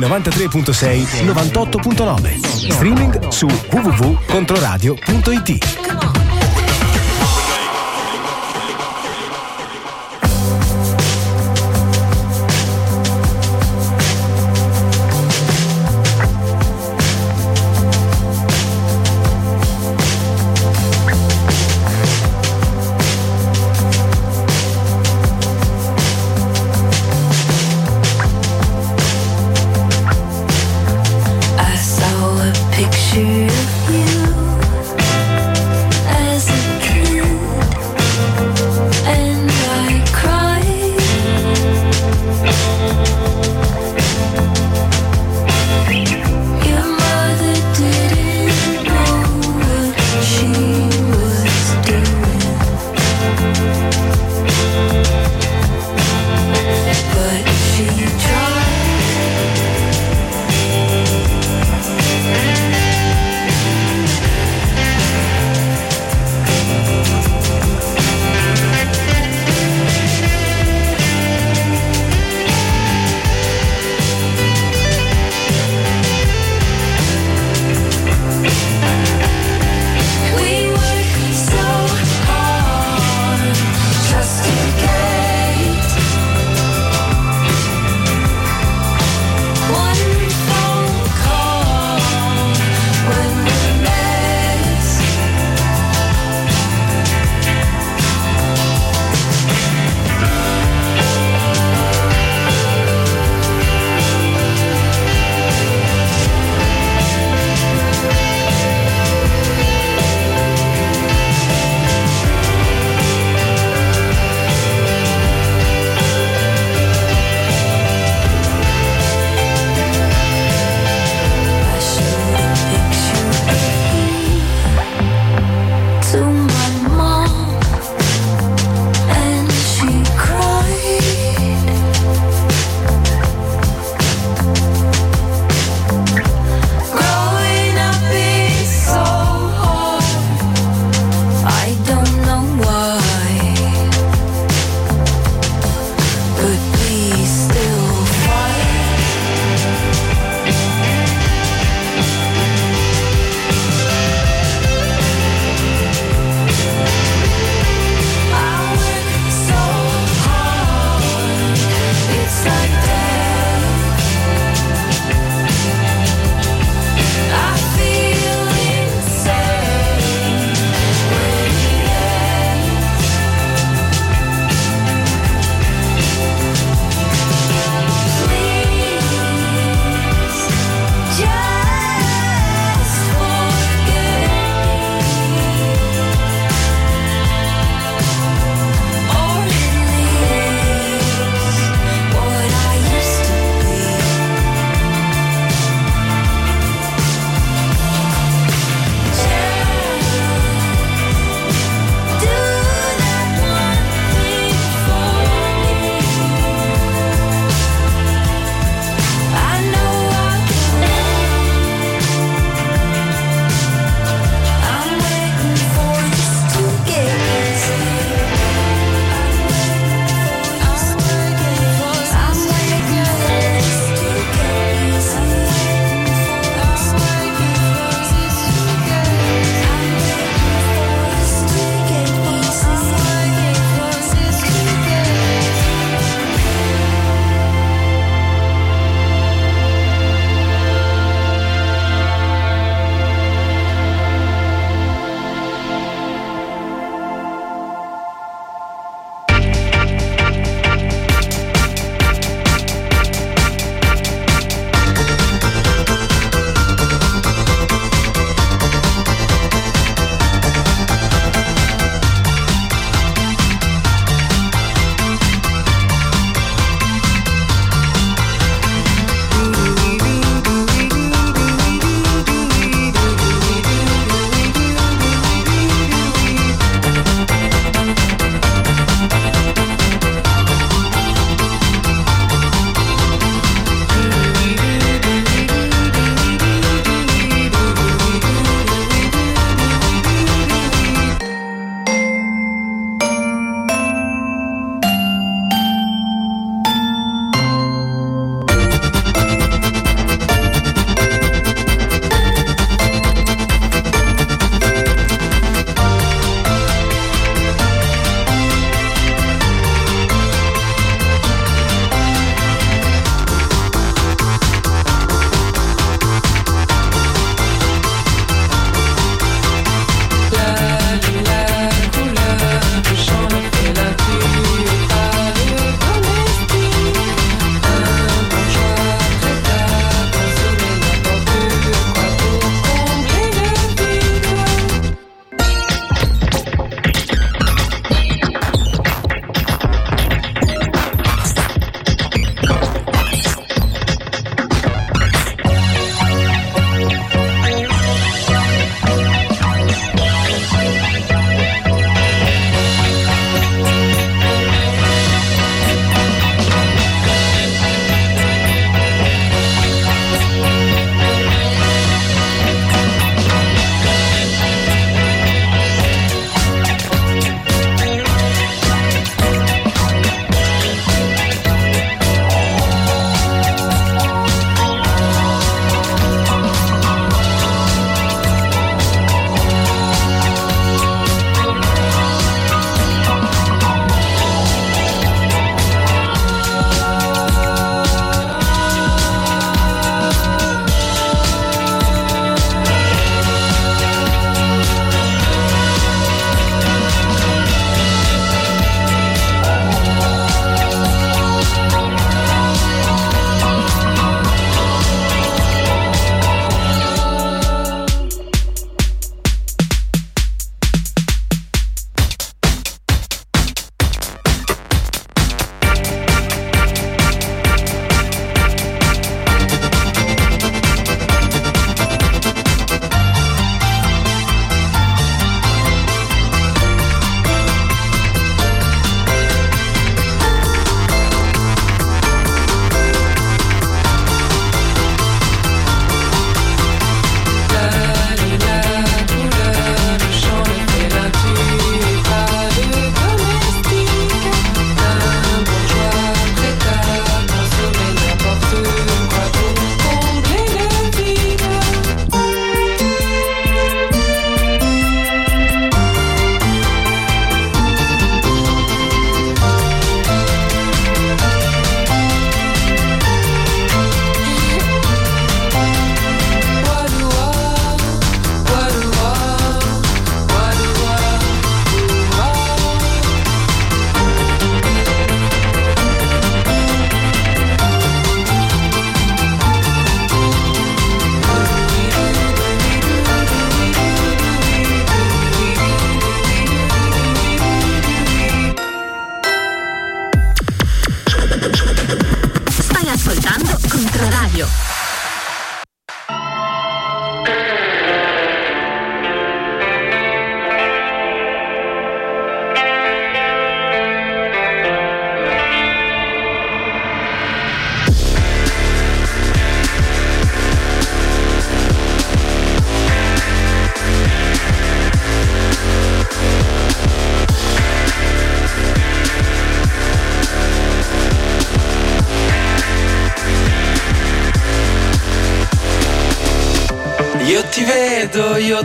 93.6 0.00 1.24
98.9. 1.24 2.70
Streaming 2.70 3.12
su 3.30 3.46
www.controradio.it. 3.70 6.09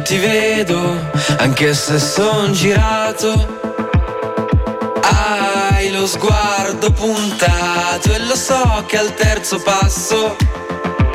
ti 0.06 0.20
vedo, 0.20 1.00
anche 1.40 1.74
se 1.74 2.00
son 2.00 2.54
girato. 2.54 3.32
Hai 5.02 5.90
lo 5.90 6.06
sguardo 6.06 6.92
puntato 6.92 8.14
e 8.14 8.20
lo 8.20 8.36
so 8.36 8.84
che 8.86 9.00
al 9.00 9.16
terzo 9.16 9.60
passo 9.60 10.36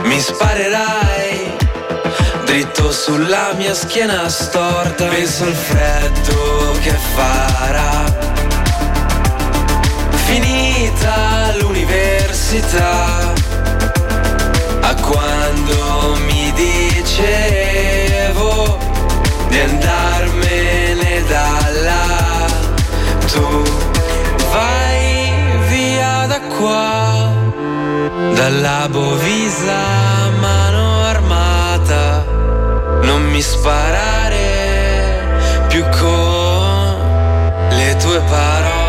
mi 0.03 0.19
sparerai 0.19 1.57
dritto 2.45 2.91
sulla 2.91 3.53
mia 3.57 3.75
schiena 3.75 4.29
storta. 4.29 5.05
Penso 5.07 5.45
al 5.45 5.55
freddo 5.55 6.77
che 6.83 6.95
farà. 7.15 8.05
Finita 10.25 11.55
l'università 11.61 13.33
a 14.81 14.95
quando 14.95 16.17
mi 16.27 16.53
dicevo 16.55 18.00
di 19.51 19.59
andarmene 19.59 21.25
da 21.29 21.51
là. 21.87 22.07
Tu 23.33 23.47
vai 24.53 25.33
via 25.69 26.27
da 26.27 26.41
qua, 26.57 27.33
dalla 28.35 28.89
Bovisa 28.89 29.83
mano 30.41 31.03
armata, 31.03 32.25
non 33.03 33.23
mi 33.33 33.43
sparare 33.43 34.49
più 35.69 35.85
con 35.99 36.97
le 37.71 37.97
tue 37.97 38.21
parole 38.31 38.80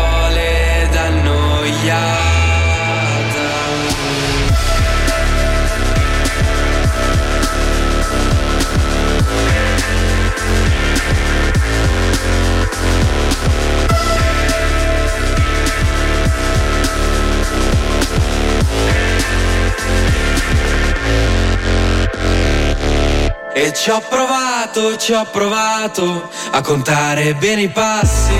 E 23.62 23.72
ci 23.72 23.90
ho 23.90 24.00
provato, 24.00 24.96
ci 24.96 25.12
ho 25.12 25.24
provato 25.30 26.28
a 26.50 26.60
contare 26.62 27.32
bene 27.34 27.62
i 27.62 27.68
passi. 27.68 28.34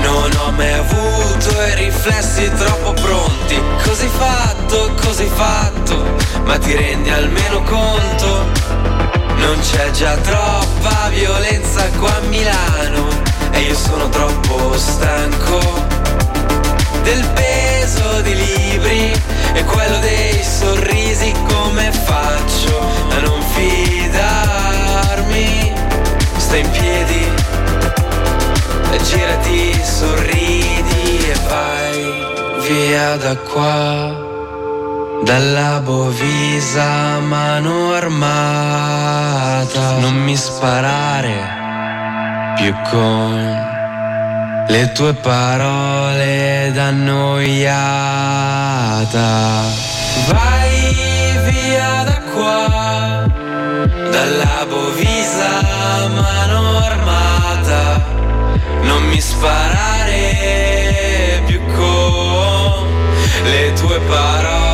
Non 0.00 0.30
ho 0.38 0.52
mai 0.52 0.72
avuto 0.72 1.50
i 1.60 1.74
riflessi 1.74 2.50
troppo 2.56 2.94
pronti. 2.94 3.60
Così 3.84 4.08
fatto, 4.08 4.94
così 5.02 5.26
fatto, 5.26 6.16
ma 6.44 6.56
ti 6.56 6.74
rendi 6.74 7.10
almeno 7.10 7.62
conto? 7.64 8.46
Non 9.36 9.58
c'è 9.60 9.90
già 9.90 10.16
troppa 10.16 11.10
violenza 11.10 11.86
qua 11.98 12.16
a 12.16 12.20
Milano 12.20 13.08
e 13.50 13.60
io 13.60 13.74
sono 13.74 14.08
troppo 14.08 14.78
stanco 14.78 15.60
del 17.02 17.22
peso 17.86 18.20
dei 18.22 18.34
libri 18.34 19.12
e 19.54 19.64
quello 19.64 19.98
dei 19.98 20.42
sorrisi 20.42 21.32
come 21.46 21.92
faccio 21.92 22.80
a 23.10 23.20
non 23.20 23.40
fidarmi? 23.54 24.24
Stai 26.36 26.60
in 26.60 26.70
piedi 26.70 27.30
e 28.90 29.02
girati 29.02 29.84
sorridi 29.84 31.30
e 31.30 31.34
vai 31.48 32.24
via 32.66 33.16
da 33.16 33.36
qua 33.36 34.24
dalla 35.22 35.80
Bovisa 35.80 37.20
mano 37.20 37.92
armata 37.92 39.98
non 39.98 40.14
mi 40.14 40.36
sparare 40.36 41.64
più 42.56 42.74
con 42.90 43.65
le 44.68 44.92
tue 44.92 45.14
parole 45.14 46.70
da 46.74 46.86
annoiata. 46.88 47.84
Vai 50.28 50.94
via 51.44 52.02
da 52.04 52.20
qua, 52.32 53.24
dalla 54.10 54.66
Bovisa 54.68 56.08
mano 56.14 56.78
armata, 56.78 58.04
non 58.82 59.02
mi 59.04 59.20
sparare 59.20 60.22
più 61.46 61.60
con 61.74 62.88
le 63.44 63.72
tue 63.74 64.00
parole 64.00 64.65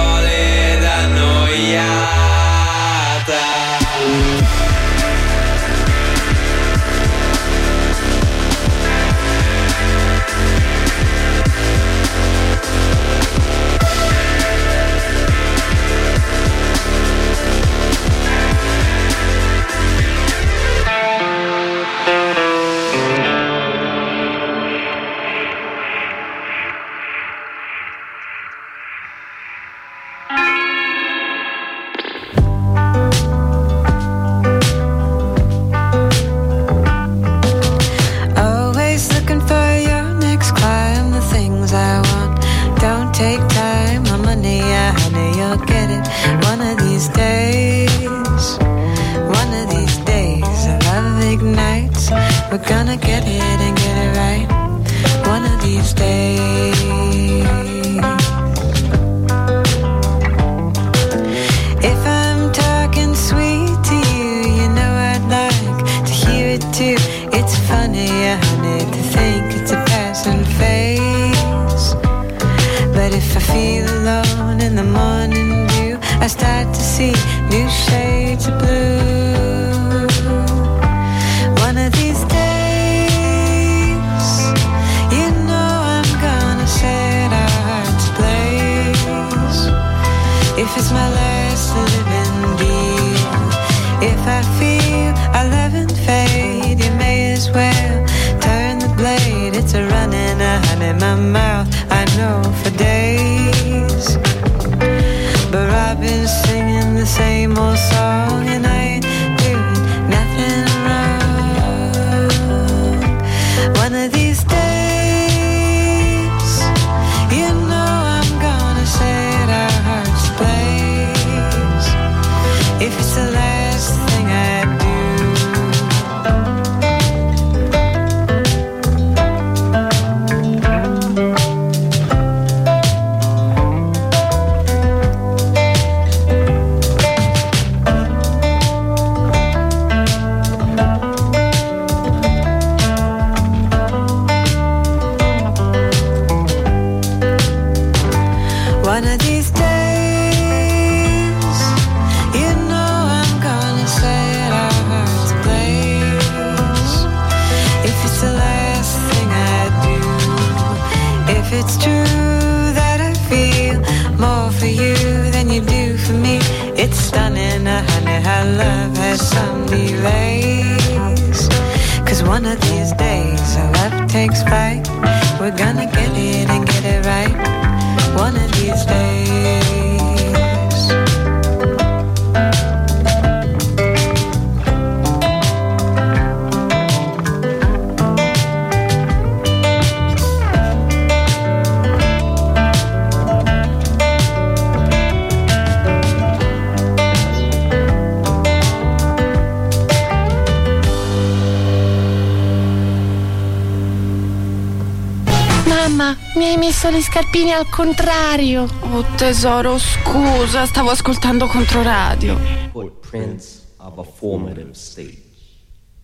scarpine 207.43 207.52
al 207.52 207.69
contrario. 207.69 208.69
Oh 208.81 209.05
tesoro, 209.16 209.77
scusa, 209.78 210.64
stavo 210.66 210.90
ascoltando 210.90 211.47
Controradio. 211.47 212.39
Footprints 212.70 213.66
of 213.78 213.98
a 213.98 214.05
formative 214.05 214.74
stage. 214.74 215.20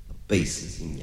The 0.08 0.14
bass 0.26 0.62
is 0.62 0.80
in 0.80 0.97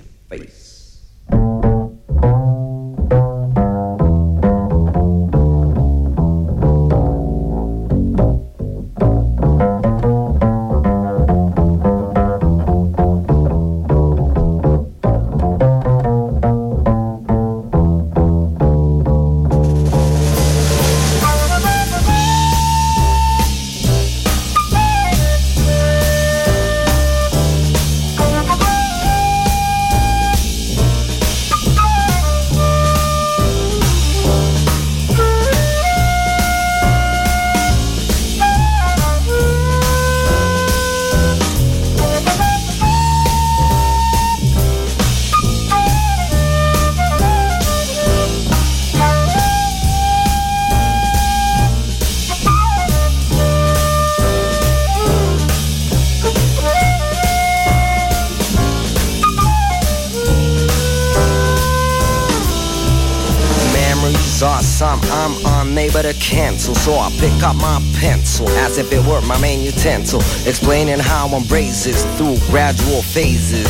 so 66.73 66.93
I 66.93 67.11
pick 67.19 67.43
up 67.43 67.55
my 67.57 67.79
pencil 67.99 68.49
as 68.65 68.77
if 68.77 68.91
it 68.91 69.05
were 69.05 69.21
my 69.21 69.39
main 69.39 69.61
utensil, 69.61 70.21
explaining 70.47 70.99
how 70.99 71.27
I'm 71.27 71.45
raises 71.47 72.03
through 72.17 72.37
gradual 72.49 73.01
phases. 73.01 73.67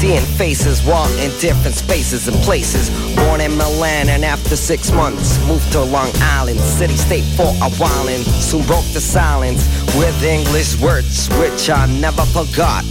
Seeing 0.00 0.24
faces 0.38 0.82
walk 0.84 1.10
in 1.18 1.30
different 1.40 1.76
spaces 1.76 2.28
and 2.28 2.36
places. 2.42 2.90
Born 3.16 3.40
in 3.40 3.56
Milan 3.56 4.08
and 4.08 4.24
after 4.24 4.56
six 4.56 4.90
months 4.92 5.38
moved 5.46 5.70
to 5.72 5.82
Long 5.82 6.10
Island, 6.20 6.60
city 6.60 6.96
state 6.96 7.24
for 7.36 7.48
a 7.60 7.70
while 7.76 8.08
and 8.08 8.24
soon 8.24 8.64
broke 8.66 8.86
the 8.92 9.00
silence 9.00 9.66
with 9.96 10.22
English 10.22 10.80
words 10.80 11.28
which 11.38 11.68
I 11.68 11.86
never 11.86 12.22
forgot. 12.32 12.84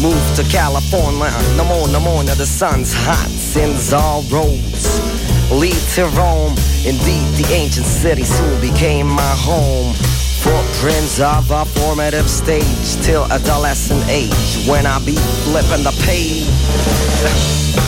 Moved 0.00 0.36
to 0.36 0.44
California, 0.44 1.32
no 1.56 1.64
more, 1.64 1.88
no 1.88 2.00
more, 2.00 2.22
now 2.22 2.34
the 2.34 2.46
sun's 2.46 2.92
hot, 2.92 3.28
sins 3.28 3.92
all 3.92 4.22
roads 4.24 5.13
lead 5.50 5.80
to 5.94 6.06
Rome. 6.16 6.54
Indeed, 6.84 7.28
the 7.36 7.46
ancient 7.52 7.86
city 7.86 8.24
soon 8.24 8.60
became 8.60 9.08
my 9.08 9.34
home. 9.36 9.94
Footprints 10.42 11.20
of 11.20 11.50
a 11.50 11.64
formative 11.64 12.28
stage 12.28 12.96
till 13.02 13.24
adolescent 13.32 14.06
age 14.08 14.66
when 14.68 14.86
I 14.86 14.98
be 15.04 15.16
flipping 15.16 15.84
the 15.84 15.92
page. 16.04 17.80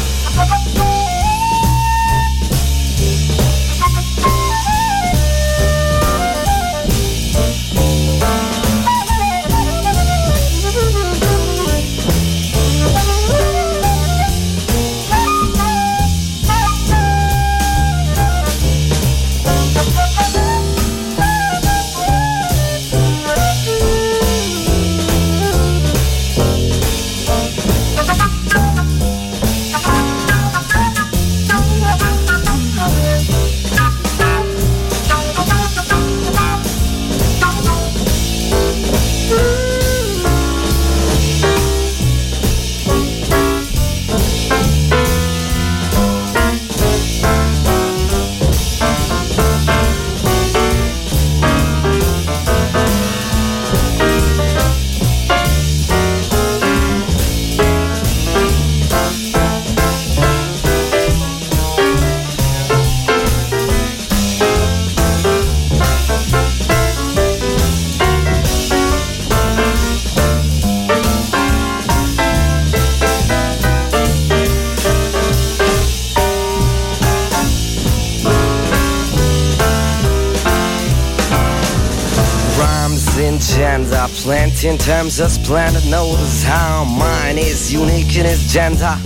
in 84.66 84.76
terms 84.78 85.20
of 85.20 85.30
splendor. 85.30 85.80
Notice 85.88 86.43
how 86.43 86.84
mine 86.84 87.38
is 87.38 87.72
unique 87.72 88.16
in 88.16 88.26
its 88.26 88.52
gender. 88.52 88.97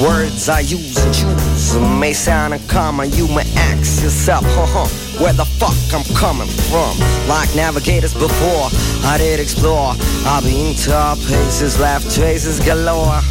Words 0.00 0.48
I 0.48 0.60
use 0.60 0.98
and 0.98 1.14
choose 1.14 1.78
may 1.98 2.12
sound 2.12 2.52
uncommon. 2.52 3.12
You 3.12 3.26
may 3.28 3.48
ask 3.56 4.02
yourself, 4.02 4.44
huh, 4.48 4.66
huh, 4.68 5.22
where 5.22 5.32
the 5.32 5.46
fuck 5.46 5.76
I'm 5.94 6.04
coming 6.14 6.48
from? 6.68 6.98
Like 7.28 7.54
navigators 7.56 8.12
before, 8.12 8.68
I 9.08 9.16
did 9.16 9.40
explore. 9.40 9.94
I've 10.26 10.44
been 10.44 10.74
to 10.84 11.16
places, 11.26 11.80
left 11.80 12.14
traces 12.14 12.60
galore. 12.60 13.22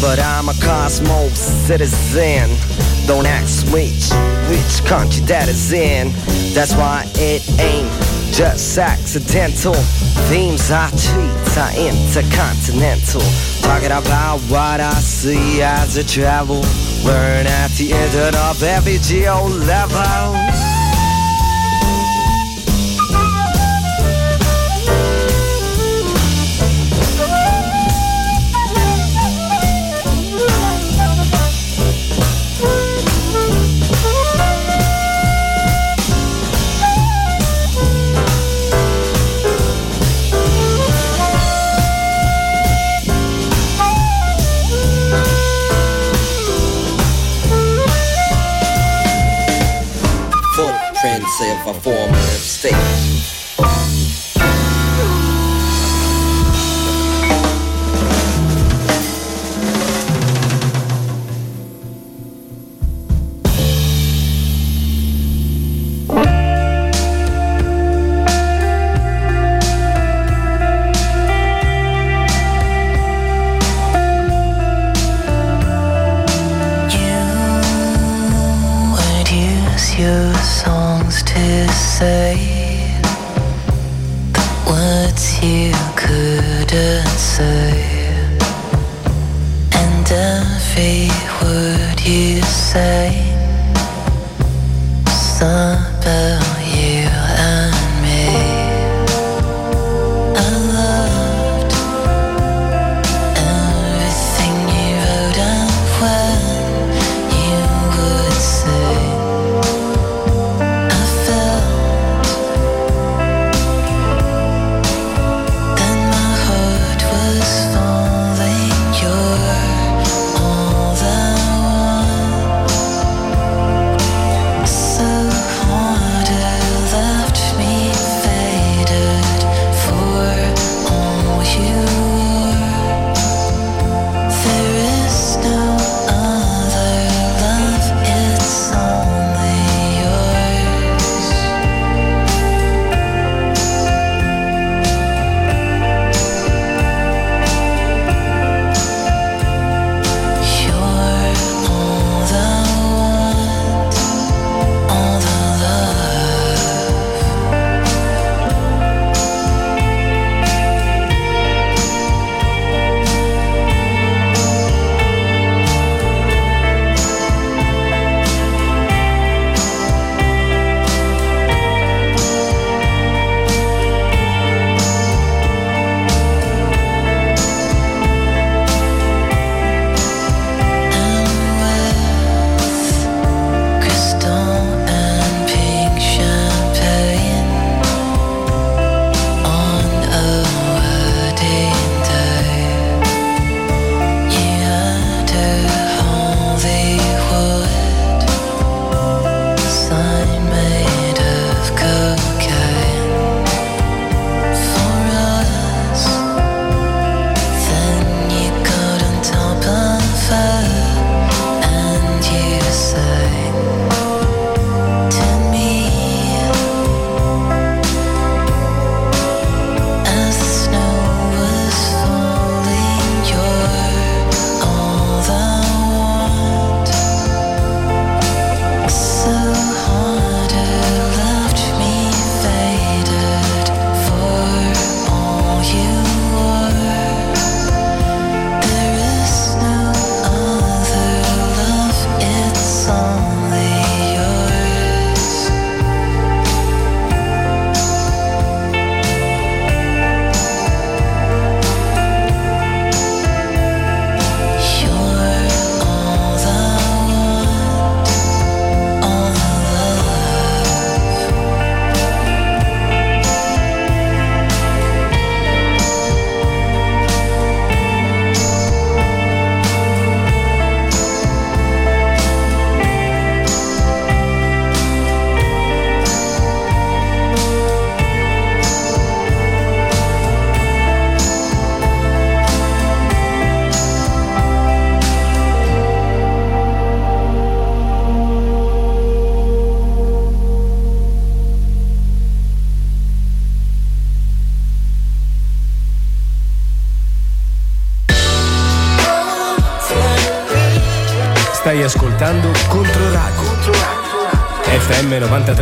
But 0.00 0.20
I'm 0.20 0.48
a 0.48 0.54
cosmos 0.62 1.38
citizen. 1.66 2.50
Don't 3.06 3.26
ask 3.26 3.66
which, 3.72 4.10
which 4.48 4.88
country 4.88 5.24
that 5.26 5.48
is 5.48 5.72
in. 5.72 6.12
That's 6.54 6.74
why 6.74 7.04
it 7.16 7.42
ain't 7.60 8.11
just 8.32 8.78
accidental. 8.78 9.74
Themes 10.28 10.70
I 10.70 10.88
treat 10.90 11.58
are 11.58 11.72
intercontinental. 11.76 13.20
Talking 13.60 13.92
about 13.92 14.38
what 14.48 14.80
I 14.80 14.94
see 14.94 15.60
as 15.62 15.98
I 15.98 16.02
travel. 16.02 16.62
Learn 17.04 17.46
at 17.46 17.70
the 17.72 17.92
end 17.92 18.36
of 18.36 18.62
every 18.62 18.98
geo 18.98 19.46
level. 19.48 20.71
A 51.72 51.80
formative 51.80 52.18
state. 52.18 52.91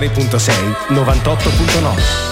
93.6 0.00 0.74
98.9. 0.88 2.29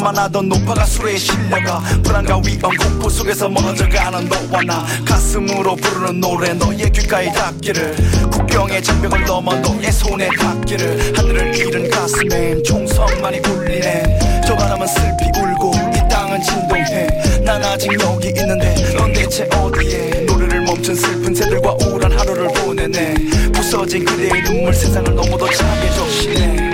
만 0.00 0.16
하던 0.16 0.48
노파가 0.48 0.84
술에 0.86 1.16
실려가 1.16 1.78
불안과 2.02 2.40
위험 2.44 2.74
공포 2.76 3.08
속에서 3.08 3.48
멀어져가는 3.48 4.28
너와 4.28 4.62
나. 4.62 4.86
가슴으로 5.04 5.76
부르는 5.76 6.20
노래 6.20 6.54
너의 6.54 6.90
귓가에 6.90 7.30
닿기를. 7.32 7.96
국경의 8.30 8.82
장벽을 8.82 9.24
넘어 9.24 9.54
너의 9.56 9.92
손에 9.92 10.28
닿기를. 10.38 11.12
하늘을 11.16 11.54
잃은 11.54 11.90
가슴엔 11.90 12.64
총성만이 12.64 13.42
굴리네. 13.42 14.42
저 14.46 14.56
바람은 14.56 14.86
슬피 14.86 15.38
울고 15.38 15.72
이 15.94 16.08
땅은 16.08 16.40
진동해. 16.42 17.06
난 17.44 17.62
아직 17.62 17.90
여기 18.00 18.28
있는데 18.28 18.74
넌 18.96 19.12
대체 19.12 19.44
어디에? 19.52 20.24
노래를 20.26 20.62
멈춘 20.62 20.94
슬픈 20.94 21.34
새들과 21.34 21.76
우울한 21.82 22.18
하루를 22.18 22.48
보내네. 22.48 23.14
부서진 23.52 24.04
그대의 24.06 24.44
눈물 24.44 24.72
세상을 24.72 25.14
너무도 25.14 25.46
차게 25.50 25.90
조심해 25.94 26.69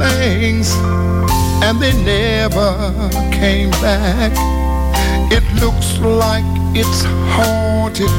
things 0.00 0.74
and 1.62 1.78
they 1.78 1.92
never 2.02 2.72
came 3.30 3.70
back. 3.82 4.32
It 5.30 5.44
looks 5.60 5.98
like 5.98 6.44
it's 6.74 7.02
haunted 7.36 8.14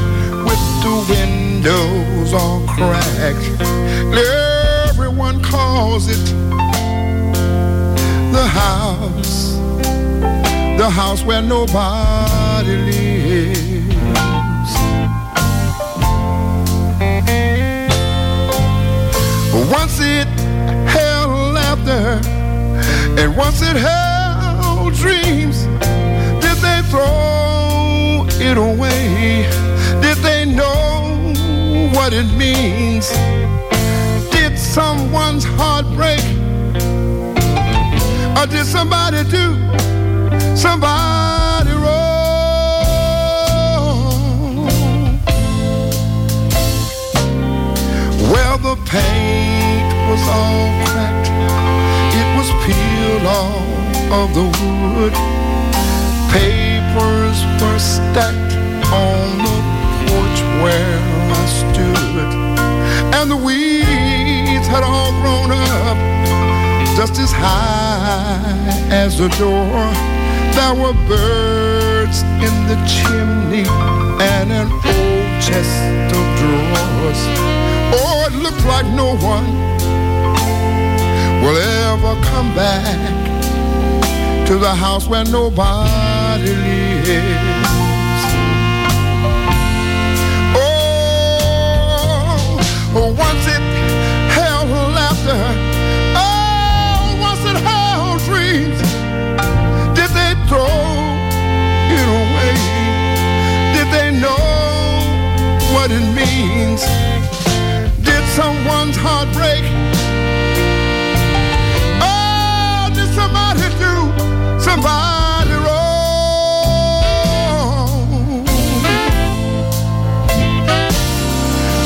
with 0.46 0.62
the 0.84 0.96
windows 1.10 2.32
all 2.32 2.60
cracked. 2.68 3.46
Everyone 4.88 5.42
calls 5.42 6.08
it 6.08 6.24
the 8.32 8.46
house, 8.46 9.56
the 10.78 10.88
house 10.88 11.24
where 11.24 11.42
nobody 11.42 12.76
lives. 12.90 13.82
Once 19.70 19.98
it 20.00 20.41
laughter. 21.86 22.28
And 23.18 23.36
once 23.36 23.62
it 23.62 23.76
held 23.76 24.94
dreams, 24.94 25.64
did 26.40 26.56
they 26.58 26.82
throw 26.90 28.26
it 28.28 28.56
away? 28.56 29.46
Did 30.00 30.18
they 30.18 30.44
know 30.44 31.32
what 31.94 32.12
it 32.12 32.26
means? 32.36 33.10
Did 34.30 34.58
someone's 34.58 35.44
heart 35.44 35.86
break? 35.94 36.20
Or 38.38 38.46
did 38.46 38.66
somebody 38.66 39.24
do 39.24 39.56
somebody 40.56 41.72
wrong? 41.72 42.12
Well, 48.32 48.58
the 48.58 48.76
pain 48.86 49.71
was 50.12 50.28
all 50.28 50.68
cracked. 50.84 51.30
It 52.20 52.28
was 52.36 52.48
peeled 52.64 53.24
off 53.24 53.64
of 54.20 54.28
the 54.36 54.44
wood. 54.60 55.14
Papers 56.28 57.38
were 57.60 57.78
stacked 57.78 58.54
on 58.92 59.24
the 59.46 59.58
porch 60.04 60.40
where 60.60 61.00
I 61.40 61.44
stood. 61.60 62.30
And 63.16 63.30
the 63.30 63.40
weeds 63.48 64.66
had 64.68 64.84
all 64.84 65.12
grown 65.22 65.50
up 65.80 65.96
just 66.94 67.18
as 67.18 67.32
high 67.32 68.68
as 68.90 69.16
the 69.16 69.28
door. 69.40 69.80
There 70.52 70.74
were 70.82 70.96
birds 71.08 72.20
in 72.46 72.54
the 72.68 72.76
chimney 72.84 73.64
and 74.20 74.52
an 74.52 74.68
old 74.70 75.28
chest 75.40 76.12
of 76.18 76.24
drawers. 76.40 77.20
Oh, 77.96 78.26
it 78.28 78.34
looked 78.44 78.64
like 78.66 78.86
no 78.94 79.16
one 79.16 79.72
will 81.42 81.56
ever 81.56 82.14
come 82.22 82.54
back 82.54 83.10
to 84.46 84.58
the 84.58 84.72
house 84.72 85.08
where 85.08 85.24
nobody 85.24 86.54
lives. 86.54 87.42
Oh, 92.94 93.12
once 93.18 93.44
it 93.56 93.64
held 94.36 94.70
laughter. 94.94 95.42
Oh, 96.14 97.18
once 97.26 97.42
it 97.50 97.58
held 97.70 98.20
dreams. 98.30 98.78
Did 99.98 100.10
they 100.18 100.32
throw 100.46 100.78
it 101.98 102.06
away? 102.22 102.54
Did 103.74 103.88
they 103.96 104.08
know 104.22 104.44
what 105.74 105.90
it 105.90 106.06
means? 106.14 106.82
Did 108.06 108.24
someone's 108.38 108.96
heart 108.96 109.28
break? 109.32 109.64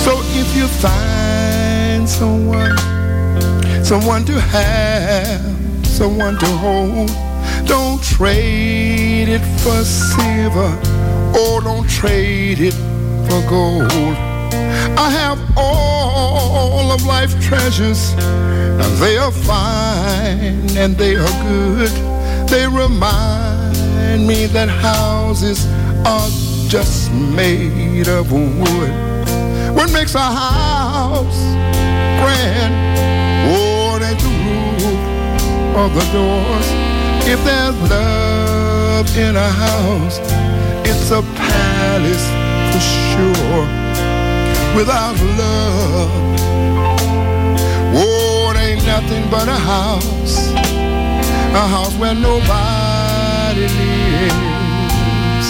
So 0.04 0.22
if 0.40 0.54
you 0.54 0.68
find 0.68 2.08
someone, 2.08 2.78
someone 3.84 4.24
to 4.26 4.40
have, 4.40 5.86
someone 5.86 6.38
to 6.38 6.46
hold, 6.46 7.10
don't 7.66 8.00
trade 8.02 9.28
it 9.28 9.42
for 9.62 9.82
silver, 9.84 10.70
or 11.36 11.60
don't 11.62 11.88
trade 11.90 12.60
it 12.60 12.74
for 13.26 13.42
gold. 13.50 14.16
I 14.96 15.10
have 15.10 15.40
all 15.56 16.92
of 16.92 17.04
life's 17.04 17.34
treasures, 17.44 18.12
and 18.12 18.96
they 18.98 19.16
are 19.16 19.32
fine 19.32 20.76
and 20.76 20.96
they 20.96 21.16
are 21.16 21.42
good. 21.42 22.15
They 22.48 22.66
remind 22.66 24.27
me 24.27 24.47
that 24.47 24.68
houses 24.68 25.66
are 26.06 26.28
just 26.68 27.12
made 27.12 28.09
of 28.09 28.32
wood. 28.32 28.90
What 29.74 29.93
makes 29.93 30.14
a 30.14 30.20
house 30.20 31.40
grand? 32.20 32.74
Oh, 33.48 33.98
ain't 34.02 34.18
the 34.18 34.32
roof 34.47 35.02
or 35.77 35.89
the 35.90 36.05
doors. 36.12 36.68
If 37.28 37.43
there's 37.44 37.77
love 37.90 39.16
in 39.16 39.36
a 39.36 39.51
house, 39.51 40.18
it's 40.89 41.10
a 41.10 41.23
palace 41.35 42.27
for 42.73 42.81
sure. 43.10 43.66
Without 44.77 45.16
love, 45.36 46.27
it 47.94 48.56
ain't 48.56 48.86
nothing 48.86 49.28
but 49.31 49.48
a 49.48 49.55
house, 49.55 50.45
a 51.56 51.66
house 51.66 51.94
where 51.96 52.14
nobody 52.14 53.66
lives. 53.80 55.48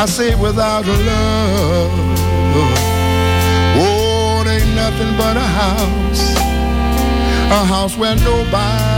I 0.00 0.04
say 0.06 0.34
without 0.34 0.84
a 0.84 0.96
love, 1.12 1.92
oh, 3.80 4.42
it 4.42 4.48
ain't 4.50 4.74
nothing 4.74 5.16
but 5.16 5.36
a 5.36 5.48
house, 5.62 6.22
a 7.58 7.64
house 7.64 7.96
where 7.96 8.16
nobody 8.16 8.97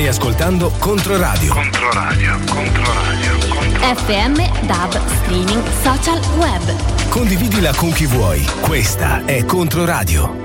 Stai 0.00 0.08
ascoltando 0.08 0.72
Controradio. 0.78 1.52
Controradio, 1.52 2.38
Controradio, 2.48 3.38
FM, 3.96 4.66
DAB, 4.66 4.98
streaming, 5.20 5.62
social, 5.82 6.18
web. 6.38 7.08
Condividila 7.10 7.74
con 7.74 7.92
chi 7.92 8.06
vuoi. 8.06 8.42
Questa 8.62 9.26
è 9.26 9.44
Controradio. 9.44 10.39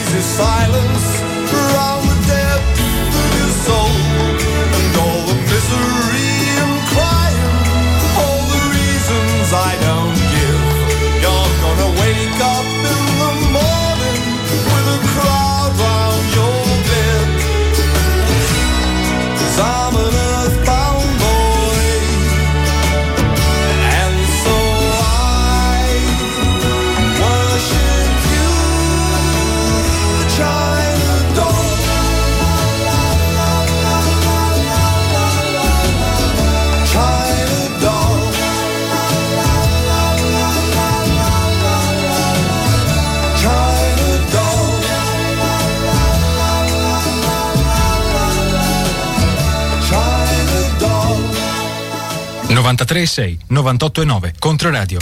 is 0.00 0.24
silence. 0.24 1.27
93,6, 52.74 53.38
98,9. 53.48 54.32
Controradio. 54.38 54.98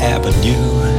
Avenue. 0.00 0.97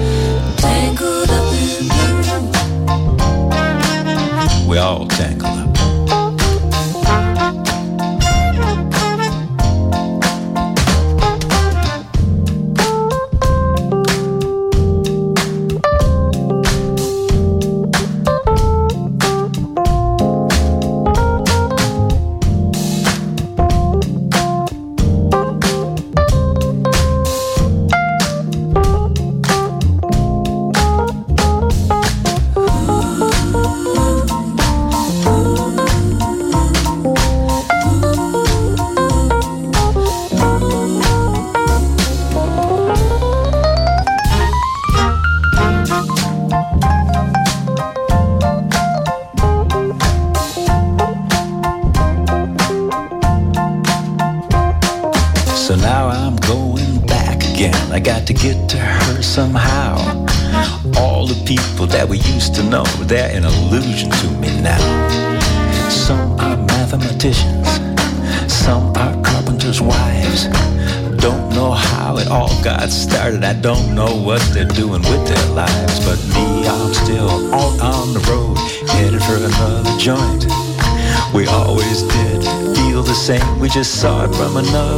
Saw 83.99 84.23
it 84.23 84.33
from 84.33 84.55
another 84.55 84.88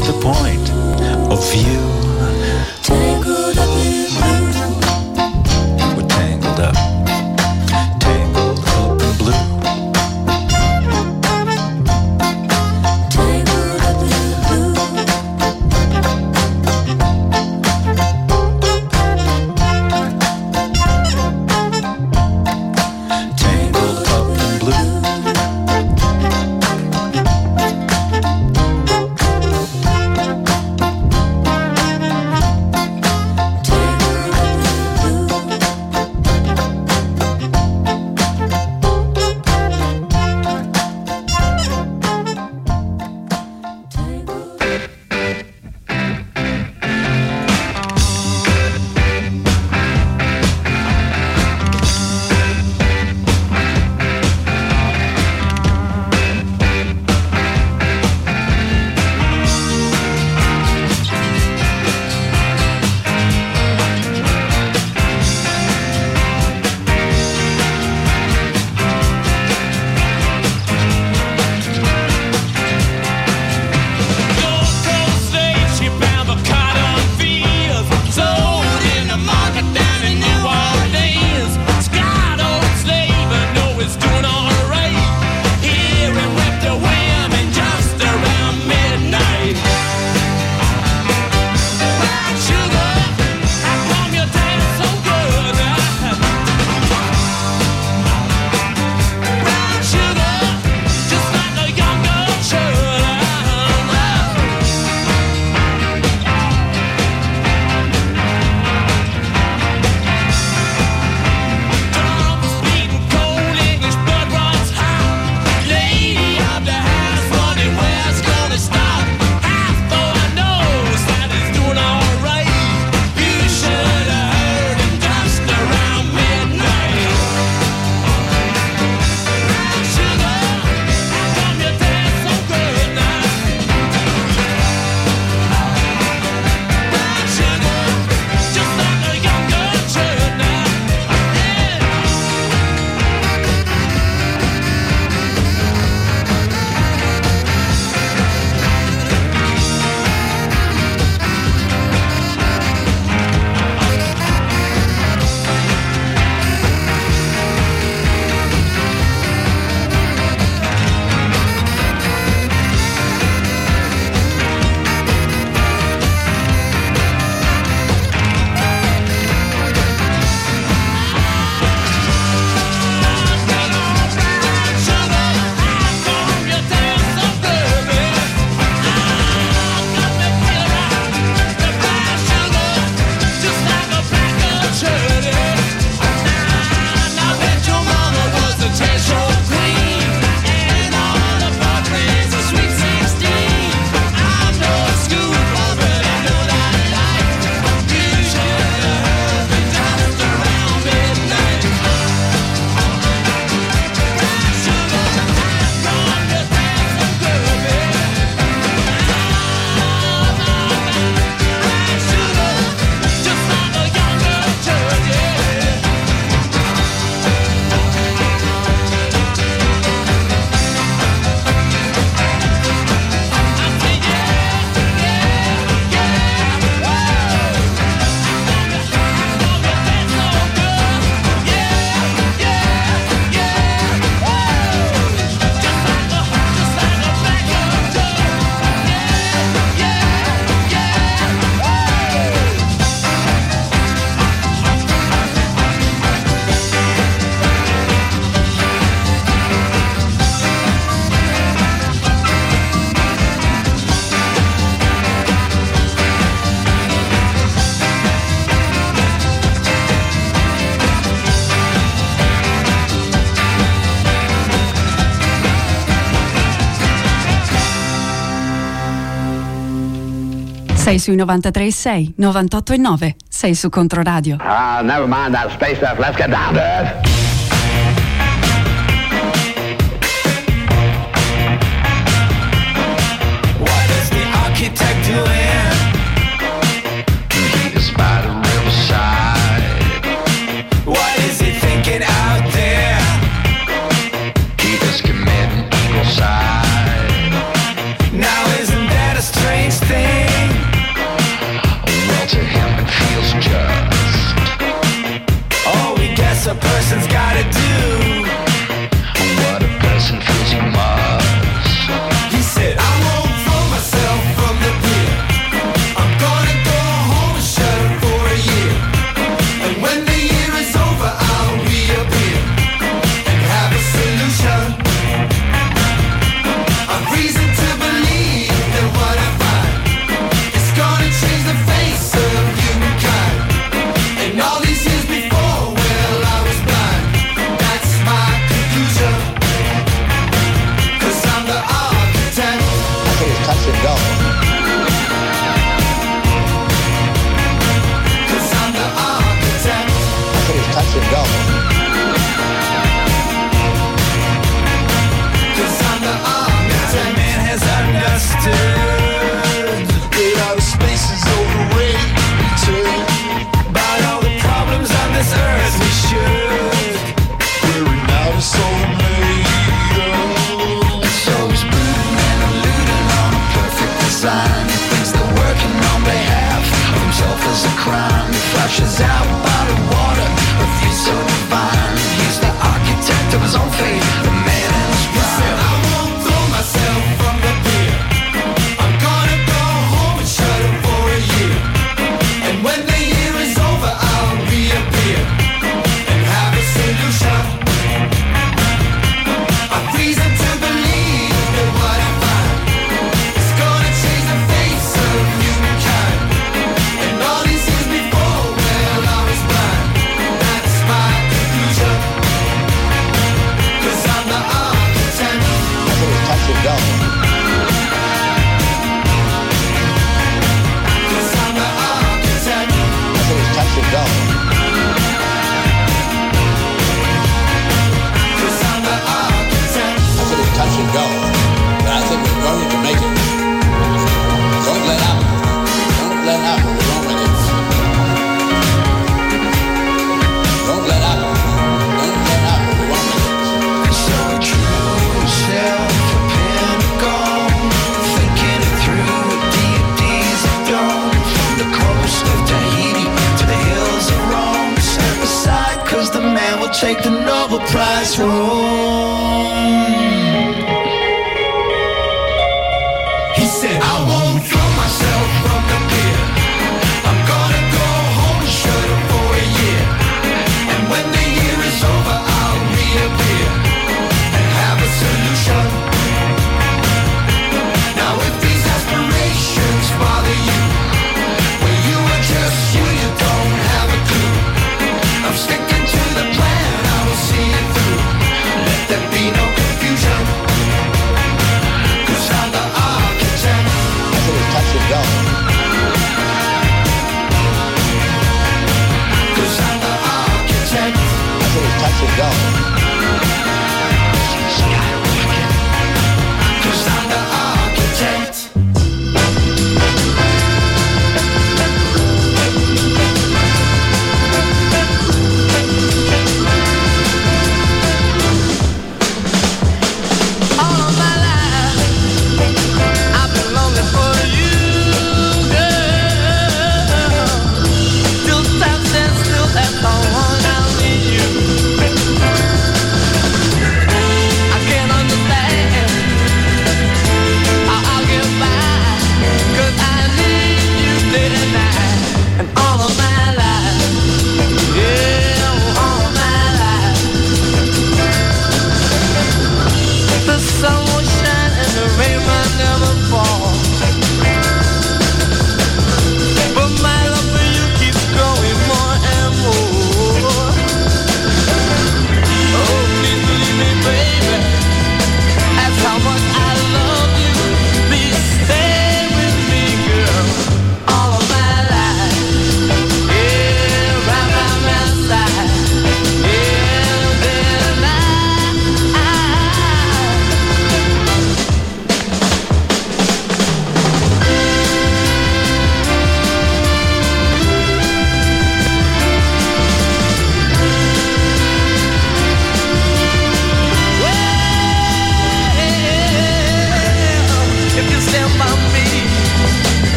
Sei 270.92 271.00
sui 271.00 271.16
93,6, 271.16 272.16
98,9. 272.18 273.16
Sei 273.30 273.56
su 273.56 273.70
Controradio. 273.70 274.36
Ah, 274.40 274.80
uh, 274.80 274.84
never 274.84 275.08
mind 275.08 275.34
that 275.34 275.50
space 275.52 275.78
stuff. 275.78 275.98
Let's 275.98 276.18
get 276.18 276.30
down 276.30 276.54
there. 276.54 277.11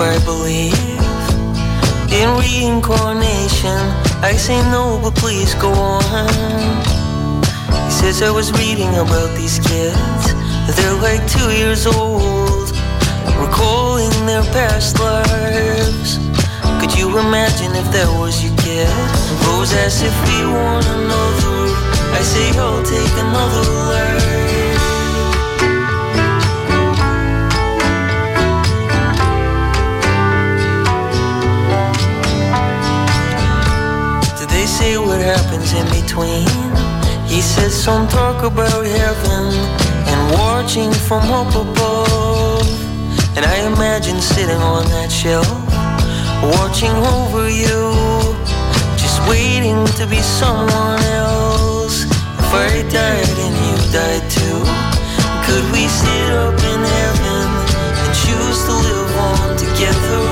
I 0.00 0.18
believe 0.24 0.72
in 2.10 2.28
reincarnation. 2.40 3.76
I 4.24 4.32
say 4.32 4.58
no, 4.70 4.98
but 5.02 5.14
please 5.14 5.54
go 5.54 5.70
on. 5.72 6.02
He 7.84 7.90
says 7.90 8.22
I 8.22 8.30
was 8.30 8.50
reading 8.52 8.88
about 8.96 9.36
these 9.36 9.58
kids. 9.58 10.22
They're 10.76 11.00
like 11.02 11.20
two 11.28 11.50
years 11.52 11.86
old, 11.86 12.70
recalling 13.36 14.14
their 14.24 14.42
past 14.56 14.98
lives. 15.00 16.18
Could 16.80 16.96
you 16.96 17.18
imagine 17.18 17.76
if 17.76 17.86
that 17.92 18.08
was 18.18 18.42
your 18.42 18.56
kid? 18.56 18.88
Rose 19.46 19.74
as 19.74 20.02
if 20.02 20.14
we 20.28 20.46
want 20.46 20.86
another. 20.86 21.76
I 22.16 22.22
say 22.22 22.48
I'll 22.58 22.82
take 22.82 23.14
another 23.20 23.64
life. 23.92 24.49
What 35.20 35.36
happens 35.36 35.74
in 35.74 35.84
between? 36.00 36.48
He 37.28 37.42
said 37.42 37.70
some 37.70 38.08
talk 38.08 38.42
about 38.42 38.86
heaven 38.86 39.52
and 40.08 40.32
watching 40.32 40.90
from 40.92 41.24
up 41.30 41.52
above. 41.54 42.66
And 43.36 43.44
I 43.44 43.56
imagine 43.72 44.18
sitting 44.20 44.62
on 44.74 44.84
that 44.96 45.12
shelf, 45.12 45.46
watching 46.56 46.96
over 47.20 47.50
you, 47.50 47.92
just 48.96 49.20
waiting 49.28 49.84
to 50.00 50.06
be 50.06 50.20
someone 50.22 51.02
else. 51.12 52.04
If 52.40 52.50
I 52.54 52.80
died 52.88 53.36
and 53.44 53.54
you 53.66 53.76
died 53.92 54.24
too, 54.36 54.60
could 55.44 55.66
we 55.72 55.84
sit 55.86 56.30
up 56.32 56.56
in 56.72 56.80
heaven 56.96 57.46
and 58.00 58.10
choose 58.24 58.58
to 58.64 58.72
live 58.72 59.12
on 59.28 59.56
together? 59.58 60.29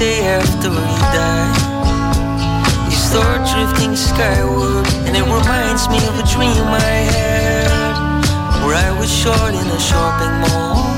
Say 0.00 0.24
after 0.24 0.72
you 0.72 1.00
die, 1.12 1.52
you 2.88 2.96
start 2.96 3.44
drifting 3.52 3.94
skyward, 3.94 4.88
and 5.04 5.12
it 5.12 5.26
reminds 5.28 5.84
me 5.92 6.00
of 6.08 6.16
a 6.16 6.24
dream 6.24 6.64
I 6.72 6.96
had, 7.12 8.64
where 8.64 8.80
I 8.88 8.96
was 8.98 9.12
shot 9.12 9.52
in 9.52 9.66
a 9.68 9.80
shopping 9.90 10.34
mall. 10.40 10.88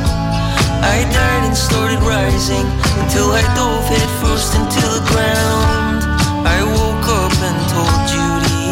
I 0.95 1.03
died 1.19 1.43
and 1.49 1.57
started 1.57 1.99
rising 2.07 2.67
until 3.03 3.35
I 3.35 3.43
dove 3.59 3.83
head 3.91 4.11
first 4.23 4.55
into 4.55 4.83
the 4.95 5.03
ground. 5.11 6.07
I 6.47 6.63
woke 6.63 7.09
up 7.23 7.35
and 7.49 7.59
told 7.75 8.03
Judy. 8.07 8.71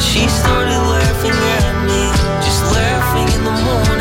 She 0.00 0.22
started 0.40 0.80
laughing 0.96 1.38
at 1.60 1.66
me, 1.84 2.02
just 2.40 2.62
laughing 2.72 3.28
in 3.36 3.42
the 3.44 3.56
morning 3.68 3.95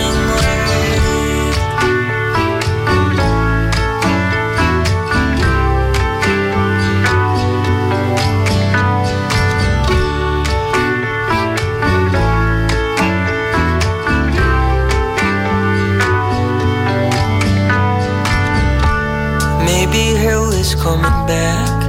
coming 20.85 21.25
back 21.25 21.81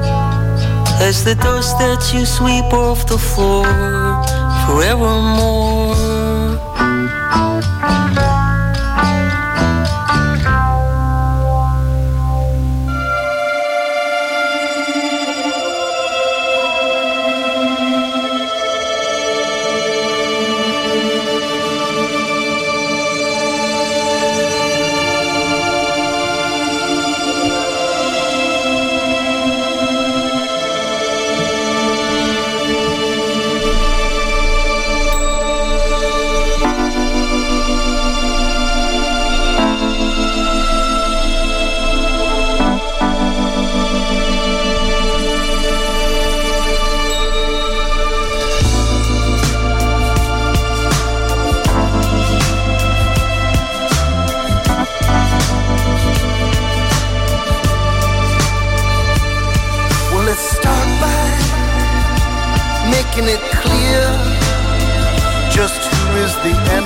as 1.02 1.22
the 1.22 1.34
dust 1.34 1.76
that 1.78 2.02
you 2.14 2.24
sweep 2.24 2.72
off 2.72 3.06
the 3.06 3.18
floor 3.18 3.66
forevermore. 4.64 6.15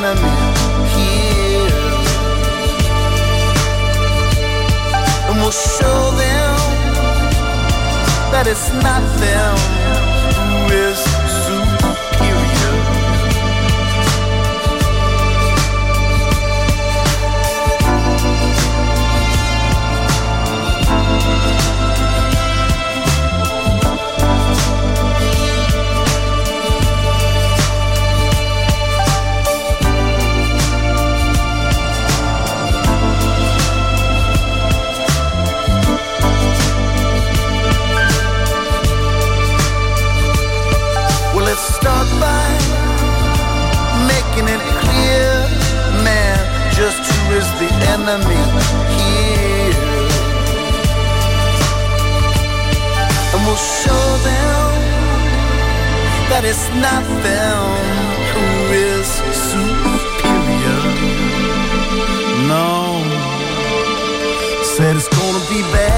Enemy 0.02 0.30
here. 0.96 1.68
And 5.28 5.36
we'll 5.40 5.50
show 5.50 6.10
them 6.16 6.56
that 8.32 8.46
it's 8.46 8.72
not 8.82 9.02
them 9.18 9.79
enemy 48.08 48.40
here. 48.96 49.74
And 53.32 53.40
we'll 53.46 53.56
show 53.56 54.06
them 54.28 54.70
that 56.30 56.42
it's 56.44 56.68
not 56.86 57.02
them 57.28 57.60
who 58.32 58.46
is 58.72 59.06
superior. 59.50 60.82
No, 62.48 63.04
said 64.64 64.96
it's 64.96 65.08
gonna 65.08 65.44
be 65.52 65.60
bad, 65.76 65.89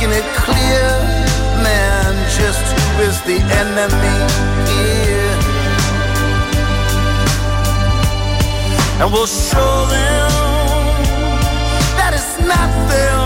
making 0.00 0.16
it 0.16 0.24
clear, 0.34 0.88
man, 1.62 2.14
just 2.30 2.64
who 2.72 3.02
is 3.02 3.20
the 3.22 3.36
enemy 3.60 4.16
here. 4.72 5.36
And 9.00 9.12
we'll 9.12 9.26
show 9.26 9.86
them 9.86 10.30
that 11.98 12.12
it's 12.14 12.38
not 12.46 12.88
them. 12.88 13.19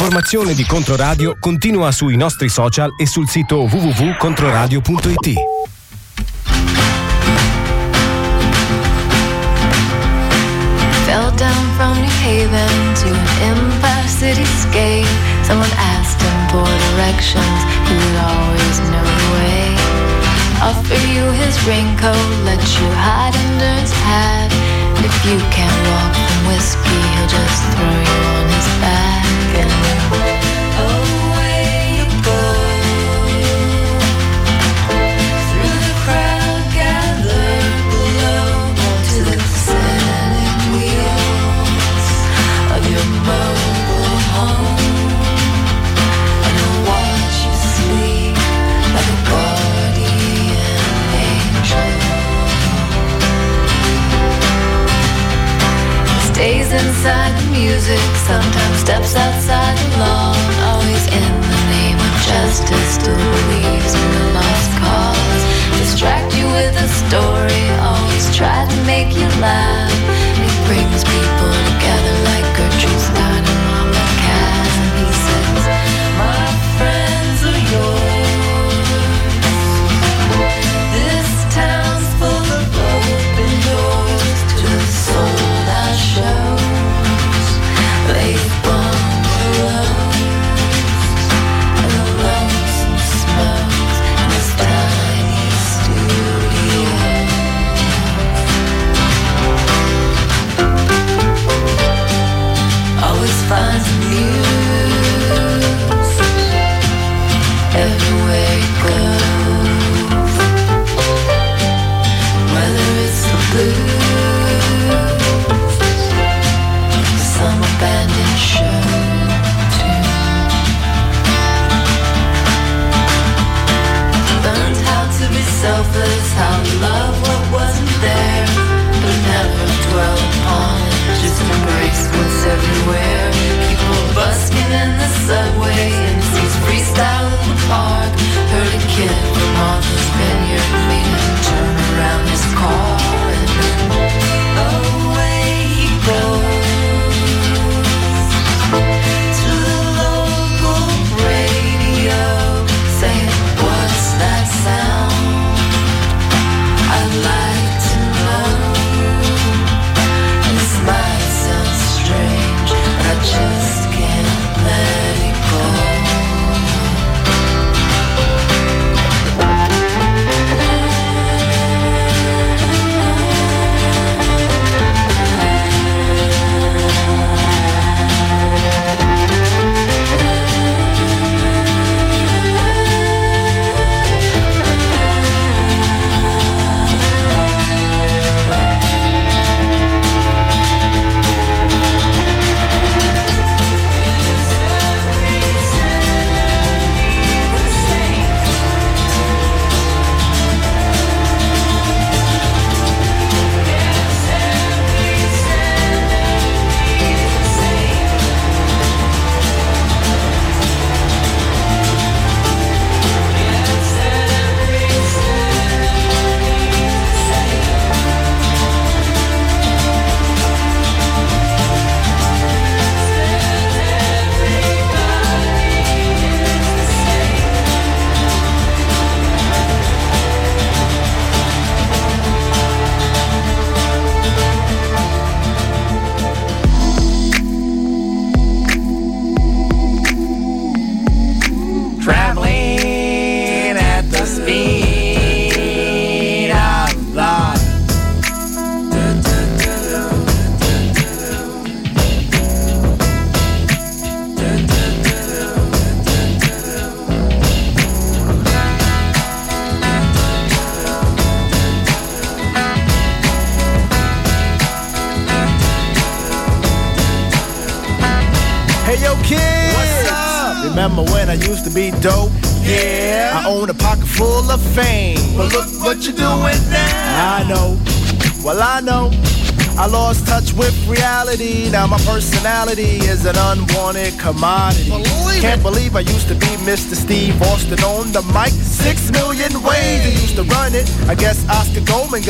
L'informazione 0.00 0.54
di 0.54 0.64
Controradio 0.64 1.36
continua 1.38 1.92
sui 1.92 2.16
nostri 2.16 2.48
social 2.48 2.94
e 2.96 3.06
sul 3.06 3.28
sito 3.28 3.64
www.controradio.it. 3.64 5.49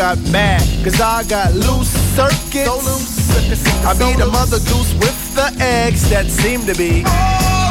got 0.01 0.19
mad. 0.31 0.63
Cause 0.83 0.99
I 0.99 1.23
got 1.25 1.53
loose 1.53 1.93
circuits. 2.17 2.65
So 2.65 2.77
loose. 2.77 3.85
I 3.85 3.93
be 3.99 4.17
the 4.17 4.25
mother 4.25 4.59
goose 4.61 4.95
with 4.95 5.35
the 5.35 5.55
eggs 5.61 6.09
that 6.09 6.31
seem 6.31 6.65
to 6.65 6.75
be. 6.75 7.05
You 7.05 7.70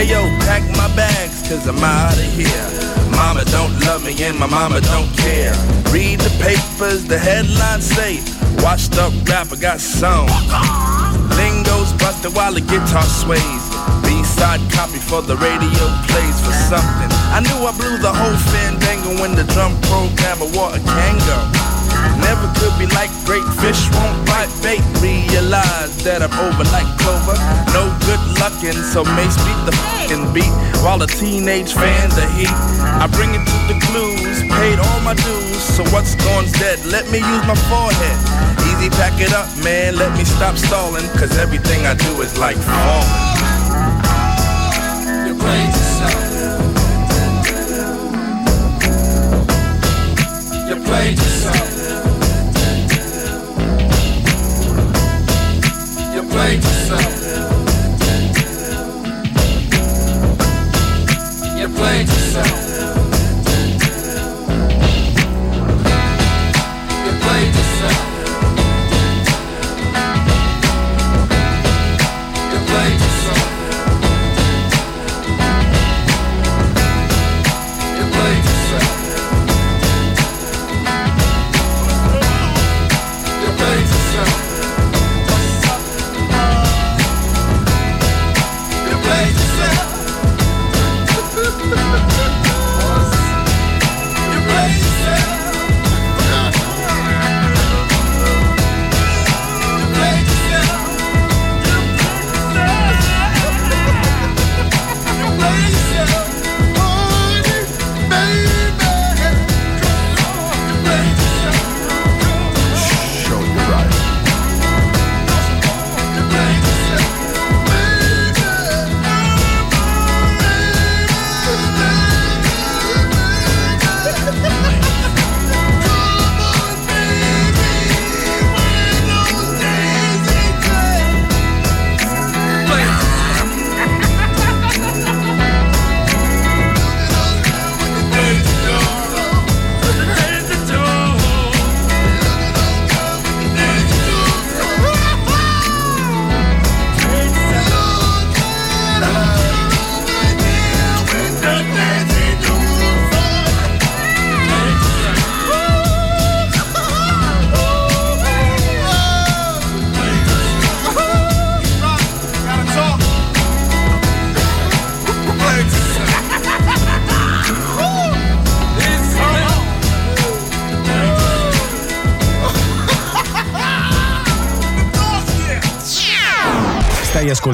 Hey 0.00 0.08
yo, 0.16 0.24
pack 0.48 0.64
my 0.80 0.88
bags, 0.96 1.46
cause 1.46 1.68
I'm 1.68 1.76
out 1.84 2.16
of 2.16 2.24
here. 2.32 2.68
Mama 3.12 3.44
don't 3.52 3.68
love 3.84 4.02
me 4.02 4.16
and 4.24 4.38
my 4.38 4.46
mama 4.46 4.80
don't 4.80 5.12
care. 5.12 5.52
Read 5.92 6.20
the 6.20 6.32
papers, 6.40 7.04
the 7.04 7.18
headlines 7.18 7.84
say, 7.84 8.16
washed 8.64 8.96
up 8.96 9.12
rapper 9.28 9.60
got 9.60 9.78
some. 9.78 10.24
Lingo's 11.36 11.92
busted 12.00 12.32
while 12.32 12.54
the 12.54 12.62
guitar 12.62 13.04
sways. 13.04 13.62
B-side 14.00 14.64
copy 14.72 14.96
for 14.96 15.20
the 15.20 15.36
radio 15.36 15.84
plays 16.08 16.40
for 16.40 16.56
something. 16.72 17.12
I 17.36 17.44
knew 17.44 17.60
I 17.60 17.72
blew 17.76 18.00
the 18.00 18.08
whole 18.08 18.40
fandango 18.56 19.20
when 19.20 19.36
the 19.36 19.44
drum 19.52 19.76
programmer 19.84 20.48
wore 20.56 20.72
a 20.72 20.80
Kango. 20.80 21.69
Never 22.22 22.48
could 22.58 22.74
be 22.78 22.86
like 22.94 23.10
great 23.24 23.46
fish 23.60 23.88
won't 23.94 24.18
bite 24.26 24.52
bait. 24.62 24.82
Realize 25.00 25.96
that 26.04 26.22
I'm 26.22 26.32
over 26.46 26.64
like 26.70 26.88
Clover. 27.00 27.36
No 27.72 27.88
good 28.06 28.22
luckin', 28.40 28.76
so 28.92 29.04
Mace 29.16 29.36
beat 29.44 29.60
the 29.66 29.72
fucking 29.72 30.32
beat 30.32 30.52
while 30.82 30.98
the 30.98 31.06
teenage 31.06 31.72
fans 31.72 32.18
are 32.18 32.32
heat. 32.36 32.52
I 33.00 33.06
bring 33.12 33.34
it 33.34 33.44
to 33.44 33.58
the 33.70 33.78
clues, 33.86 34.42
paid 34.48 34.78
all 34.78 35.00
my 35.00 35.14
dues. 35.14 35.62
So 35.76 35.84
what's 35.94 36.14
gone's 36.16 36.52
dead? 36.52 36.84
Let 36.86 37.10
me 37.10 37.18
use 37.18 37.44
my 37.46 37.56
forehead. 37.68 38.18
Easy, 38.68 38.90
pack 38.90 39.20
it 39.20 39.32
up, 39.32 39.48
man. 39.64 39.96
Let 39.96 40.16
me 40.16 40.24
stop 40.24 40.56
stalling, 40.56 41.06
cause 41.18 41.36
everything 41.38 41.86
I 41.86 41.94
do 41.94 42.20
is 42.22 42.36
like 42.38 42.56
falling. 42.56 43.30
You 45.26 45.34
played 45.38 45.68
yourself. 45.68 46.20
You 50.68 50.76
played 50.84 51.18
yourself. 51.18 51.79
change 56.50 56.64
yourself. 56.64 57.19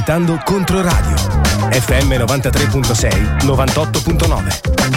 Ascoltando 0.07 0.41
Controradio. 0.45 1.17
FM 1.73 2.17
93.6, 2.19 3.43
98.9. 3.43 4.96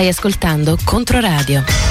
Stai 0.00 0.08
ascoltando 0.08 0.78
Controradio. 0.82 1.89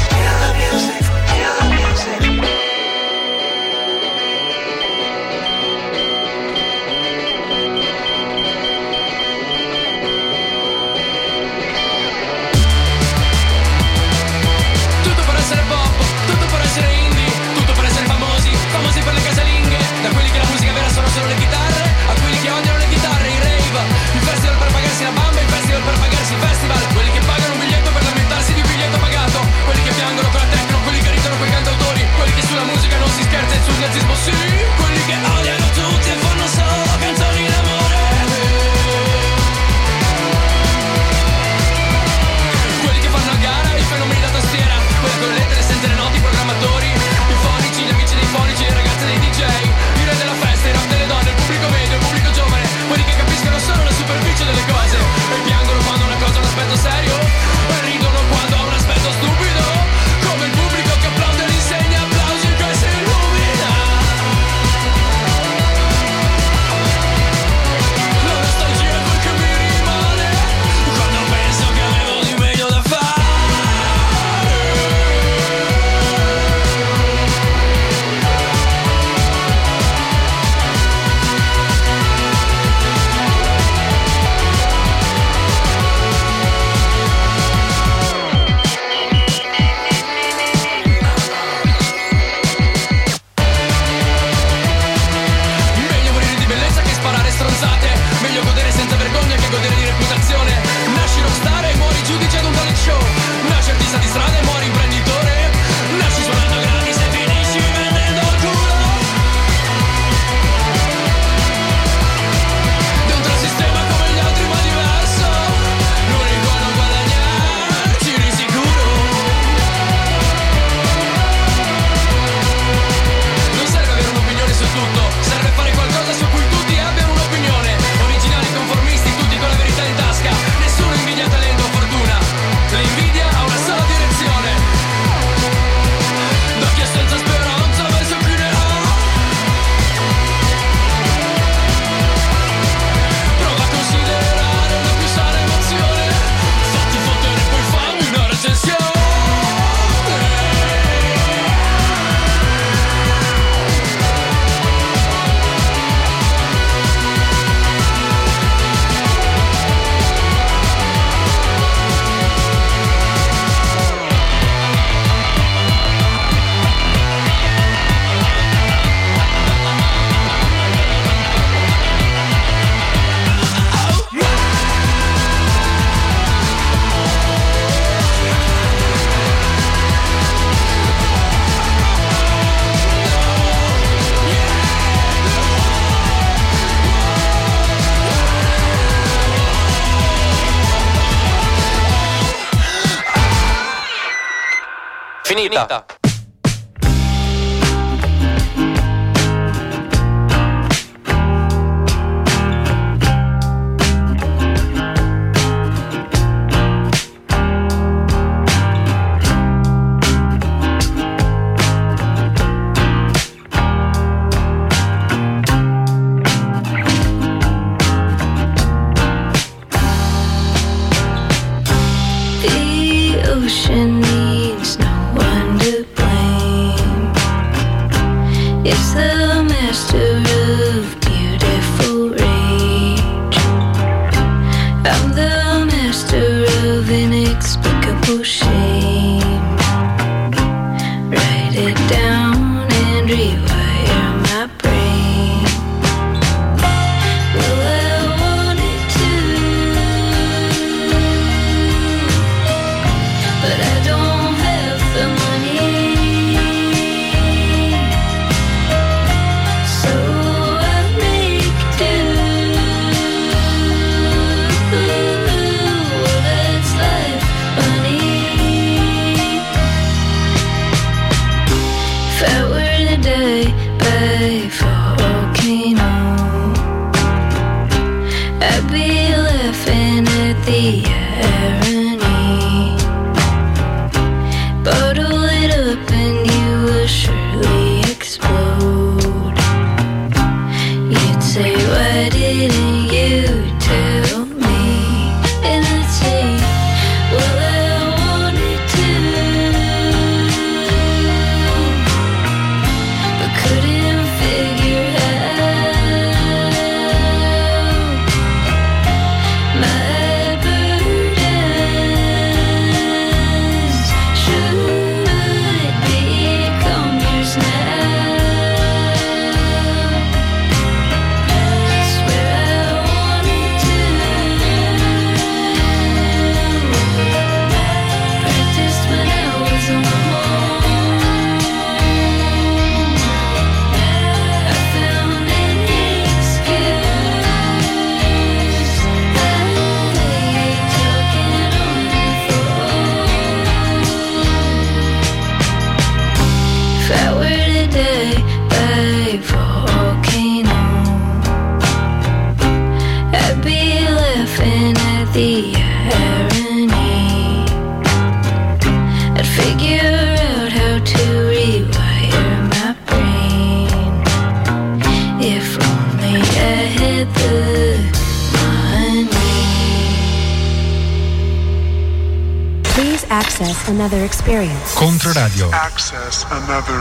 Access 375.54 376.26
another 376.30 376.79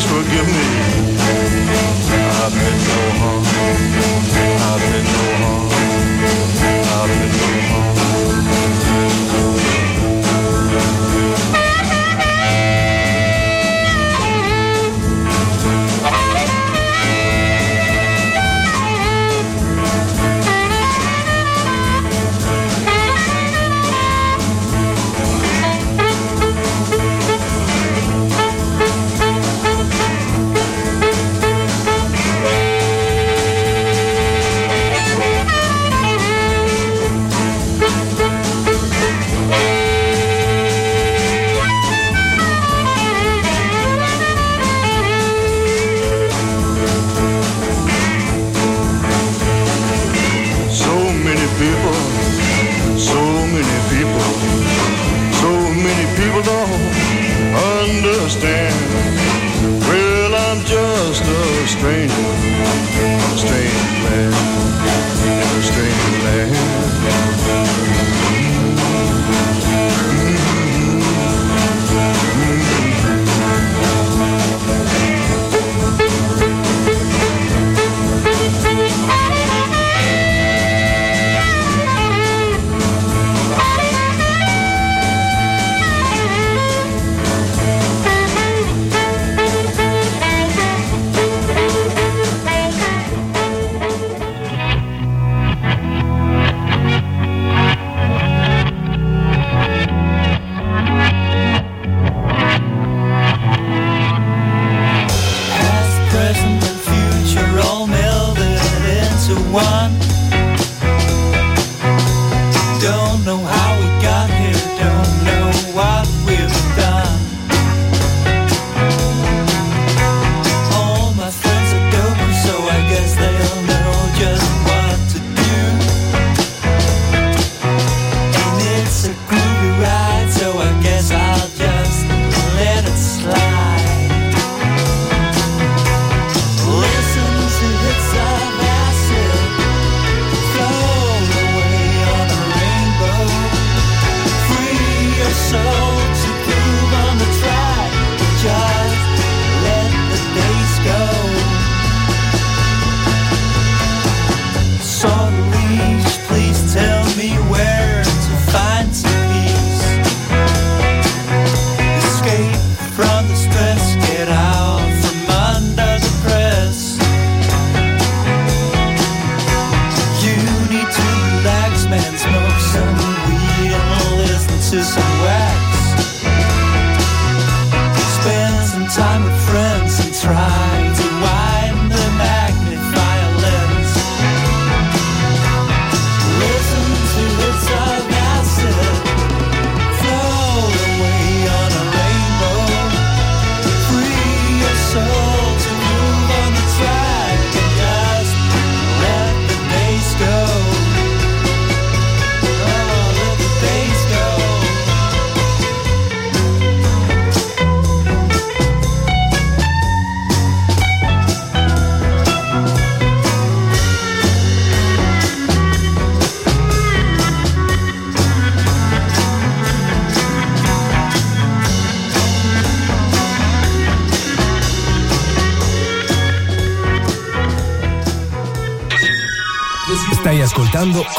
please 0.00 0.10
forgive 0.10 0.46
me. 0.46 0.66
I've 2.42 2.52
been 2.52 2.78
so 2.80 3.10
harm. 3.18 3.39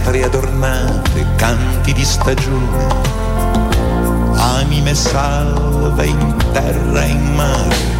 finestre 0.00 0.24
adornate, 0.24 1.26
canti 1.36 1.92
di 1.92 2.04
stagione, 2.04 2.86
anime 4.34 4.94
salve 4.94 6.06
in 6.06 6.36
terra 6.52 7.02
e 7.02 7.08
in 7.08 7.34
mare. 7.34 7.98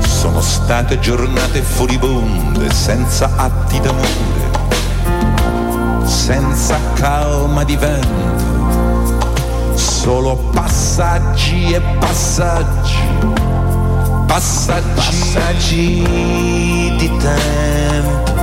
Sono 0.00 0.40
state 0.40 0.98
giornate 1.00 1.60
furibonde, 1.60 2.72
senza 2.72 3.30
atti 3.36 3.80
d'amore, 3.80 4.50
senza 6.04 6.78
calma 6.94 7.64
di 7.64 7.76
vento, 7.76 9.74
solo 9.74 10.36
passaggi 10.52 11.72
e 11.72 11.80
passaggi 11.98 13.45
Passaggi, 14.26 14.88
Passaggi 14.94 16.02
di 16.98 17.16
tempo. 17.16 18.34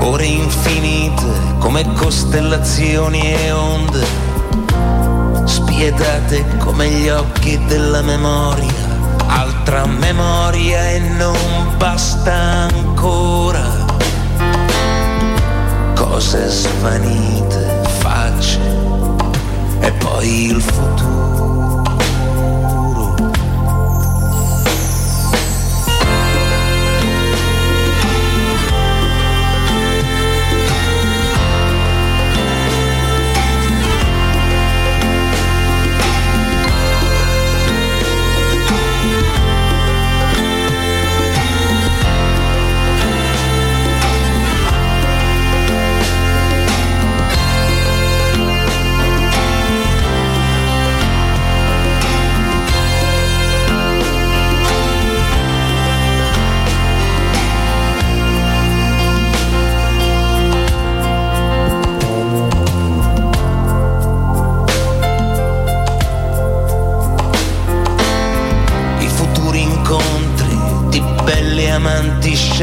Ore 0.00 0.24
infinite 0.24 1.24
come 1.58 1.84
costellazioni 1.94 3.34
e 3.34 3.52
onde, 3.52 4.04
spietate 5.44 6.44
come 6.58 6.88
gli 6.88 7.08
occhi 7.08 7.62
della 7.66 8.02
memoria, 8.02 8.72
altra 9.26 9.86
memoria 9.86 10.90
e 10.90 10.98
non 10.98 11.76
basta 11.76 12.68
ancora. 12.72 13.62
Cose 15.94 16.48
svanite, 16.48 17.82
facce 17.98 18.60
e 19.80 19.92
poi 19.92 20.46
il 20.46 20.62
futuro 20.62 21.43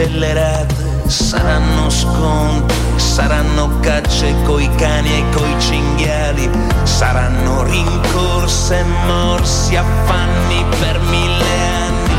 scellerate, 0.01 0.75
saranno 1.05 1.89
scontri, 1.89 2.75
saranno 2.95 3.79
cacce 3.81 4.33
coi 4.43 4.67
cani 4.75 5.19
e 5.19 5.23
coi 5.31 5.59
cinghiali, 5.59 6.49
saranno 6.83 7.63
rincorse 7.63 8.79
e 8.79 8.83
morsi 9.05 9.75
affanni 9.75 10.65
per 10.79 10.99
mille 11.01 11.55
anni, 11.85 12.15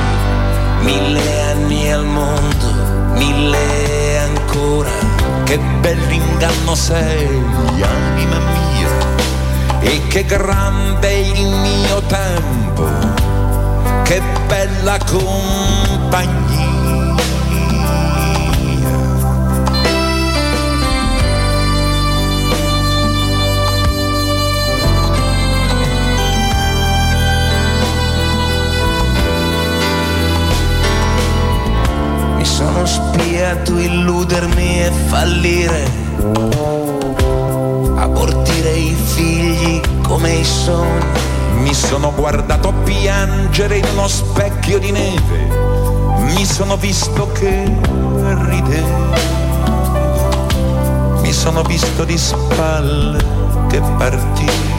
mille 0.83 1.51
anni 1.51 1.93
al 1.93 2.05
mondo, 2.05 2.67
mille 3.15 4.19
ancora, 4.19 4.91
che 5.43 5.59
bell'inganno 5.81 6.75
sei, 6.77 7.27
anima 7.83 8.39
mia, 8.39 8.91
e 9.81 10.07
che 10.07 10.25
grande 10.25 11.13
il 11.13 11.49
mio 11.49 12.01
tempo, 12.03 12.87
che 14.05 14.23
bella 14.47 14.99
compagnia. 15.05 16.72
Sono 32.85 33.13
spiato 33.13 33.79
illudermi 33.79 34.83
e 34.83 34.91
fallire, 35.07 35.85
abortire 37.97 38.71
i 38.71 38.95
figli 38.95 39.81
come 40.03 40.33
i 40.33 40.45
sogni. 40.45 41.21
Mi 41.59 41.75
sono 41.75 42.13
guardato 42.13 42.73
piangere 42.83 43.79
in 43.79 43.87
uno 43.93 44.09
specchio 44.09 44.79
di 44.79 44.91
neve, 44.91 45.49
mi 46.35 46.45
sono 46.45 46.77
visto 46.77 47.31
che 47.33 47.65
ridevo, 48.49 49.15
mi 51.21 51.33
sono 51.33 51.63
visto 51.63 52.05
di 52.05 52.19
spalle 52.19 53.25
che 53.69 53.81
partivo. 53.97 54.72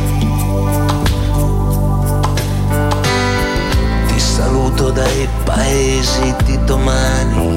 Saluto 4.54 4.92
dai 4.92 5.28
paesi 5.46 6.36
di 6.44 6.64
domani, 6.64 7.56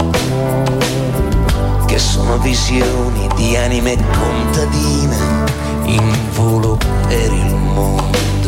che 1.85 1.99
sono 1.99 2.39
visioni 2.39 3.29
di 3.37 3.55
anime 3.55 3.97
contadine 4.19 5.17
in 5.85 6.17
volo 6.33 6.79
per 7.07 7.31
il 7.31 7.55
mondo. 7.55 8.46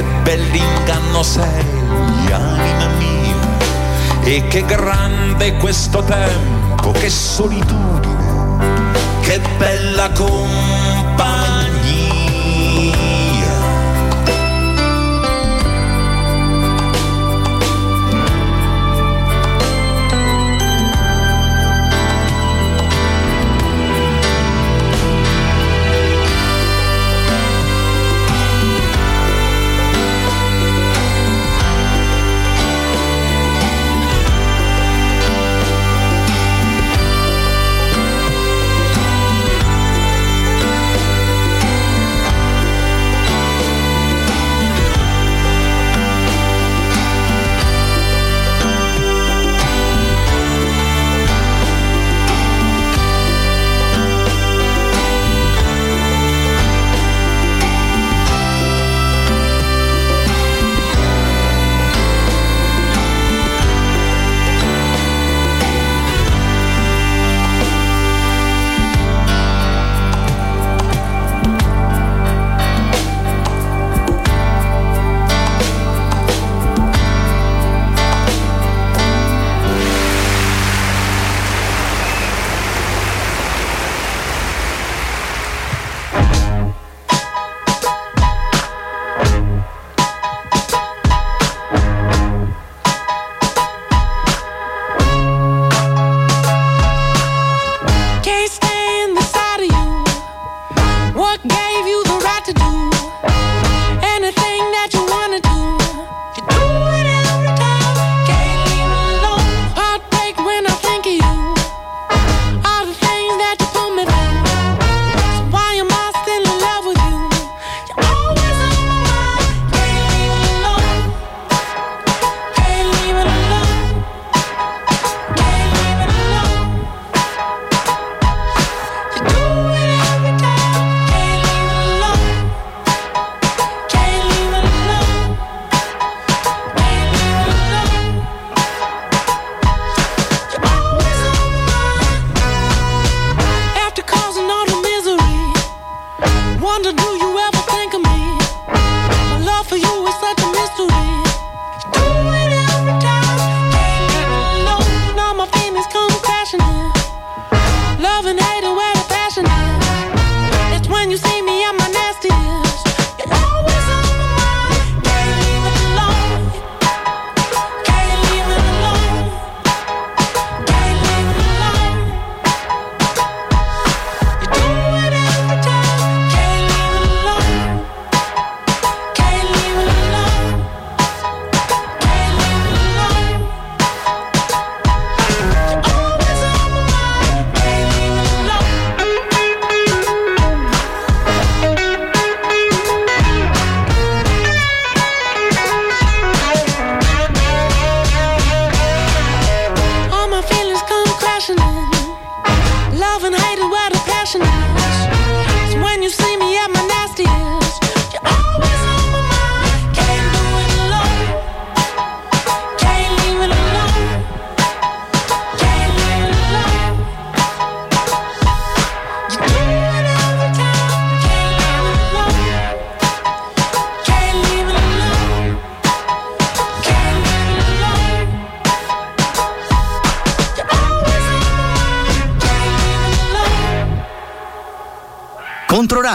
Che 0.00 0.06
bell'inganno 0.22 1.22
sei, 1.22 1.66
anima 2.32 2.86
mia, 2.96 3.36
e 4.22 4.46
che 4.48 4.64
grande 4.64 5.56
questo 5.56 6.02
tempo, 6.02 6.92
che 6.92 7.10
solitudine, 7.10 8.56
che 9.20 9.40
bella 9.58 10.10
compagnia. 10.12 11.50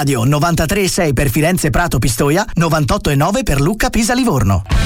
stadio, 0.06 0.24
93,6 0.24 1.14
per 1.14 1.30
Firenze 1.30 1.72
Prato 1.72 1.98
Pistoia, 1.98 2.46
98,9 2.56 3.44
per 3.44 3.60
Lucca 3.60 3.90
Pisa 3.90 4.14
Livorno. 4.14 4.85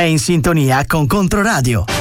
Sei 0.00 0.12
in 0.12 0.18
sintonia 0.18 0.86
con 0.86 1.06
Controradio. 1.06 1.99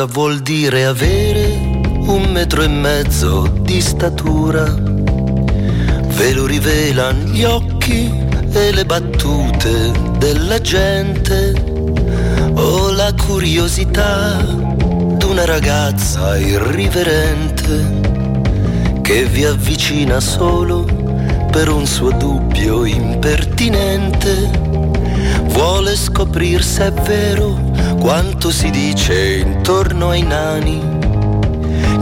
cosa 0.00 0.06
vuol 0.06 0.40
dire 0.40 0.86
avere 0.86 1.82
un 2.06 2.30
metro 2.32 2.62
e 2.62 2.68
mezzo 2.68 3.52
di 3.60 3.82
statura. 3.82 4.64
Ve 4.64 6.32
lo 6.32 6.46
rivelano 6.46 7.24
gli 7.24 7.44
occhi 7.44 8.10
e 8.52 8.72
le 8.72 8.86
battute 8.86 9.92
della 10.16 10.58
gente 10.60 11.52
o 12.54 12.90
la 12.92 13.12
curiosità 13.12 14.38
d'una 14.38 15.44
ragazza 15.44 16.38
irriverente 16.38 18.00
che 19.02 19.24
vi 19.24 19.44
avvicina 19.44 20.18
solo 20.18 20.86
per 21.50 21.68
un 21.68 21.86
suo 21.86 22.10
dubbio 22.12 22.86
impertinente. 22.86 24.50
Vuole 25.48 25.94
scoprir 25.94 26.64
se 26.64 26.86
è 26.86 26.92
vero 26.92 27.68
quanto 28.00 28.50
si 28.50 28.70
dice 28.70 29.36
intorno 29.36 30.08
ai 30.08 30.22
nani, 30.22 30.82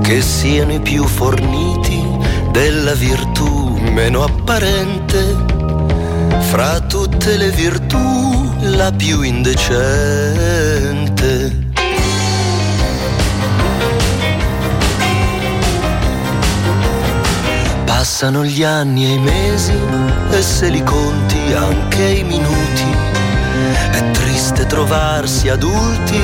che 0.00 0.22
siano 0.22 0.72
i 0.72 0.80
più 0.80 1.04
forniti 1.04 2.02
della 2.52 2.94
virtù 2.94 3.76
meno 3.92 4.22
apparente, 4.22 5.34
fra 6.38 6.78
tutte 6.80 7.36
le 7.36 7.50
virtù 7.50 8.48
la 8.60 8.92
più 8.92 9.22
indecente. 9.22 9.66
Passano 17.84 18.44
gli 18.44 18.62
anni 18.62 19.04
e 19.04 19.14
i 19.14 19.18
mesi 19.18 19.74
e 20.30 20.40
se 20.42 20.68
li 20.68 20.82
conti 20.84 21.52
anche 21.52 22.04
i 22.04 22.22
minuti. 22.22 22.86
Triste 24.38 24.66
trovarsi 24.66 25.48
adulti 25.48 26.20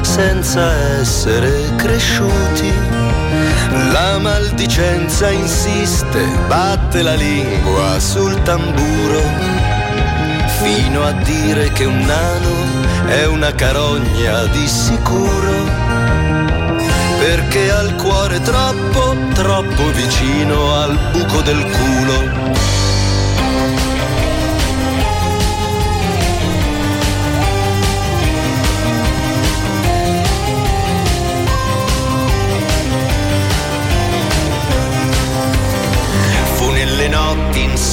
senza 0.00 0.72
essere 1.00 1.74
cresciuti. 1.74 2.72
La 3.90 4.18
maldicenza 4.20 5.30
insiste, 5.30 6.24
batte 6.46 7.02
la 7.02 7.14
lingua 7.14 7.98
sul 7.98 8.40
tamburo, 8.44 9.20
fino 10.62 11.02
a 11.02 11.10
dire 11.24 11.72
che 11.72 11.86
un 11.86 11.98
nano 12.04 12.54
è 13.08 13.26
una 13.26 13.52
carogna 13.52 14.44
di 14.44 14.68
sicuro 14.68 15.64
perché 17.18 17.72
ha 17.72 17.80
il 17.80 17.96
cuore 17.96 18.40
troppo, 18.42 19.16
troppo 19.34 19.90
vicino 19.90 20.72
al 20.72 20.96
buco 21.10 21.40
del 21.40 21.64
culo. 21.64 22.75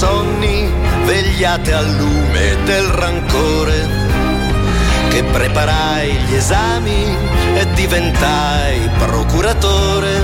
Insonni, 0.04 0.70
vegliate 1.04 1.72
al 1.72 1.90
lume 1.96 2.56
del 2.64 2.84
rancore, 2.84 3.88
che 5.08 5.22
preparai 5.24 6.12
gli 6.26 6.34
esami 6.34 7.16
e 7.54 7.66
diventai 7.72 8.90
procuratore 8.98 10.22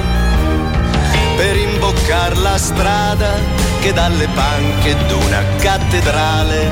per 1.36 1.56
imboccar 1.56 2.36
la 2.38 2.58
strada 2.58 3.38
che 3.80 3.92
dalle 3.92 4.28
panche 4.34 4.96
d'una 5.06 5.42
cattedrale 5.58 6.70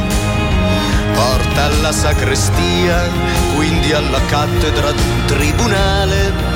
porta 1.14 1.64
alla 1.64 1.92
sacrestia, 1.92 3.08
quindi 3.54 3.92
alla 3.92 4.20
cattedra 4.26 4.92
d'un 4.92 5.22
tribunale. 5.26 6.47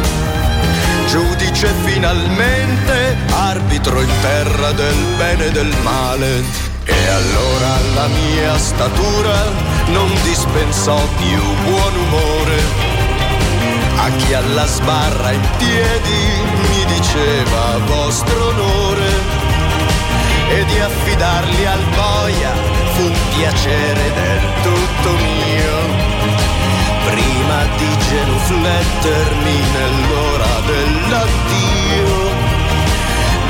Giudice 1.12 1.66
finalmente, 1.84 3.18
arbitro 3.28 4.00
in 4.00 4.10
terra 4.22 4.72
del 4.72 4.96
bene 5.18 5.44
e 5.44 5.50
del 5.50 5.70
male. 5.82 6.42
E 6.84 7.06
allora 7.06 7.78
la 7.94 8.06
mia 8.06 8.56
statura 8.56 9.44
non 9.88 10.10
dispensò 10.22 10.98
più 11.18 11.42
buon 11.64 11.96
umore. 11.96 12.62
A 13.96 14.08
chi 14.16 14.32
alla 14.32 14.64
sbarra 14.64 15.32
in 15.32 15.46
piedi 15.58 16.24
mi 16.70 16.84
diceva 16.96 17.76
vostro 17.84 18.46
onore. 18.46 19.10
E 20.48 20.64
di 20.64 20.78
affidarli 20.78 21.66
al 21.66 21.84
boia 21.94 22.52
fu 22.94 23.02
un 23.02 23.18
piacere 23.36 24.12
del 24.14 24.62
tutto 24.62 25.10
mio 25.10 26.61
prima 27.04 27.64
di 27.76 27.98
genuflettermi 27.98 29.60
nell'ora 29.72 30.60
dell'addio. 30.66 32.30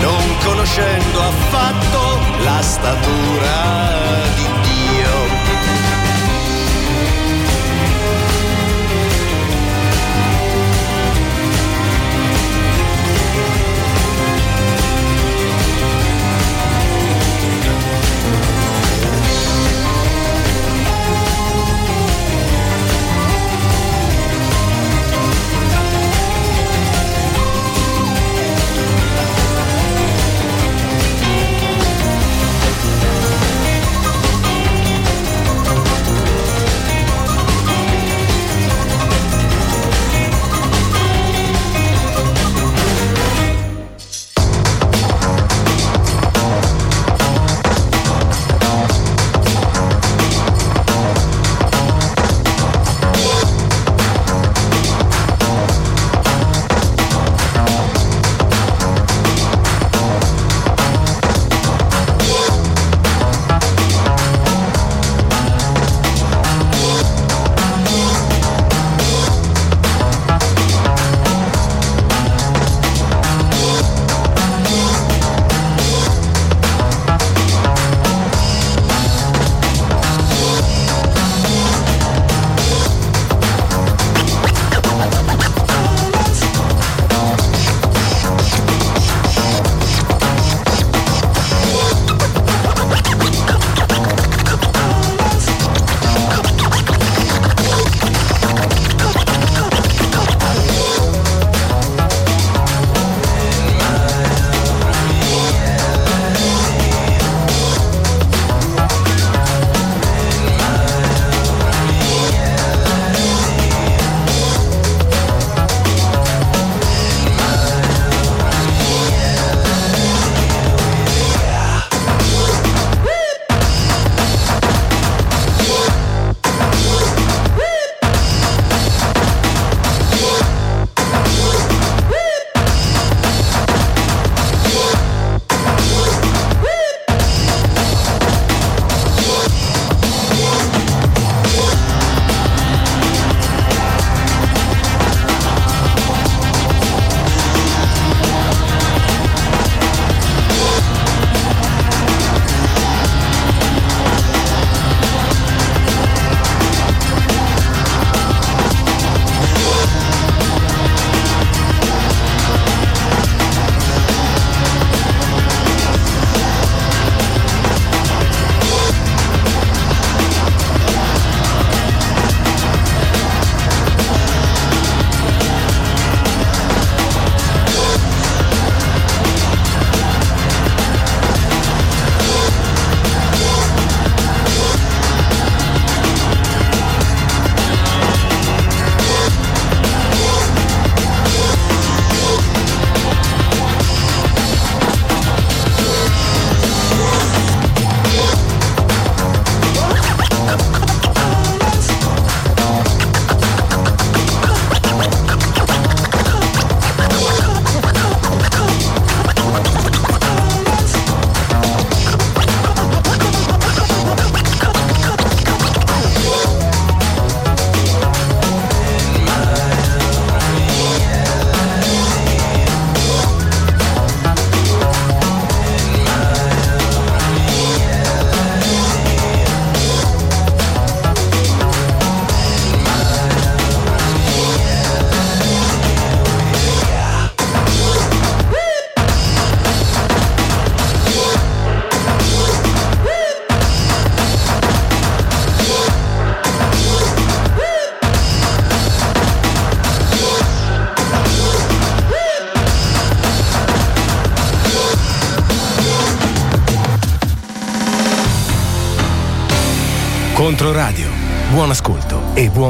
Non 0.01 0.37
conoscendo 0.45 1.21
affatto 1.21 2.19
la 2.43 2.61
statura 2.61 3.55
di 4.35 4.47
Dio 4.63 4.72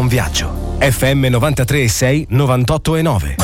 buon 0.02 0.08
viaggio. 0.08 0.76
FM 0.78 1.26
93 1.26 1.88
6 1.88 2.26
98 2.30 2.96
e 2.96 3.02
9. 3.02 3.41